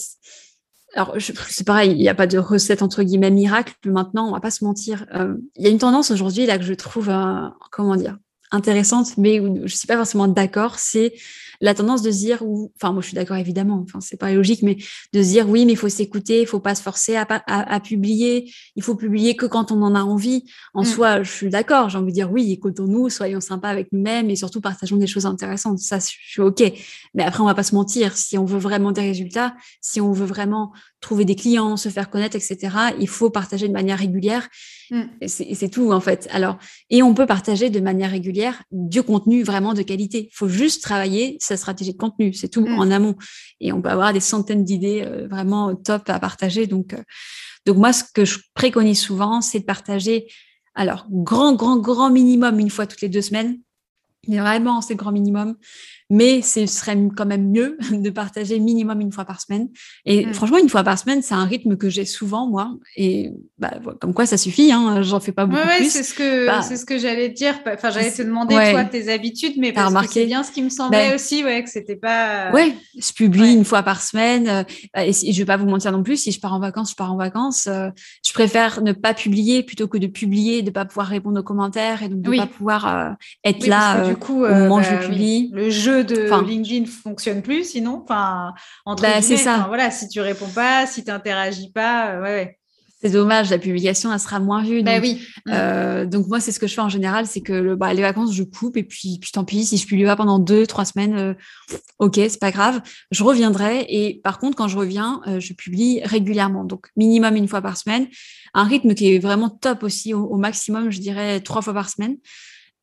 alors, 0.99 1.15
c'est 1.21 1.65
pareil, 1.65 1.93
il 1.93 1.99
n'y 1.99 2.09
a 2.09 2.15
pas 2.15 2.27
de 2.27 2.39
recette 2.39 2.83
entre 2.83 3.05
guillemets 3.05 3.31
miracle. 3.31 3.73
Maintenant, 3.85 4.29
on 4.29 4.33
va 4.33 4.41
pas 4.41 4.51
se 4.51 4.65
mentir. 4.65 5.07
Euh, 5.15 5.37
il 5.55 5.63
y 5.63 5.69
a 5.69 5.71
une 5.71 5.79
tendance 5.79 6.11
aujourd'hui 6.11 6.45
là 6.45 6.59
que 6.59 6.65
je 6.65 6.75
trouve, 6.75 7.09
euh, 7.09 7.47
comment 7.71 7.95
dire, 7.95 8.19
intéressante, 8.51 9.17
mais 9.17 9.39
où 9.39 9.61
je 9.65 9.77
suis 9.77 9.87
pas 9.87 9.97
forcément 9.97 10.27
d'accord. 10.27 10.81
C'est 10.81 11.15
la 11.61 11.75
tendance 11.75 12.03
de 12.03 12.11
se 12.11 12.19
dire, 12.19 12.43
ou, 12.43 12.73
enfin, 12.77 12.93
moi 12.93 13.03
je 13.03 13.09
suis 13.09 13.15
d'accord 13.15 13.37
évidemment, 13.37 13.85
enfin, 13.85 14.01
c'est 14.01 14.17
pas 14.17 14.33
logique, 14.33 14.63
mais 14.63 14.77
de 15.13 15.23
se 15.23 15.29
dire, 15.29 15.49
oui, 15.49 15.67
mais 15.67 15.73
il 15.73 15.77
faut 15.77 15.89
s'écouter, 15.89 16.41
il 16.41 16.47
faut 16.47 16.61
pas 16.61 16.75
se 16.75 16.83
forcer 16.83 17.17
à, 17.17 17.27
à, 17.47 17.81
publier, 17.81 18.53
il 18.77 18.83
faut 18.83 18.95
publier 18.95 19.37
que 19.37 19.47
quand 19.47 19.73
on 19.73 19.83
en 19.83 19.95
a 19.95 20.03
envie. 20.03 20.45
En 20.75 20.83
mm. 20.83 20.87
soi, 20.87 21.23
je 21.23 21.31
suis 21.31 21.51
d'accord, 21.51 21.89
j'ai 21.89 21.99
envie 21.99 22.13
de 22.13 22.15
dire, 22.15 22.31
oui, 22.31 22.53
écoutons-nous, 22.53 23.11
soyons 23.11 23.41
sympas 23.41 23.69
avec 23.69 23.93
nous-mêmes 23.93 24.31
et 24.31 24.37
surtout 24.37 24.61
partageons 24.61 24.97
des 24.97 25.07
choses 25.07 25.27
intéressantes. 25.27 25.79
Ça, 25.79 25.99
je 25.99 26.05
suis 26.07 26.43
OK. 26.43 26.63
Mais 27.15 27.25
après, 27.25 27.41
on 27.41 27.47
va 27.47 27.55
pas 27.55 27.63
se 27.63 27.75
mentir, 27.75 28.17
si 28.17 28.39
on 28.39 28.45
veut 28.45 28.59
vraiment 28.59 28.93
des 28.93 29.03
résultats, 29.03 29.55
si 29.81 30.01
on 30.01 30.13
veut 30.13 30.27
vraiment 30.27 30.73
trouver 31.01 31.25
des 31.25 31.37
clients, 31.37 31.77
se 31.77 31.89
faire 31.89 32.11
connaître, 32.11 32.37
etc., 32.37 32.77
il 32.99 33.09
faut 33.09 33.31
partager 33.31 33.69
de 33.69 33.73
manière 33.73 33.99
régulière. 33.99 34.49
Mm. 34.91 35.03
C'est 35.27 35.71
tout, 35.71 35.93
en 35.93 36.01
fait. 36.01 36.29
Alors, 36.31 36.59
et 36.91 37.03
on 37.03 37.15
peut 37.15 37.27
partager 37.27 37.71
de 37.71 37.81
manière 37.81 38.11
régulière 38.11 38.63
du 38.73 39.03
contenu 39.03 39.43
vraiment 39.43 39.75
de 39.75 39.83
qualité. 39.83 40.29
Il 40.33 40.37
faut 40.37 40.49
juste 40.49 40.83
travailler 40.83 41.37
sa 41.41 41.57
stratégie 41.57 41.93
de 41.93 41.99
contenu, 41.99 42.33
c'est 42.33 42.49
tout 42.49 42.67
mm. 42.67 42.79
en 42.79 42.91
amont. 42.91 43.17
Et 43.61 43.73
on 43.73 43.81
peut 43.81 43.91
avoir 43.91 44.13
des 44.13 44.21
centaines 44.21 44.65
d'idées 44.65 45.05
euh, 45.07 45.29
vraiment 45.29 45.75
top 45.75 46.09
à 46.09 46.19
partager. 46.19 46.67
Donc, 46.67 46.95
euh, 46.95 47.03
donc, 47.67 47.77
moi, 47.77 47.93
ce 47.93 48.05
que 48.15 48.25
je 48.25 48.39
préconise 48.55 49.01
souvent, 49.01 49.41
c'est 49.41 49.61
de 49.61 49.65
partager, 49.65 50.27
alors, 50.75 51.07
grand, 51.11 51.55
grand, 51.55 51.79
grand 51.79 52.11
minimum 52.11 52.59
une 52.59 52.71
fois 52.71 52.87
toutes 52.87 53.03
les 53.03 53.09
deux 53.09 53.23
semaines. 53.23 53.59
Mais 54.27 54.39
vraiment, 54.39 54.81
c'est 54.81 54.95
le 54.95 54.99
grand 54.99 55.13
minimum 55.13 55.57
mais 56.11 56.41
ce 56.43 56.67
serait 56.67 56.97
quand 57.17 57.27
même 57.27 57.51
mieux 57.51 57.77
de 57.93 58.11
partager 58.11 58.59
minimum 58.59 59.01
une 59.01 59.13
fois 59.13 59.25
par 59.25 59.41
semaine. 59.41 59.69
Et 60.05 60.27
mm. 60.27 60.35
franchement, 60.35 60.59
une 60.59 60.69
fois 60.69 60.83
par 60.83 60.99
semaine, 60.99 61.23
c'est 61.23 61.35
un 61.35 61.45
rythme 61.45 61.77
que 61.77 61.89
j'ai 61.89 62.05
souvent, 62.05 62.47
moi. 62.47 62.75
Et 62.97 63.31
bah, 63.59 63.73
comme 64.01 64.15
quoi, 64.15 64.27
ça 64.27 64.37
suffit, 64.37 64.73
hein, 64.73 65.03
j'en 65.03 65.21
fais 65.21 65.33
pas 65.33 65.47
beaucoup 65.47 65.67
ouais, 65.67 65.79
plus. 65.79 65.91
c'est 65.91 66.03
ce 66.03 66.15
que, 66.15 66.47
bah, 66.47 66.63
c'est 66.63 66.77
ce 66.77 66.87
que 66.87 66.99
j'allais 66.99 67.29
dire. 67.29 67.55
Enfin, 67.67 67.91
j'allais 67.91 68.11
te 68.11 68.23
demander, 68.23 68.55
toi, 68.55 68.85
tes 68.85 69.13
habitudes, 69.13 69.55
mais 69.59 69.73
parce 69.73 69.89
remarqué. 69.89 70.09
que 70.09 70.15
c'est 70.15 70.27
bien 70.27 70.43
ce 70.43 70.53
qui 70.53 70.63
me 70.63 70.71
semblait 70.71 71.11
ben 71.11 71.15
aussi, 71.15 71.45
ouais, 71.45 71.63
que 71.63 71.71
c'était 71.71 71.97
pas. 71.97 72.51
Ouais, 72.53 72.75
je 72.97 73.13
publie 73.13 73.53
une 73.53 73.65
fois 73.65 73.83
par 73.83 74.01
semaine. 74.03 74.49
Euh, 74.49 74.63
et, 74.97 75.13
je 75.13 75.39
vais 75.39 75.45
pas 75.45 75.57
vous 75.57 75.69
mentir 75.69 75.93
non 75.93 76.03
plus, 76.03 76.17
si 76.17 76.33
je 76.33 76.41
pars 76.41 76.55
en 76.55 76.61
vacances, 76.61 76.91
je 76.91 76.97
pars 76.97 77.13
en 77.13 77.17
vacances. 77.17 77.67
Euh, 77.67 77.91
je 78.25 78.33
préfère 78.33 78.83
ne 78.83 78.93
pas 78.93 79.15
publier 79.15 79.63
plutôt 79.63 79.89
que 79.89 79.99
de 79.99 80.07
publier, 80.07 80.63
de 80.63 80.71
pas 80.71 80.85
pouvoir 80.85 81.09
répondre 81.09 81.41
aux 81.41 81.45
commentaires 81.45 82.03
et 82.03 82.09
donc 82.09 82.23
de 82.23 82.37
pas 82.37 82.47
pouvoir 82.47 82.97
euh, 82.97 83.11
être 83.45 83.67
là 83.67 84.09
du 84.09 84.17
coup, 84.17 84.45
au 84.45 84.49
moment 84.49 84.77
où 84.77 84.83
je 84.83 84.91
bah 84.91 84.97
publie. 84.99 85.51
Le 85.53 85.71
jeu 85.71 85.98
de 86.03 86.47
LinkedIn 86.47 86.87
fonctionne 86.87 87.43
plus, 87.43 87.65
sinon, 87.65 88.03
enfin, 88.05 88.55
entre 88.85 89.03
bah, 89.03 89.23
c'est 89.23 89.37
ça. 89.37 89.65
Voilà, 89.69 89.91
si 89.91 90.09
tu 90.09 90.21
réponds 90.21 90.51
pas, 90.55 90.87
si 90.87 91.05
tu 91.05 91.11
n'interagis 91.11 91.71
pas, 91.73 92.13
euh, 92.13 92.23
ouais, 92.23 92.59
C'est 93.01 93.11
dommage, 93.11 93.49
la 93.51 93.59
publication, 93.59 94.13
elle 94.13 94.19
sera 94.19 94.41
moins 94.41 94.65
vue. 94.65 94.83
Bah 94.83 94.97
donc, 94.97 95.05
oui. 95.05 95.23
Euh, 95.49 96.05
donc 96.05 96.27
moi, 96.27 96.41
c'est 96.41 96.51
ce 96.51 96.59
que 96.59 96.67
je 96.67 96.75
fais 96.75 96.81
en 96.81 96.89
général, 96.89 97.27
c'est 97.27 97.41
que 97.41 97.53
le, 97.53 97.77
bah, 97.77 97.95
les 97.95 98.03
vacances, 98.03 98.35
je 98.35 98.43
coupe 98.43 98.77
et 98.77 98.83
puis, 98.83 99.19
puis 99.21 99.31
tant 99.31 99.45
pis, 99.45 99.65
si 99.65 99.77
je 99.77 99.87
publie 99.87 100.05
pas 100.05 100.17
pendant 100.17 100.41
deux, 100.41 100.67
trois 100.67 100.85
semaines, 100.85 101.17
euh, 101.17 101.35
ok, 102.01 102.15
c'est 102.17 102.41
pas 102.41 102.51
grave, 102.51 102.81
je 103.13 103.23
reviendrai. 103.23 103.87
Et 103.89 104.21
par 104.25 104.41
contre, 104.41 104.57
quand 104.57 104.67
je 104.67 104.77
reviens, 104.77 105.21
je 105.39 105.53
publie 105.53 106.01
régulièrement, 106.03 106.65
donc 106.65 106.89
minimum 106.97 107.37
une 107.37 107.47
fois 107.47 107.63
par 107.63 107.77
semaine, 107.77 108.09
un 108.53 108.65
rythme 108.65 108.95
qui 108.95 109.15
est 109.15 109.21
vraiment 109.21 109.49
top 109.49 109.85
aussi, 109.85 110.13
au 110.13 110.37
maximum, 110.37 110.91
je 110.91 110.99
dirais 110.99 111.39
trois 111.41 111.63
fois 111.63 111.75
par 111.75 111.89
semaine. 111.89 112.17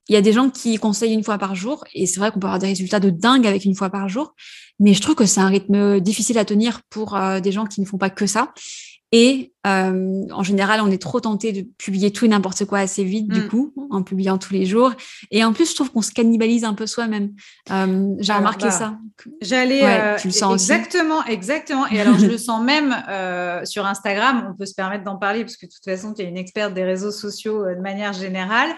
Il 0.07 0.13
y 0.13 0.17
a 0.17 0.21
des 0.21 0.33
gens 0.33 0.49
qui 0.49 0.77
conseillent 0.77 1.13
une 1.13 1.23
fois 1.23 1.37
par 1.37 1.55
jour, 1.55 1.83
et 1.93 2.05
c'est 2.05 2.19
vrai 2.19 2.31
qu'on 2.31 2.39
peut 2.39 2.47
avoir 2.47 2.59
des 2.59 2.67
résultats 2.67 2.99
de 2.99 3.09
dingue 3.09 3.47
avec 3.47 3.65
une 3.65 3.75
fois 3.75 3.89
par 3.89 4.07
jour, 4.07 4.35
mais 4.79 4.93
je 4.93 5.01
trouve 5.01 5.15
que 5.15 5.25
c'est 5.25 5.39
un 5.39 5.47
rythme 5.47 5.99
difficile 5.99 6.37
à 6.37 6.45
tenir 6.45 6.81
pour 6.89 7.15
euh, 7.15 7.39
des 7.39 7.51
gens 7.51 7.65
qui 7.65 7.81
ne 7.81 7.85
font 7.85 7.97
pas 7.97 8.09
que 8.09 8.27
ça. 8.27 8.53
Et 9.11 9.53
euh, 9.65 10.23
en 10.31 10.43
général, 10.43 10.81
on 10.81 10.91
est 10.91 11.01
trop 11.01 11.21
tenté 11.21 11.53
de 11.53 11.61
publier 11.77 12.11
tout 12.11 12.25
et 12.25 12.27
n'importe 12.27 12.65
quoi 12.65 12.79
assez 12.79 13.05
vite, 13.05 13.29
du 13.29 13.41
mm. 13.41 13.47
coup, 13.47 13.73
en 13.89 14.03
publiant 14.03 14.37
tous 14.37 14.53
les 14.53 14.65
jours. 14.65 14.91
Et 15.31 15.43
en 15.43 15.53
plus, 15.53 15.69
je 15.69 15.75
trouve 15.75 15.91
qu'on 15.91 16.01
se 16.01 16.11
cannibalise 16.11 16.65
un 16.65 16.73
peu 16.73 16.85
soi-même. 16.85 17.31
Euh, 17.71 18.13
j'ai 18.19 18.33
remarqué 18.33 18.65
bah, 18.65 18.71
ça. 18.71 18.97
J'allais. 19.41 20.17
tu 20.19 20.27
le 20.27 20.33
sens 20.33 20.53
exactement, 20.69 21.23
exactement. 21.25 21.87
Et 21.87 22.01
alors, 22.01 22.19
je 22.19 22.25
le 22.25 22.37
sens 22.37 22.61
même 22.61 22.93
sur 23.65 23.85
Instagram. 23.85 24.49
On 24.51 24.57
peut 24.57 24.65
se 24.65 24.75
permettre 24.75 25.05
d'en 25.05 25.17
parler 25.17 25.45
parce 25.45 25.55
que 25.55 25.65
de 25.65 25.71
toute 25.71 25.85
façon, 25.85 26.13
tu 26.13 26.23
es 26.23 26.25
une 26.25 26.37
experte 26.37 26.73
des 26.73 26.83
réseaux 26.83 27.11
sociaux 27.11 27.63
de 27.63 27.81
manière 27.81 28.11
générale. 28.11 28.75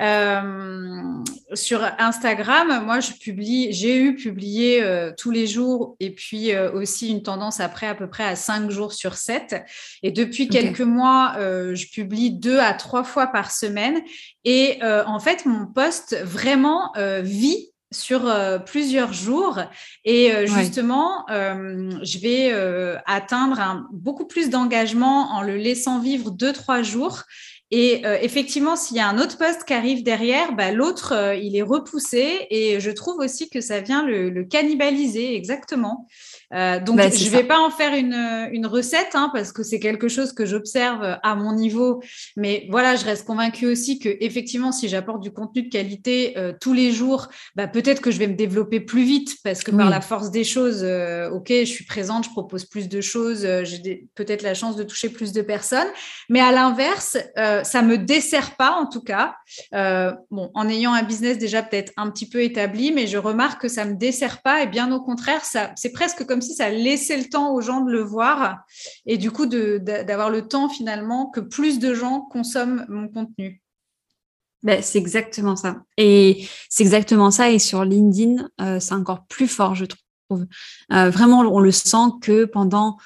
Euh, 0.00 1.24
sur 1.54 1.82
Instagram, 1.98 2.84
moi, 2.84 3.00
je 3.00 3.12
publie, 3.12 3.72
j'ai 3.72 3.98
eu 3.98 4.14
publié 4.14 4.82
euh, 4.82 5.12
tous 5.16 5.30
les 5.30 5.46
jours 5.46 5.96
et 6.00 6.10
puis 6.10 6.52
euh, 6.52 6.70
aussi 6.72 7.10
une 7.10 7.22
tendance 7.22 7.60
après 7.60 7.86
à 7.86 7.94
peu 7.94 8.06
près 8.06 8.24
à 8.24 8.36
cinq 8.36 8.70
jours 8.70 8.92
sur 8.92 9.14
7. 9.14 9.64
Et 10.02 10.12
depuis 10.12 10.48
quelques 10.48 10.80
mois, 10.80 11.34
je 11.38 11.86
publie 11.90 12.30
deux 12.30 12.58
à 12.58 12.74
trois 12.74 13.04
fois 13.04 13.28
par 13.28 13.50
semaine. 13.50 14.00
Et 14.44 14.78
en 14.82 15.18
fait, 15.18 15.46
mon 15.46 15.66
poste 15.66 16.16
vraiment 16.22 16.92
vit 17.22 17.70
sur 17.92 18.32
plusieurs 18.66 19.12
jours 19.12 19.60
et 20.04 20.46
justement 20.46 21.24
je 21.28 22.18
vais 22.18 22.52
atteindre 23.06 23.60
un, 23.60 23.86
beaucoup 23.92 24.26
plus 24.26 24.50
d'engagement 24.50 25.32
en 25.32 25.42
le 25.42 25.56
laissant 25.56 26.00
vivre 26.00 26.30
deux 26.30 26.52
trois 26.52 26.82
jours 26.82 27.22
et 27.72 28.06
euh, 28.06 28.18
effectivement, 28.22 28.76
s'il 28.76 28.96
y 28.96 29.00
a 29.00 29.08
un 29.08 29.18
autre 29.18 29.38
poste 29.38 29.64
qui 29.64 29.74
arrive 29.74 30.04
derrière, 30.04 30.52
bah, 30.52 30.70
l'autre, 30.70 31.12
euh, 31.12 31.34
il 31.34 31.56
est 31.56 31.62
repoussé. 31.62 32.46
Et 32.50 32.78
je 32.78 32.90
trouve 32.90 33.18
aussi 33.18 33.50
que 33.50 33.60
ça 33.60 33.80
vient 33.80 34.06
le, 34.06 34.30
le 34.30 34.44
cannibaliser, 34.44 35.34
exactement. 35.34 36.06
Euh, 36.54 36.80
donc, 36.80 36.96
bah, 36.96 37.10
je 37.10 37.24
ne 37.24 37.30
vais 37.30 37.44
pas 37.44 37.58
en 37.58 37.70
faire 37.70 37.94
une, 37.94 38.14
une 38.52 38.66
recette 38.66 39.10
hein, 39.14 39.30
parce 39.32 39.52
que 39.52 39.62
c'est 39.62 39.80
quelque 39.80 40.08
chose 40.08 40.32
que 40.32 40.46
j'observe 40.46 41.18
à 41.22 41.34
mon 41.34 41.52
niveau. 41.52 42.02
Mais 42.36 42.66
voilà, 42.70 42.96
je 42.96 43.04
reste 43.04 43.26
convaincue 43.26 43.66
aussi 43.66 43.98
que 43.98 44.16
effectivement, 44.20 44.72
si 44.72 44.88
j'apporte 44.88 45.22
du 45.22 45.32
contenu 45.32 45.62
de 45.62 45.68
qualité 45.68 46.34
euh, 46.36 46.52
tous 46.60 46.72
les 46.72 46.92
jours, 46.92 47.28
bah, 47.56 47.66
peut-être 47.66 48.00
que 48.00 48.10
je 48.10 48.18
vais 48.18 48.28
me 48.28 48.34
développer 48.34 48.80
plus 48.80 49.02
vite 49.02 49.36
parce 49.42 49.62
que 49.62 49.70
par 49.70 49.90
la 49.90 50.00
force 50.00 50.30
des 50.30 50.44
choses, 50.44 50.82
euh, 50.82 51.30
ok, 51.30 51.48
je 51.48 51.64
suis 51.64 51.84
présente, 51.84 52.24
je 52.24 52.30
propose 52.30 52.64
plus 52.64 52.88
de 52.88 53.00
choses, 53.00 53.46
j'ai 53.64 54.06
peut-être 54.14 54.42
la 54.42 54.54
chance 54.54 54.76
de 54.76 54.82
toucher 54.82 55.08
plus 55.08 55.32
de 55.32 55.42
personnes. 55.42 55.88
Mais 56.28 56.40
à 56.40 56.52
l'inverse, 56.52 57.16
ça 57.34 57.82
me 57.82 57.98
dessert 57.98 58.56
pas 58.56 58.72
en 58.72 58.86
tout 58.86 59.02
cas. 59.02 59.34
bon, 60.30 60.50
en 60.54 60.68
ayant 60.68 60.92
un 60.92 61.02
business 61.02 61.38
déjà 61.38 61.62
peut-être 61.62 61.92
un 61.96 62.10
petit 62.10 62.28
peu 62.28 62.42
établi, 62.42 62.92
mais 62.92 63.06
je 63.06 63.18
remarque 63.18 63.62
que 63.62 63.68
ça 63.68 63.84
me 63.84 63.94
dessert 63.94 64.42
pas 64.42 64.62
et 64.62 64.66
bien 64.66 64.92
au 64.92 65.00
contraire, 65.00 65.44
ça, 65.44 65.72
c'est 65.76 65.92
presque 65.92 66.24
comme 66.24 66.35
comme 66.36 66.42
si 66.42 66.54
ça 66.54 66.68
laissait 66.68 67.16
le 67.16 67.30
temps 67.30 67.54
aux 67.54 67.62
gens 67.62 67.80
de 67.80 67.90
le 67.90 68.02
voir 68.02 68.58
et 69.06 69.16
du 69.16 69.30
coup 69.30 69.46
d'avoir 69.46 70.28
le 70.28 70.46
temps 70.46 70.68
finalement 70.68 71.30
que 71.30 71.40
plus 71.40 71.78
de 71.78 71.94
gens 71.94 72.20
consomment 72.20 72.84
mon 72.90 73.08
contenu. 73.08 73.62
Ben, 74.62 74.82
c'est 74.82 74.98
exactement 74.98 75.56
ça. 75.56 75.82
Et 75.96 76.46
c'est 76.68 76.82
exactement 76.82 77.30
ça. 77.30 77.50
Et 77.50 77.58
sur 77.58 77.86
LinkedIn, 77.86 78.50
euh, 78.60 78.80
c'est 78.80 78.92
encore 78.92 79.24
plus 79.24 79.48
fort, 79.48 79.74
je 79.74 79.86
trouve. 79.86 80.44
Euh, 80.92 81.08
vraiment, 81.08 81.40
on 81.40 81.60
le 81.60 81.70
sent 81.70 82.10
que 82.20 82.44
pendant 82.44 82.98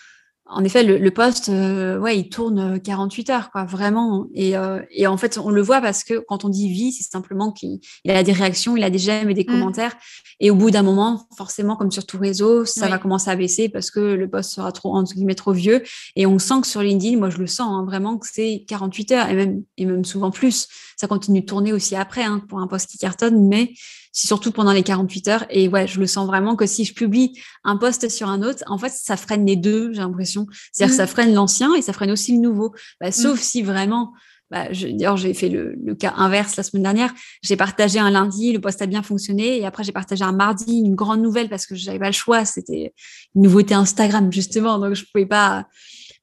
en 0.53 0.65
effet, 0.65 0.83
le, 0.83 0.99
le 0.99 1.11
poste, 1.11 1.49
euh, 1.49 1.99
ouais, 1.99 2.19
il 2.19 2.29
tourne 2.29 2.81
48 2.81 3.31
heures, 3.31 3.51
quoi, 3.51 3.65
vraiment. 3.65 4.27
Et, 4.35 4.57
euh, 4.57 4.81
et, 4.91 5.07
en 5.07 5.17
fait, 5.17 5.39
on 5.39 5.51
le 5.51 5.63
voit 5.63 5.81
parce 5.81 6.05
que 6.05 6.25
quand 6.29 6.45
on 6.45 6.49
dit 6.49 6.69
vie, 6.69 6.93
c'est 6.93 7.09
simplement 7.09 7.53
qu'il 7.53 7.81
a 8.09 8.23
des 8.23 8.33
réactions, 8.33 8.77
il 8.77 8.83
a 8.83 8.91
des 8.91 8.99
j'aime 8.99 9.31
et 9.31 9.35
des 9.35 9.45
mm. 9.45 9.47
commentaires. 9.47 9.97
Et 10.41 10.51
au 10.51 10.55
bout 10.55 10.71
d'un 10.71 10.83
moment, 10.83 11.27
forcément, 11.37 11.77
comme 11.77 11.91
sur 11.91 12.05
tout 12.05 12.19
réseau, 12.19 12.65
ça 12.65 12.89
va 12.89 12.99
commencer 12.99 13.31
à 13.31 13.37
baisser 13.37 13.69
parce 13.69 13.91
que 13.91 14.01
le 14.01 14.29
poste 14.29 14.53
sera 14.53 14.73
trop, 14.73 14.95
entre 14.95 15.15
guillemets, 15.15 15.35
trop 15.35 15.53
vieux. 15.53 15.83
Et 16.17 16.27
on 16.27 16.39
sent 16.39 16.63
que 16.63 16.67
sur 16.67 16.83
LinkedIn, 16.83 17.19
moi, 17.19 17.31
je 17.31 17.39
le 17.39 17.47
sens 17.47 17.69
hein, 17.71 17.85
vraiment 17.85 18.19
que 18.19 18.27
c'est 18.31 18.65
48 18.67 19.13
heures 19.13 19.29
et 19.29 19.35
même, 19.35 19.63
et 19.77 19.87
même 19.87 20.05
souvent 20.05 20.31
plus. 20.31 20.69
Ça 20.97 21.07
continue 21.07 21.41
de 21.41 21.47
tourner 21.47 21.73
aussi 21.73 21.97
après 21.97 22.25
hein, 22.25 22.43
pour 22.49 22.61
un 22.61 22.67
poste 22.67 22.91
qui 22.91 22.99
cartonne, 22.99 23.47
mais 23.49 23.73
c'est 24.13 24.27
surtout 24.27 24.51
pendant 24.51 24.73
les 24.73 24.83
48 24.83 25.29
heures. 25.29 25.47
Et 25.51 25.69
ouais, 25.69 25.87
je 25.87 26.01
le 26.01 26.07
sens 26.07 26.27
vraiment 26.27 26.57
que 26.57 26.67
si 26.67 26.85
je 26.85 26.95
publie 26.95 27.39
un 27.65 27.77
post 27.77 28.09
sur 28.09 28.29
un 28.29 28.43
autre, 28.43 28.65
en 28.67 28.79
fait, 28.79 28.91
ça 28.91 29.17
freine 29.17 29.47
les 29.47 29.57
deux, 29.57 29.93
j'ai 29.93 30.01
l'impression. 30.01 30.47
C'est-à-dire 30.73 30.93
que 30.93 30.97
ça 30.97 31.05
mm. 31.05 31.09
freine 31.09 31.35
l'ancien 31.35 31.75
et 31.75 31.83
ça 31.83 31.93
freine 31.93 32.11
aussi 32.11 32.33
le 32.33 32.39
nouveau. 32.39 32.75
Bah, 33.01 33.09
mm. 33.09 33.13
sauf 33.13 33.41
si 33.41 33.63
vraiment, 33.63 34.13
bah, 34.51 34.69
d'ailleurs, 34.73 35.17
j'ai 35.17 35.33
fait 35.33 35.49
le, 35.49 35.95
cas 35.95 36.15
inverse 36.17 36.57
la 36.57 36.65
semaine 36.65 36.83
dernière. 36.83 37.15
J'ai 37.43 37.57
partagé 37.57 37.99
un 37.99 38.11
lundi, 38.11 38.53
le 38.53 38.61
post 38.61 38.83
a 38.83 38.87
bien 38.87 39.03
fonctionné. 39.03 39.59
Et 39.59 39.67
après, 39.67 39.85
j'ai 39.85 39.93
partagé 39.93 40.25
un 40.25 40.33
mardi 40.33 40.79
une 40.79 40.97
grande 40.97 41.23
nouvelle 41.23 41.49
parce 41.49 41.67
que 41.67 41.77
j'avais 41.77 42.01
pas 42.01 42.07
le 42.07 42.13
choix. 42.13 42.45
C'était 42.45 42.93
une 43.37 43.43
nouveauté 43.43 43.75
Instagram, 43.75 44.33
justement. 44.33 44.79
Donc, 44.79 44.95
je 44.95 45.05
pouvais 45.05 45.27
pas 45.27 45.67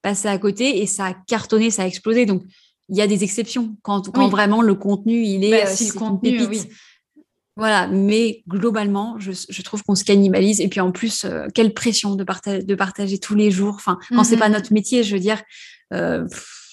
passer 0.02 0.28
à 0.28 0.38
côté. 0.38 0.82
Et 0.82 0.88
ça 0.88 1.06
a 1.06 1.14
cartonné, 1.14 1.72
ça 1.72 1.84
a 1.84 1.88
explosé. 1.88 2.26
Donc, 2.26 2.44
il 2.90 2.98
y 2.98 3.02
a 3.02 3.08
des 3.08 3.24
exceptions 3.24 3.76
quand, 3.82 4.12
quand 4.12 4.30
vraiment 4.30 4.62
le 4.62 4.74
contenu, 4.74 5.22
il 5.22 5.44
est, 5.44 5.64
bah, 5.64 5.66
si 5.66 5.88
le 5.88 5.94
contenu, 5.94 6.46
oui 6.46 6.62
Voilà, 7.58 7.88
mais 7.88 8.43
globalement, 8.47 9.18
je, 9.18 9.62
trouve 9.64 9.84
qu'on 9.84 9.95
se 9.95 10.03
cannibalise. 10.03 10.62
Et 10.62 10.68
puis 10.68 10.80
en 10.80 10.91
plus, 10.91 11.26
euh, 11.26 11.47
quelle 11.53 11.74
pression 11.74 12.16
de, 12.16 12.24
de 12.24 12.76
partager 12.76 13.18
tous 13.18 13.34
les 13.34 13.49
jours. 13.49 13.74
Enfin, 13.76 13.97
quand 14.10 14.24
c'est 14.24 14.38
pas 14.38 14.47
mhm. 14.47 14.55
notre 14.55 14.74
métier, 14.74 15.03
je 15.03 15.16
veux 15.16 15.20
dire, 15.20 15.41
euh, 15.91 16.28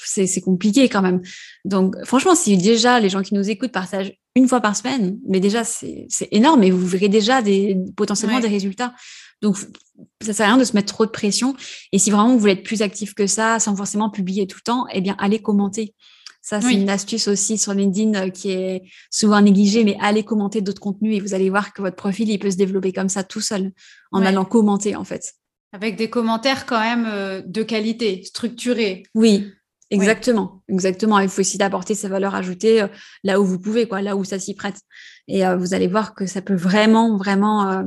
c'est 0.05 0.41
compliqué 0.43 0.91
quand 0.91 1.01
même. 1.01 1.23
Donc, 1.65 1.97
franchement, 2.05 2.35
si 2.35 2.59
déjà 2.59 3.01
les 3.01 3.09
gens 3.09 3.23
qui 3.23 3.33
nous 3.33 3.49
écoutent 3.49 3.73
partagent 3.73 4.13
une 4.35 4.47
fois 4.47 4.61
par 4.61 4.77
semaine, 4.77 5.19
mais 5.27 5.41
déjà, 5.41 5.65
c'est 5.65 6.07
énorme 6.31 6.63
et 6.63 6.71
vous 6.71 6.87
verrez 6.87 7.09
déjà 7.09 7.41
des, 7.41 7.79
potentiellement 7.97 8.41
des 8.41 8.49
résultats. 8.49 8.95
Donc, 9.41 9.57
ça 10.21 10.33
sert 10.33 10.47
à 10.47 10.49
rien 10.51 10.59
de 10.59 10.65
se 10.65 10.75
mettre 10.75 10.93
trop 10.93 11.07
de 11.07 11.11
pression. 11.11 11.57
Et 11.93 11.99
si 11.99 12.11
vraiment 12.11 12.29
vous 12.29 12.39
voulez 12.39 12.53
être 12.53 12.63
plus 12.63 12.83
actif 12.83 13.15
que 13.15 13.27
ça, 13.27 13.59
sans 13.59 13.75
forcément 13.75 14.11
publier 14.11 14.47
tout 14.47 14.59
le 14.59 14.65
temps, 14.65 14.87
eh 14.93 15.01
bien, 15.01 15.17
allez 15.19 15.41
commenter. 15.41 15.95
Ça, 16.45 16.61
c'est 16.61 16.75
une 16.75 16.91
astuce 16.91 17.27
aussi 17.27 17.57
sur 17.57 17.73
LinkedIn 17.73 18.27
euh, 18.27 18.29
qui 18.29 18.51
est 18.51 18.83
souvent 19.11 19.41
négligée, 19.41 19.83
mais 19.83 19.97
allez 19.99 20.25
commenter 20.25 20.61
d'autres 20.61 20.81
contenus 20.81 21.17
et 21.17 21.21
vous 21.21 21.33
allez 21.33 21.49
voir 21.49 21.73
que 21.73 21.81
votre 21.81 21.97
profil, 21.97 22.29
il 22.29 22.39
peut 22.39 22.51
se 22.51 22.59
développer 22.59 22.93
comme 22.93 23.09
ça 23.09 23.25
tout 23.25 23.41
seul, 23.41 23.73
en 24.13 24.23
allant 24.23 24.45
commenter, 24.45 24.95
en 24.95 25.05
fait. 25.05 25.33
Avec 25.73 25.97
des 25.97 26.11
commentaires 26.11 26.67
quand 26.67 26.79
même 26.79 27.07
euh, 27.09 27.41
de 27.47 27.63
qualité, 27.63 28.23
structurés. 28.25 29.05
Oui, 29.15 29.55
exactement. 29.89 30.63
Exactement. 30.69 31.19
Il 31.19 31.31
faut 31.31 31.41
aussi 31.41 31.57
d'apporter 31.57 31.95
sa 31.95 32.09
valeur 32.09 32.35
ajoutée 32.35 32.83
euh, 32.83 32.89
là 33.23 33.41
où 33.41 33.45
vous 33.47 33.59
pouvez, 33.59 33.89
quoi, 33.89 34.03
là 34.03 34.15
où 34.15 34.23
ça 34.23 34.39
s'y 34.39 34.55
prête. 34.55 34.77
Et 35.29 35.45
vous 35.57 35.73
allez 35.73 35.89
voir 35.89 36.15
que 36.15 36.27
ça 36.27 36.43
peut 36.43 36.55
vraiment, 36.55 37.17
vraiment 37.17 37.83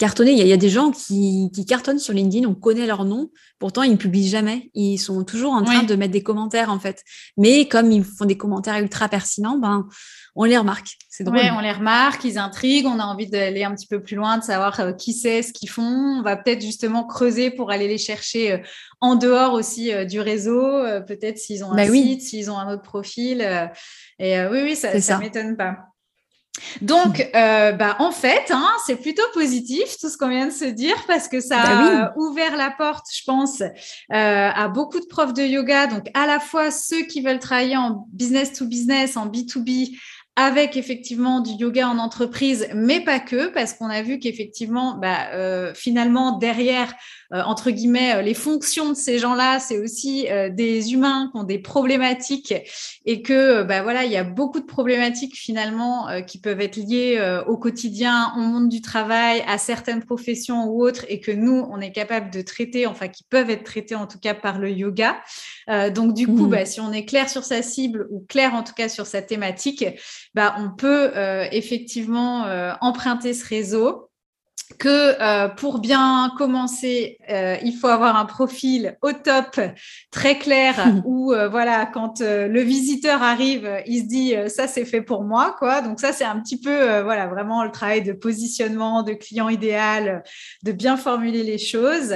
cartonner. 0.00 0.32
Il 0.32 0.46
y, 0.46 0.52
a, 0.52 0.56
des 0.56 0.70
gens 0.70 0.90
qui, 0.90 1.50
cartonnent 1.68 1.98
sur 1.98 2.14
LinkedIn, 2.14 2.48
on 2.48 2.54
connaît 2.54 2.86
leur 2.86 3.04
nom, 3.04 3.30
pourtant 3.58 3.82
ils 3.82 3.92
ne 3.92 3.96
publient 3.96 4.28
jamais. 4.28 4.70
Ils 4.72 4.96
sont 4.96 5.24
toujours 5.24 5.52
en 5.52 5.62
train 5.62 5.82
de 5.82 5.94
mettre 5.94 6.12
des 6.12 6.22
commentaires 6.22 6.70
en 6.70 6.80
fait. 6.80 7.04
Mais 7.36 7.68
comme 7.68 7.92
ils 7.92 8.02
font 8.02 8.24
des 8.24 8.38
commentaires 8.38 8.78
ultra 8.78 9.10
pertinents, 9.10 9.58
ben 9.58 9.86
on 10.34 10.44
les 10.44 10.56
remarque. 10.56 10.96
C'est 11.10 11.24
drôle. 11.24 11.38
on 11.54 11.60
les 11.60 11.72
remarque, 11.72 12.24
ils 12.24 12.38
intriguent, 12.38 12.86
on 12.86 12.98
a 12.98 13.04
envie 13.04 13.26
d'aller 13.26 13.62
un 13.62 13.74
petit 13.74 13.86
peu 13.86 14.02
plus 14.02 14.16
loin, 14.16 14.38
de 14.38 14.42
savoir 14.42 14.80
euh, 14.80 14.92
qui 14.92 15.12
c'est, 15.12 15.42
ce 15.42 15.52
qu'ils 15.52 15.68
font. 15.68 15.82
On 15.82 16.22
va 16.22 16.36
peut-être 16.36 16.62
justement 16.62 17.04
creuser 17.04 17.50
pour 17.50 17.70
aller 17.70 17.86
les 17.86 17.98
chercher 17.98 18.52
euh, 18.52 18.58
en 19.02 19.16
dehors 19.16 19.52
aussi 19.52 19.92
euh, 19.92 20.06
du 20.06 20.18
réseau, 20.18 20.82
peut-être 21.06 21.36
s'ils 21.36 21.62
ont 21.62 21.72
un 21.72 21.76
bah 21.76 21.92
site, 21.92 22.22
s'ils 22.22 22.50
ont 22.50 22.58
un 22.58 22.72
autre 22.72 22.82
profil. 22.82 23.42
et 24.18 24.40
oui, 24.46 24.60
oui, 24.62 24.76
ça 24.76 24.94
ne 24.94 25.20
m'étonne 25.20 25.58
pas. 25.58 25.89
Donc, 26.82 27.28
euh, 27.34 27.72
bah, 27.72 27.96
en 27.98 28.10
fait, 28.10 28.50
hein, 28.50 28.70
c'est 28.86 28.96
plutôt 28.96 29.22
positif 29.32 29.96
tout 30.00 30.08
ce 30.08 30.16
qu'on 30.16 30.28
vient 30.28 30.46
de 30.46 30.52
se 30.52 30.64
dire 30.64 30.96
parce 31.06 31.28
que 31.28 31.40
ça 31.40 31.62
bah 31.62 32.04
a 32.04 32.18
ouvert 32.18 32.56
la 32.56 32.70
porte, 32.70 33.06
je 33.12 33.22
pense, 33.24 33.60
euh, 33.60 33.70
à 34.10 34.68
beaucoup 34.68 35.00
de 35.00 35.06
profs 35.06 35.32
de 35.32 35.42
yoga. 35.42 35.86
Donc, 35.86 36.06
à 36.14 36.26
la 36.26 36.40
fois 36.40 36.70
ceux 36.70 37.02
qui 37.02 37.22
veulent 37.22 37.38
travailler 37.38 37.76
en 37.76 38.06
business 38.12 38.52
to 38.52 38.66
business, 38.66 39.16
en 39.16 39.26
B2B, 39.26 39.96
avec 40.36 40.76
effectivement 40.76 41.40
du 41.40 41.52
yoga 41.52 41.88
en 41.88 41.98
entreprise, 41.98 42.68
mais 42.74 43.00
pas 43.00 43.20
que, 43.20 43.48
parce 43.48 43.74
qu'on 43.74 43.90
a 43.90 44.02
vu 44.02 44.18
qu'effectivement, 44.18 44.96
bah, 44.96 45.28
euh, 45.32 45.74
finalement, 45.74 46.38
derrière, 46.38 46.88
euh, 46.88 46.94
entre 47.32 47.70
guillemets, 47.70 48.16
euh, 48.16 48.22
les 48.22 48.34
fonctions 48.34 48.90
de 48.90 48.94
ces 48.94 49.18
gens-là, 49.18 49.60
c'est 49.60 49.78
aussi 49.78 50.26
des 50.50 50.92
humains 50.92 51.30
qui 51.32 51.40
ont 51.40 51.44
des 51.44 51.58
problématiques 51.58 52.54
et 53.04 53.22
que, 53.22 53.62
bah, 53.62 53.82
voilà, 53.82 54.04
il 54.04 54.12
y 54.12 54.16
a 54.16 54.24
beaucoup 54.24 54.60
de 54.60 54.66
problématiques 54.66 55.36
finalement 55.36 56.08
qui 56.26 56.38
peuvent 56.38 56.60
être 56.60 56.76
liées 56.76 57.40
au 57.46 57.56
quotidien, 57.56 58.32
au 58.36 58.40
monde 58.40 58.68
du 58.68 58.80
travail, 58.80 59.42
à 59.46 59.58
certaines 59.58 60.04
professions 60.04 60.64
ou 60.66 60.84
autres, 60.84 61.04
et 61.08 61.20
que 61.20 61.30
nous, 61.30 61.66
on 61.70 61.80
est 61.80 61.92
capable 61.92 62.30
de 62.30 62.42
traiter, 62.42 62.86
enfin, 62.86 63.08
qui 63.08 63.24
peuvent 63.24 63.50
être 63.50 63.64
traitées 63.64 63.94
en 63.94 64.06
tout 64.06 64.18
cas 64.18 64.34
par 64.34 64.58
le 64.58 64.70
yoga. 64.70 65.20
donc, 65.94 66.14
du 66.14 66.26
coup, 66.26 66.46
mmh. 66.46 66.50
bah, 66.50 66.64
si 66.64 66.80
on 66.80 66.92
est 66.92 67.04
clair 67.04 67.28
sur 67.28 67.44
sa 67.44 67.62
cible 67.62 68.06
ou 68.10 68.24
clair 68.28 68.54
en 68.54 68.62
tout 68.62 68.74
cas 68.74 68.88
sur 68.88 69.06
sa 69.06 69.22
thématique, 69.22 69.84
bah, 70.34 70.54
on 70.58 70.70
peut 70.70 71.10
euh, 71.16 71.46
effectivement 71.52 72.46
euh, 72.46 72.72
emprunter 72.80 73.34
ce 73.34 73.46
réseau 73.46 74.09
que 74.78 75.20
euh, 75.20 75.48
pour 75.48 75.78
bien 75.78 76.32
commencer, 76.36 77.18
euh, 77.30 77.56
il 77.62 77.74
faut 77.76 77.88
avoir 77.88 78.16
un 78.16 78.24
profil 78.24 78.96
au 79.02 79.12
top, 79.12 79.60
très 80.10 80.38
clair, 80.38 80.94
où 81.04 81.32
euh, 81.32 81.48
voilà, 81.48 81.86
quand 81.86 82.20
le 82.20 82.60
visiteur 82.60 83.22
arrive, 83.22 83.68
il 83.86 84.02
se 84.02 84.06
dit 84.06 84.34
ça 84.48 84.66
c'est 84.66 84.84
fait 84.84 85.02
pour 85.02 85.24
moi, 85.24 85.56
quoi. 85.58 85.80
Donc 85.80 86.00
ça 86.00 86.12
c'est 86.12 86.24
un 86.24 86.40
petit 86.40 86.60
peu 86.60 87.00
voilà 87.00 87.26
vraiment 87.26 87.64
le 87.64 87.70
travail 87.70 88.02
de 88.02 88.12
positionnement, 88.12 89.02
de 89.02 89.12
client 89.12 89.48
idéal, 89.48 90.22
de 90.62 90.72
bien 90.72 90.96
formuler 90.96 91.42
les 91.42 91.58
choses. 91.58 92.14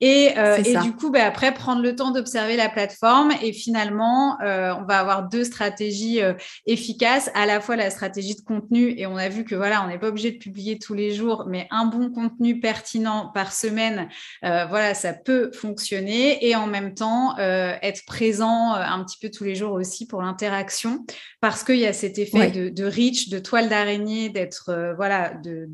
Et, 0.00 0.34
et 0.64 0.76
du 0.78 0.92
coup, 0.92 1.10
bah, 1.10 1.24
après 1.24 1.52
prendre 1.52 1.82
le 1.82 1.96
temps 1.96 2.12
d'observer 2.12 2.56
la 2.56 2.68
plateforme 2.68 3.32
et 3.42 3.52
finalement, 3.52 4.36
on 4.40 4.84
va 4.84 4.98
avoir 5.00 5.28
deux 5.28 5.44
stratégies 5.44 6.20
efficaces, 6.66 7.30
à 7.34 7.46
la 7.46 7.60
fois 7.60 7.76
la 7.76 7.90
stratégie 7.90 8.36
de 8.36 8.42
contenu 8.42 8.94
et 8.96 9.06
on 9.06 9.16
a 9.16 9.28
vu 9.28 9.44
que 9.44 9.54
voilà, 9.54 9.84
on 9.84 9.88
n'est 9.88 9.98
pas 9.98 10.08
obligé 10.08 10.32
de 10.32 10.38
publier 10.38 10.78
tous 10.78 10.94
les 10.94 11.12
jours, 11.12 11.44
mais 11.48 11.66
un 11.70 11.86
bon 11.86 12.10
contenu 12.10 12.60
pertinent 12.60 13.30
par 13.34 13.52
semaine, 13.52 14.08
euh, 14.44 14.66
voilà, 14.66 14.94
ça 14.94 15.12
peut 15.12 15.50
fonctionner. 15.52 16.46
Et 16.46 16.56
en 16.56 16.66
même 16.66 16.94
temps, 16.94 17.38
euh, 17.38 17.74
être 17.82 18.04
présent 18.06 18.74
euh, 18.74 18.80
un 18.80 19.04
petit 19.04 19.18
peu 19.20 19.30
tous 19.30 19.44
les 19.44 19.54
jours 19.54 19.72
aussi 19.72 20.06
pour 20.06 20.22
l'interaction, 20.22 21.04
parce 21.40 21.64
qu'il 21.64 21.76
y 21.78 21.86
a 21.86 21.92
cet 21.92 22.18
effet 22.18 22.50
de, 22.50 22.84
reach, 22.84 23.28
de 23.28 23.38
toile 23.38 23.68
d'araignée, 23.68 24.28
d'être, 24.28 24.94
voilà, 24.96 25.34
de, 25.34 25.68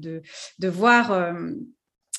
de, 0.59 0.69
voir. 0.69 1.33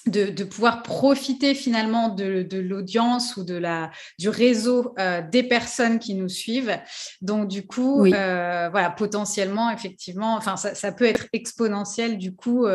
De, 0.06 0.44
pouvoir 0.44 0.84
profiter 0.84 1.56
finalement 1.56 2.10
de, 2.10 2.48
l'audience 2.60 3.38
ou 3.38 3.44
de 3.44 3.56
la, 3.56 3.90
du 4.20 4.30
réseau 4.30 4.94
des 5.32 5.44
personnes 5.44 5.98
qui 5.98 6.14
nous 6.14 6.30
suivent. 6.30 6.78
Donc, 7.22 7.48
du 7.48 7.66
coup, 7.66 8.06
voilà, 8.06 8.94
potentiellement, 8.96 9.72
effectivement, 9.72 10.36
enfin, 10.36 10.58
ça, 10.58 10.76
ça, 10.76 10.92
peut 10.92 11.06
être 11.06 11.26
exponentiel 11.34 12.18
du 12.20 12.36
coup 12.36 12.68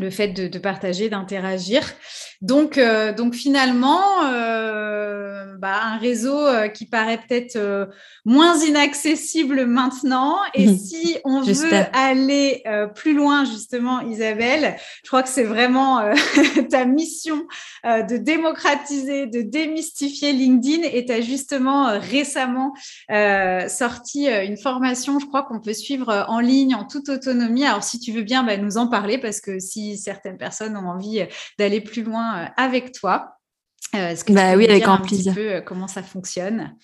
le 0.00 0.10
fait 0.10 0.28
de, 0.28 0.58
partager, 0.58 1.08
d'interagir. 1.08 1.82
Donc, 2.42 2.76
euh, 2.78 3.12
donc 3.12 3.34
finalement, 3.34 4.24
euh, 4.24 5.56
bah, 5.58 5.80
un 5.82 5.96
réseau 5.96 6.38
euh, 6.38 6.68
qui 6.68 6.86
paraît 6.86 7.18
peut-être 7.18 7.88
moins 8.24 8.58
inaccessible 8.58 9.64
maintenant. 9.66 10.36
Et 10.54 10.68
si 10.76 11.16
on 11.24 11.40
veut 11.40 11.54
aller 11.92 12.62
plus 12.94 13.14
loin, 13.14 13.44
justement, 13.44 14.00
Isabelle, 14.00 14.76
je 15.02 15.08
crois 15.08 15.22
que 15.22 15.28
c'est 15.28 15.44
vraiment 15.44 16.02
ta 16.70 16.84
mission 16.84 17.46
de 17.84 18.16
démocratiser, 18.16 19.26
de 19.26 19.42
démystifier 19.42 20.32
LinkedIn. 20.32 20.82
Et 20.92 21.06
tu 21.06 21.12
as 21.12 21.20
justement 21.20 21.98
récemment 21.98 22.74
sorti 23.68 24.26
une 24.28 24.56
formation, 24.56 25.18
je 25.18 25.26
crois 25.26 25.42
qu'on 25.42 25.60
peut 25.60 25.74
suivre 25.74 26.26
en 26.28 26.40
ligne 26.40 26.74
en 26.74 26.84
toute 26.84 27.08
autonomie. 27.08 27.64
Alors, 27.64 27.84
si 27.84 27.98
tu 27.98 28.12
veux 28.12 28.22
bien 28.22 28.42
bah, 28.42 28.56
nous 28.56 28.76
en 28.76 28.88
parler, 28.88 29.18
parce 29.18 29.40
que 29.40 29.58
si 29.58 29.96
certaines 29.96 30.36
personnes 30.36 30.76
ont 30.76 30.88
envie 30.88 31.24
d'aller 31.58 31.80
plus 31.80 32.02
loin, 32.02 32.25
euh, 32.34 32.46
avec 32.56 32.92
toi. 32.92 33.36
Euh, 33.94 34.10
est-ce 34.10 34.24
que 34.24 34.32
bah, 34.32 34.52
tu 34.52 34.58
oui, 34.58 34.66
avec 34.66 34.84
un 34.84 34.98
plaisir. 34.98 35.34
peu 35.34 35.54
euh, 35.54 35.60
comment 35.60 35.88
ça 35.88 36.02
fonctionne? 36.02 36.76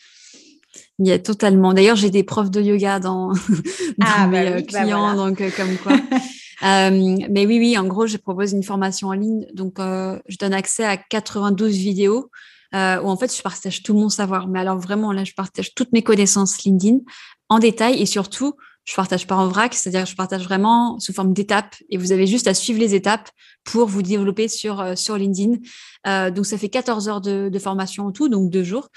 Il 0.99 1.07
y 1.07 1.13
a 1.13 1.19
totalement. 1.19 1.73
D'ailleurs, 1.75 1.97
j'ai 1.97 2.11
des 2.11 2.23
profs 2.23 2.51
de 2.51 2.61
yoga 2.61 3.01
dans, 3.01 3.33
ah, 4.01 4.27
mes 4.27 4.45
bah 4.45 4.51
bah 4.57 4.63
clients, 4.63 5.15
donc 5.15 5.43
comme 5.57 5.77
quoi. 5.79 5.93
mais 6.63 7.47
oui, 7.47 7.59
oui, 7.59 7.77
en 7.77 7.85
gros, 7.85 8.07
je 8.07 8.17
propose 8.17 8.53
une 8.53 8.63
formation 8.63 9.09
en 9.09 9.13
ligne. 9.13 9.47
Donc, 9.53 9.75
je 9.79 10.37
donne 10.39 10.55
accès 10.55 10.85
à 10.85 10.97
92 10.97 11.75
vidéos 11.77 12.31
où 12.73 12.77
en 12.77 13.17
fait, 13.17 13.37
je 13.37 13.43
partage 13.43 13.83
tout 13.83 13.95
mon 13.95 14.09
savoir. 14.09 14.49
Mais 14.49 14.61
alors 14.61 14.79
vraiment, 14.79 15.13
là, 15.13 15.25
je 15.25 15.35
partage 15.35 15.75
toutes 15.75 15.93
mes 15.93 16.03
connaissances 16.03 16.63
LinkedIn 16.63 16.99
en 17.49 17.59
détail 17.59 18.01
et 18.01 18.07
surtout, 18.07 18.55
je 18.85 18.95
partage 18.95 19.27
pas 19.27 19.37
en 19.37 19.49
vrac, 19.49 19.75
c'est-à-dire 19.75 20.05
que 20.05 20.11
je 20.11 20.17
partage 20.17 20.43
vraiment 20.43 20.99
sous 20.99 21.13
forme 21.13 21.33
d'étapes 21.33 21.77
et 21.89 21.97
vous 21.97 22.13
avez 22.13 22.27
juste 22.27 22.49
à 22.49 22.55
suivre 22.55 22.81
les 22.81 22.95
étapes 22.95 23.31
pour 23.65 23.87
vous 23.87 24.03
développer 24.03 24.49
sur, 24.49 24.81
euh, 24.81 24.97
sur 24.97 25.17
LinkedIn. 25.17 25.59
Euh, 26.07 26.31
donc, 26.31 26.47
ça 26.47 26.59
fait 26.59 26.69
14 26.69 27.09
heures 27.09 27.21
de, 27.21 27.49
de, 27.49 27.59
formation 27.59 28.07
en 28.07 28.13
tout, 28.13 28.29
donc 28.29 28.51
deux 28.51 28.65
jours. 28.65 28.89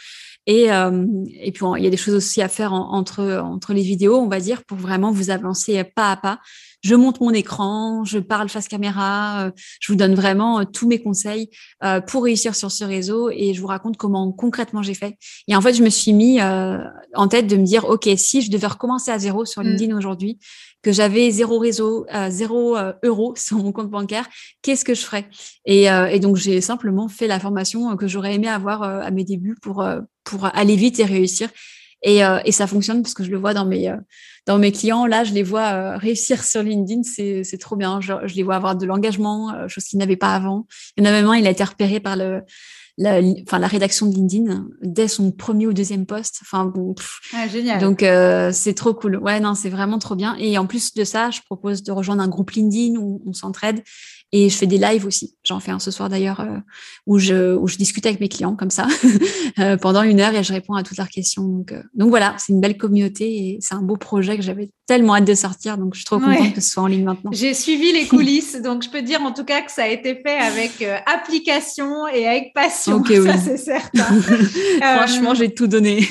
Et, 0.47 0.71
euh, 0.71 1.05
et 1.39 1.51
puis, 1.51 1.65
il 1.77 1.83
y 1.83 1.87
a 1.87 1.89
des 1.89 1.97
choses 1.97 2.15
aussi 2.15 2.41
à 2.41 2.47
faire 2.47 2.73
entre, 2.73 3.41
entre 3.43 3.73
les 3.73 3.81
vidéos, 3.81 4.17
on 4.17 4.27
va 4.27 4.39
dire, 4.39 4.63
pour 4.65 4.77
vraiment 4.77 5.11
vous 5.11 5.29
avancer 5.29 5.83
pas 5.83 6.11
à 6.11 6.17
pas 6.17 6.39
je 6.85 6.93
monte 6.93 7.19
mon 7.19 7.31
écran, 7.31 8.03
je 8.03 8.19
parle 8.19 8.47
face 8.47 8.67
caméra, 8.67 9.47
euh, 9.47 9.51
je 9.79 9.91
vous 9.91 9.97
donne 9.97 10.13
vraiment 10.13 10.59
euh, 10.59 10.63
tous 10.71 10.87
mes 10.87 11.01
conseils 11.01 11.49
euh, 11.83 11.99
pour 11.99 12.25
réussir 12.25 12.53
sur 12.53 12.71
ce 12.71 12.83
réseau 12.83 13.31
et 13.31 13.55
je 13.55 13.61
vous 13.61 13.65
raconte 13.65 13.97
comment 13.97 14.31
concrètement 14.31 14.83
j'ai 14.83 14.93
fait. 14.93 15.17
Et 15.47 15.55
en 15.55 15.61
fait, 15.61 15.73
je 15.73 15.81
me 15.81 15.89
suis 15.89 16.13
mis 16.13 16.39
en 16.41 17.27
tête 17.27 17.47
de 17.47 17.55
me 17.55 17.65
dire, 17.65 17.85
OK, 17.85 18.07
si 18.17 18.43
je 18.43 18.51
devais 18.51 18.67
recommencer 18.67 19.09
à 19.09 19.17
zéro 19.17 19.45
sur 19.45 19.63
mm. 19.63 19.67
LinkedIn 19.67 19.97
aujourd'hui, 19.97 20.37
que 20.85 20.91
j'avais 20.91 21.31
zéro 21.31 21.57
réseau, 21.57 22.05
zéro 22.29 22.77
euro 23.03 23.33
sur 23.37 23.57
mon 23.57 23.71
compte 23.71 23.89
bancaire, 23.89 24.29
qu'est-ce 24.61 24.85
que 24.85 24.93
je 24.93 25.01
ferais? 25.01 25.27
Et, 25.65 25.85
et, 25.85 26.19
donc, 26.19 26.35
j'ai 26.35 26.61
simplement 26.61 27.07
fait 27.07 27.25
la 27.25 27.39
formation 27.39 27.97
que 27.97 28.07
j'aurais 28.07 28.35
aimé 28.35 28.47
avoir 28.47 28.83
à 28.83 29.09
mes 29.09 29.23
débuts 29.23 29.57
pour, 29.61 29.83
pour 30.23 30.45
aller 30.45 30.75
vite 30.75 30.99
et 30.99 31.05
réussir. 31.05 31.49
Et, 32.03 32.21
ça 32.51 32.67
fonctionne 32.67 33.01
parce 33.01 33.15
que 33.15 33.23
je 33.23 33.31
le 33.31 33.37
vois 33.37 33.55
dans 33.55 33.65
mes, 33.65 33.91
dans 34.45 34.59
mes 34.59 34.71
clients, 34.71 35.07
là, 35.07 35.23
je 35.23 35.33
les 35.33 35.41
vois 35.41 35.73
euh, 35.73 35.97
réussir 35.97 36.43
sur 36.43 36.61
LinkedIn, 36.61 37.01
c'est 37.03 37.57
trop 37.57 37.75
bien. 37.75 37.99
Je, 37.99 38.13
les 38.35 38.43
vois 38.43 38.55
avoir 38.55 38.75
de 38.75 38.85
l'engagement, 38.85 39.51
euh, 39.53 39.67
chose 39.67 39.85
qu'ils 39.85 39.97
n'avaient 39.97 40.17
pas 40.17 40.35
avant. 40.35 40.67
Il 40.97 41.03
y 41.03 41.07
il 41.07 41.47
a 41.47 41.49
été 41.49 41.63
repéré 41.63 41.99
par 41.99 42.15
le, 42.15 42.43
la, 42.97 43.19
enfin, 43.43 43.59
la 43.59 43.67
rédaction 43.67 44.07
de 44.07 44.15
LinkedIn 44.15 44.67
dès 44.81 45.07
son 45.07 45.31
premier 45.31 45.67
ou 45.67 45.73
deuxième 45.73 46.05
poste. 46.05 46.39
Enfin 46.41 46.65
bon, 46.65 46.95
ah, 47.33 47.47
génial. 47.47 47.79
Donc 47.79 48.05
c'est 48.53 48.73
trop 48.73 48.93
cool. 48.93 49.17
Ouais, 49.17 49.39
non, 49.39 49.53
c'est 49.53 49.69
vraiment 49.69 49.99
trop 49.99 50.15
bien. 50.15 50.35
Et 50.39 50.57
en 50.57 50.65
plus 50.65 50.93
de 50.93 51.03
ça, 51.03 51.29
je 51.29 51.41
propose 51.45 51.83
de 51.83 51.91
rejoindre 51.91 52.23
un 52.23 52.29
groupe 52.29 52.51
LinkedIn 52.51 52.97
où 52.97 53.21
on 53.25 53.33
s'entraide 53.33 53.83
et 54.37 54.49
je 54.49 54.57
fais 54.57 54.67
des 54.67 54.77
lives 54.77 55.05
aussi. 55.05 55.33
J'en 55.45 55.61
fais 55.61 55.71
un 55.71 55.79
ce 55.79 55.91
soir 55.91 56.09
d'ailleurs 56.09 56.41
euh, 56.41 56.57
où, 57.07 57.19
je, 57.19 57.55
où 57.55 57.69
je 57.69 57.77
discute 57.77 58.05
avec 58.05 58.19
mes 58.19 58.27
clients 58.27 58.53
comme 58.57 58.69
ça 58.69 58.85
euh, 59.59 59.77
pendant 59.77 60.01
une 60.01 60.19
heure 60.19 60.35
et 60.35 60.43
je 60.43 60.51
réponds 60.51 60.73
à 60.73 60.83
toutes 60.83 60.97
leurs 60.97 61.07
questions. 61.07 61.43
Donc, 61.43 61.71
euh, 61.71 61.81
donc 61.93 62.09
voilà, 62.09 62.35
c'est 62.37 62.51
une 62.51 62.59
belle 62.59 62.75
communauté 62.75 63.25
et 63.25 63.57
c'est 63.61 63.75
un 63.75 63.81
beau 63.81 63.95
projet 63.95 64.35
que 64.35 64.43
j'avais 64.43 64.71
tellement 64.87 65.15
hâte 65.15 65.23
de 65.23 65.33
sortir. 65.33 65.77
Donc 65.77 65.93
je 65.93 65.99
suis 65.99 66.05
trop 66.05 66.19
contente 66.19 66.53
que 66.53 66.59
ce 66.59 66.69
soit 66.69 66.83
en 66.83 66.87
ligne 66.87 67.05
maintenant. 67.05 67.31
J'ai 67.31 67.53
suivi 67.53 67.93
les 67.93 68.07
coulisses, 68.07 68.61
donc 68.61 68.83
je 68.83 68.89
peux 68.89 69.01
dire 69.01 69.21
en 69.21 69.31
tout 69.31 69.45
cas 69.45 69.61
que 69.61 69.71
ça 69.71 69.83
a 69.83 69.87
été 69.87 70.15
fait 70.15 70.37
avec 70.37 70.85
application 71.05 72.05
et 72.09 72.27
avec 72.27 72.53
passion. 72.53 73.01
ça 73.25 73.37
c'est 73.37 73.57
certain. 73.57 74.03
Franchement, 74.81 75.33
j'ai 75.33 75.53
tout 75.53 75.67
donné. 75.67 76.05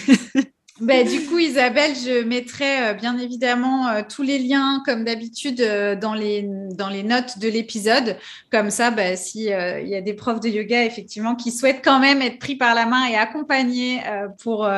Ben, 0.80 1.06
du 1.06 1.24
coup, 1.26 1.38
Isabelle, 1.38 1.92
je 1.94 2.24
mettrai 2.24 2.88
euh, 2.88 2.94
bien 2.94 3.16
évidemment 3.16 3.86
euh, 3.86 4.02
tous 4.08 4.22
les 4.22 4.40
liens, 4.40 4.82
comme 4.84 5.04
d'habitude, 5.04 5.60
euh, 5.60 5.94
dans, 5.94 6.14
les, 6.14 6.48
dans 6.72 6.88
les 6.88 7.04
notes 7.04 7.38
de 7.38 7.46
l'épisode. 7.46 8.16
Comme 8.50 8.70
ça, 8.70 8.90
ben, 8.90 9.16
s'il 9.16 9.42
y 9.44 9.52
a 9.52 10.00
des 10.00 10.14
profs 10.14 10.40
de 10.40 10.48
yoga, 10.48 10.84
effectivement, 10.84 11.36
qui 11.36 11.52
souhaitent 11.52 11.82
quand 11.84 12.00
même 12.00 12.20
être 12.22 12.40
pris 12.40 12.56
par 12.56 12.74
la 12.74 12.86
main 12.86 13.06
et 13.06 13.14
accompagnés 13.14 14.00
pour, 14.42 14.68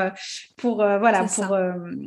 pour, 0.57 0.77
voilà, 0.77 1.25
pour, 1.25 1.57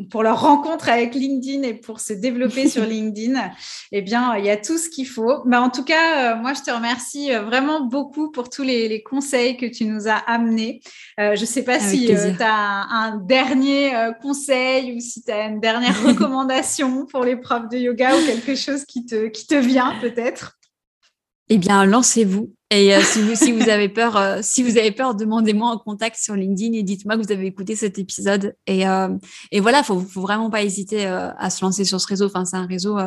pour 0.10 0.24
leur 0.24 0.42
rencontre 0.42 0.90
avec 0.90 1.16
LinkedIn 1.16 1.64
et 1.64 1.74
pour 1.74 2.00
se 2.00 2.14
développer 2.14 2.70
sur 2.70 2.86
LinkedIn, 2.86 3.52
eh 3.92 4.02
bien, 4.02 4.36
il 4.38 4.46
y 4.46 4.50
a 4.50 4.58
tout 4.58 4.78
ce 4.78 4.90
qu'il 4.90 5.08
faut. 5.08 5.44
Mais 5.46 5.58
en 5.58 5.70
tout 5.70 5.84
cas, 5.84 6.36
moi, 6.36 6.54
je 6.54 6.62
te 6.62 6.72
remercie 6.72 7.32
vraiment 7.32 7.82
beaucoup 7.82 8.32
pour 8.32 8.50
tous 8.50 8.64
les, 8.64 8.88
les 8.88 9.02
conseils 9.02 9.58
que 9.58 9.66
tu 9.66 9.86
nous 9.86 10.08
as 10.08 10.18
amenés. 10.18 10.82
je 11.18 11.40
ne 11.40 11.46
sais 11.46 11.64
pas 11.64 11.80
si 11.80 12.08
tu 12.08 12.44
as 12.44 12.88
un 12.92 13.18
dernier 13.18 13.79
euh, 13.88 14.12
conseil 14.14 14.96
ou 14.96 15.00
si 15.00 15.24
tu 15.24 15.32
as 15.32 15.48
une 15.48 15.60
dernière 15.60 16.02
recommandation 16.06 17.06
pour 17.06 17.24
les 17.24 17.36
profs 17.36 17.70
de 17.70 17.78
yoga 17.78 18.16
ou 18.16 18.26
quelque 18.26 18.56
chose 18.56 18.86
qui 18.86 19.06
te, 19.06 19.28
qui 19.28 19.48
te 19.48 19.56
vient 19.56 19.94
peut-être? 20.02 20.58
Eh 21.50 21.58
bien, 21.58 21.86
lancez-vous. 21.86 22.54
Et 22.70 22.94
euh, 22.94 23.02
si, 23.02 23.22
vous, 23.22 23.36
si, 23.36 23.52
vous, 23.52 23.68
avez 23.70 23.90
peur, 23.90 24.16
euh, 24.18 24.40
si 24.44 24.62
vous 24.62 24.78
avez 24.78 24.92
peur, 24.92 25.16
demandez-moi 25.16 25.72
en 25.72 25.78
contact 25.80 26.18
sur 26.22 26.36
LinkedIn 26.36 26.74
et 26.74 26.84
dites-moi 26.84 27.18
que 27.18 27.24
vous 27.24 27.32
avez 27.32 27.48
écouté 27.48 27.76
cet 27.76 27.98
épisode. 27.98 28.56
Et, 28.68 28.84
et 29.52 29.60
voilà, 29.60 29.82
faut, 29.82 30.00
faut 30.00 30.22
vraiment 30.22 30.52
pas 30.52 30.64
hésiter 30.64 31.06
à 31.06 31.50
se 31.50 31.66
lancer 31.66 31.86
sur 31.86 32.00
ce 32.00 32.06
réseau. 32.06 32.28
Enfin, 32.28 32.46
c'est 32.46 32.58
un 32.58 32.68
réseau. 32.68 33.00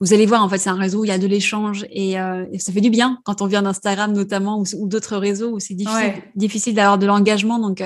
vous 0.00 0.12
allez 0.12 0.26
voir, 0.26 0.44
en 0.44 0.48
fait, 0.50 0.58
c'est 0.58 0.68
un 0.68 0.74
réseau 0.74 1.00
où 1.00 1.04
il 1.04 1.08
y 1.08 1.12
a 1.12 1.18
de 1.18 1.26
l'échange 1.26 1.86
et, 1.90 2.16
ça 2.58 2.72
fait 2.72 2.82
du 2.82 2.90
bien 2.90 3.18
quand 3.24 3.40
on 3.40 3.46
vient 3.46 3.62
d'Instagram 3.62 4.12
notamment 4.12 4.62
ou, 4.76 4.86
d'autres 4.86 5.16
réseaux 5.16 5.52
où 5.52 5.58
c'est 5.58 5.74
difficile, 5.74 6.22
difficile 6.34 6.74
d'avoir 6.74 6.98
de 6.98 7.06
l'engagement. 7.06 7.58
Donc, 7.58 7.82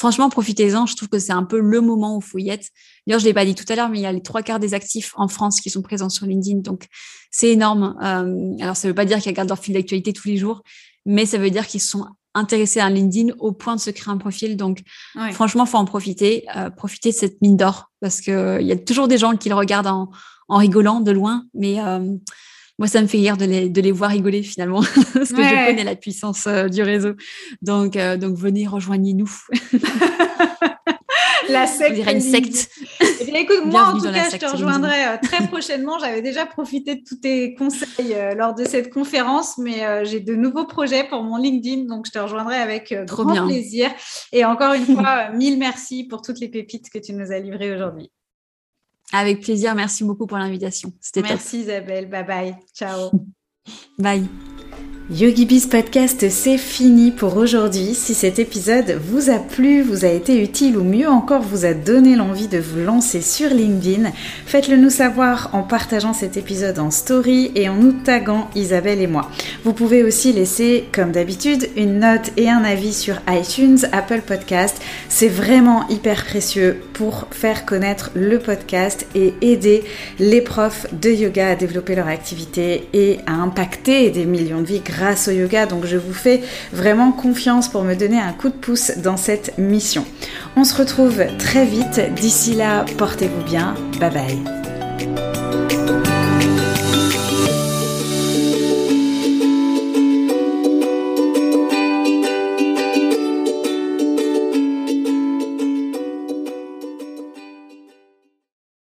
franchement, 0.00 0.30
profitez-en. 0.30 0.86
Je 0.86 0.96
trouve 0.96 1.10
que 1.10 1.18
c'est 1.18 1.32
un 1.32 1.44
peu 1.44 1.60
le 1.60 1.82
moment 1.82 2.16
où 2.16 2.22
faut 2.22 2.38
y 2.38 2.48
être. 2.48 2.66
D'ailleurs, 3.06 3.20
je 3.20 3.26
l'ai 3.26 3.34
pas 3.34 3.44
dit 3.44 3.54
tout 3.54 3.70
à 3.70 3.76
l'heure, 3.76 3.90
mais 3.90 3.98
il 3.98 4.02
y 4.02 4.06
a 4.06 4.12
les 4.12 4.22
trois 4.22 4.42
quarts 4.42 4.58
des 4.58 4.72
actifs 4.72 5.12
en 5.16 5.28
France 5.28 5.60
qui 5.60 5.68
sont 5.68 5.82
présents 5.82 6.08
sur 6.08 6.24
LinkedIn. 6.24 6.60
Donc, 6.60 6.86
c'est 7.30 7.50
énorme. 7.50 7.96
Euh, 8.02 8.62
alors, 8.62 8.76
ça 8.76 8.88
veut 8.88 8.94
pas 8.94 9.04
dire 9.04 9.18
qu'ils 9.18 9.30
regardent 9.30 9.50
leur 9.50 9.58
fil 9.58 9.74
d'actualité 9.74 10.14
tous 10.14 10.26
les 10.26 10.38
jours, 10.38 10.62
mais 11.04 11.26
ça 11.26 11.36
veut 11.36 11.50
dire 11.50 11.66
qu'ils 11.66 11.82
sont 11.82 12.06
intéressés 12.32 12.80
à 12.80 12.88
LinkedIn 12.88 13.34
au 13.40 13.52
point 13.52 13.76
de 13.76 13.80
se 13.80 13.90
créer 13.90 14.10
un 14.10 14.16
profil. 14.16 14.56
Donc, 14.56 14.80
franchement, 15.32 15.66
faut 15.66 15.76
en 15.76 15.84
profiter. 15.84 16.46
Euh, 16.56 16.70
profiter 16.70 17.10
de 17.10 17.16
cette 17.16 17.42
mine 17.42 17.58
d'or 17.58 17.90
parce 18.00 18.22
que 18.22 18.58
il 18.58 18.66
y 18.66 18.72
a 18.72 18.76
toujours 18.76 19.06
des 19.06 19.18
gens 19.18 19.36
qui 19.36 19.50
le 19.50 19.54
regardent 19.54 19.86
en, 19.86 20.08
rigolant 20.48 21.00
de 21.00 21.10
loin, 21.10 21.44
mais 21.52 21.78
euh, 21.78 22.16
moi, 22.80 22.88
ça 22.88 23.02
me 23.02 23.06
fait 23.06 23.18
rire 23.18 23.36
de 23.36 23.44
les, 23.44 23.68
de 23.68 23.80
les 23.82 23.92
voir 23.92 24.10
rigoler 24.10 24.42
finalement, 24.42 24.80
parce 25.12 25.32
que 25.32 25.42
je 25.42 25.66
connais 25.68 25.84
la 25.84 25.96
puissance 25.96 26.46
euh, 26.46 26.66
du 26.66 26.82
réseau. 26.82 27.12
Donc, 27.60 27.94
euh, 27.94 28.16
donc 28.16 28.38
venez, 28.38 28.66
rejoignez-nous. 28.66 29.30
la 31.50 31.66
secte. 31.66 32.10
Une 32.10 32.22
secte. 32.22 32.70
Eh 33.02 33.36
écoute, 33.36 33.66
moi, 33.66 33.88
en 33.88 33.98
tout 33.98 34.10
cas, 34.10 34.30
je 34.32 34.38
te 34.38 34.46
rejoindrai 34.46 35.04
euh, 35.04 35.16
très 35.22 35.46
prochainement. 35.46 35.98
J'avais 35.98 36.22
déjà 36.22 36.46
profité 36.46 36.94
de 36.94 37.02
tous 37.06 37.16
tes 37.16 37.54
conseils 37.54 38.16
lors 38.34 38.54
de 38.54 38.64
cette 38.64 38.90
conférence, 38.90 39.58
mais 39.58 40.06
j'ai 40.06 40.20
de 40.20 40.34
nouveaux 40.34 40.64
projets 40.64 41.04
pour 41.04 41.22
mon 41.22 41.36
LinkedIn, 41.36 41.84
donc 41.84 42.06
je 42.06 42.12
te 42.12 42.18
rejoindrai 42.18 42.56
avec 42.56 42.94
grand 43.04 43.46
plaisir. 43.46 43.90
Et 44.32 44.46
encore 44.46 44.72
une 44.72 44.86
fois, 44.86 45.28
mille 45.32 45.58
merci 45.58 46.04
pour 46.04 46.22
toutes 46.22 46.40
les 46.40 46.48
pépites 46.48 46.88
que 46.88 46.98
tu 46.98 47.12
nous 47.12 47.30
as 47.30 47.40
livrées 47.40 47.74
aujourd'hui. 47.74 48.10
Avec 49.12 49.40
plaisir. 49.40 49.74
Merci 49.74 50.04
beaucoup 50.04 50.26
pour 50.26 50.38
l'invitation. 50.38 50.92
C'était 51.00 51.22
Merci 51.22 51.60
Isabelle. 51.60 52.08
Bye 52.08 52.24
bye. 52.24 52.56
Ciao. 52.74 53.10
Bye. 53.98 54.28
YogiBiz 55.12 55.66
Podcast, 55.66 56.30
c'est 56.30 56.56
fini 56.56 57.10
pour 57.10 57.36
aujourd'hui. 57.36 57.96
Si 57.96 58.14
cet 58.14 58.38
épisode 58.38 58.96
vous 59.02 59.28
a 59.28 59.40
plu, 59.40 59.82
vous 59.82 60.04
a 60.04 60.08
été 60.08 60.40
utile 60.40 60.76
ou 60.76 60.84
mieux 60.84 61.08
encore 61.08 61.42
vous 61.42 61.64
a 61.64 61.74
donné 61.74 62.14
l'envie 62.14 62.46
de 62.46 62.58
vous 62.58 62.78
lancer 62.78 63.20
sur 63.20 63.50
LinkedIn, 63.50 64.12
faites-le 64.46 64.76
nous 64.76 64.88
savoir 64.88 65.50
en 65.52 65.64
partageant 65.64 66.12
cet 66.12 66.36
épisode 66.36 66.78
en 66.78 66.92
story 66.92 67.50
et 67.56 67.68
en 67.68 67.74
nous 67.74 67.90
taguant 67.90 68.48
Isabelle 68.54 69.00
et 69.00 69.08
moi. 69.08 69.28
Vous 69.64 69.72
pouvez 69.72 70.04
aussi 70.04 70.32
laisser, 70.32 70.84
comme 70.92 71.10
d'habitude, 71.10 71.68
une 71.76 71.98
note 71.98 72.30
et 72.36 72.48
un 72.48 72.62
avis 72.62 72.94
sur 72.94 73.16
iTunes, 73.28 73.78
Apple 73.90 74.20
Podcast. 74.24 74.80
C'est 75.08 75.26
vraiment 75.26 75.88
hyper 75.88 76.24
précieux 76.24 76.82
pour 76.92 77.26
faire 77.32 77.66
connaître 77.66 78.12
le 78.14 78.38
podcast 78.38 79.08
et 79.16 79.34
aider 79.40 79.82
les 80.20 80.40
profs 80.40 80.86
de 80.92 81.10
yoga 81.10 81.48
à 81.48 81.56
développer 81.56 81.96
leur 81.96 82.06
activité 82.06 82.86
et 82.92 83.18
à 83.26 83.32
des 84.10 84.24
millions 84.24 84.60
de 84.60 84.66
vies 84.66 84.82
grâce 84.84 85.28
au 85.28 85.32
yoga. 85.32 85.66
Donc 85.66 85.86
je 85.86 85.96
vous 85.96 86.12
fais 86.12 86.42
vraiment 86.72 87.12
confiance 87.12 87.68
pour 87.68 87.82
me 87.82 87.94
donner 87.94 88.20
un 88.20 88.32
coup 88.32 88.48
de 88.48 88.54
pouce 88.54 88.92
dans 88.98 89.16
cette 89.16 89.58
mission. 89.58 90.04
On 90.56 90.64
se 90.64 90.76
retrouve 90.76 91.22
très 91.38 91.64
vite. 91.64 92.00
D'ici 92.14 92.54
là, 92.54 92.84
portez-vous 92.96 93.44
bien. 93.44 93.74
Bye 93.98 94.10
bye. 94.10 95.49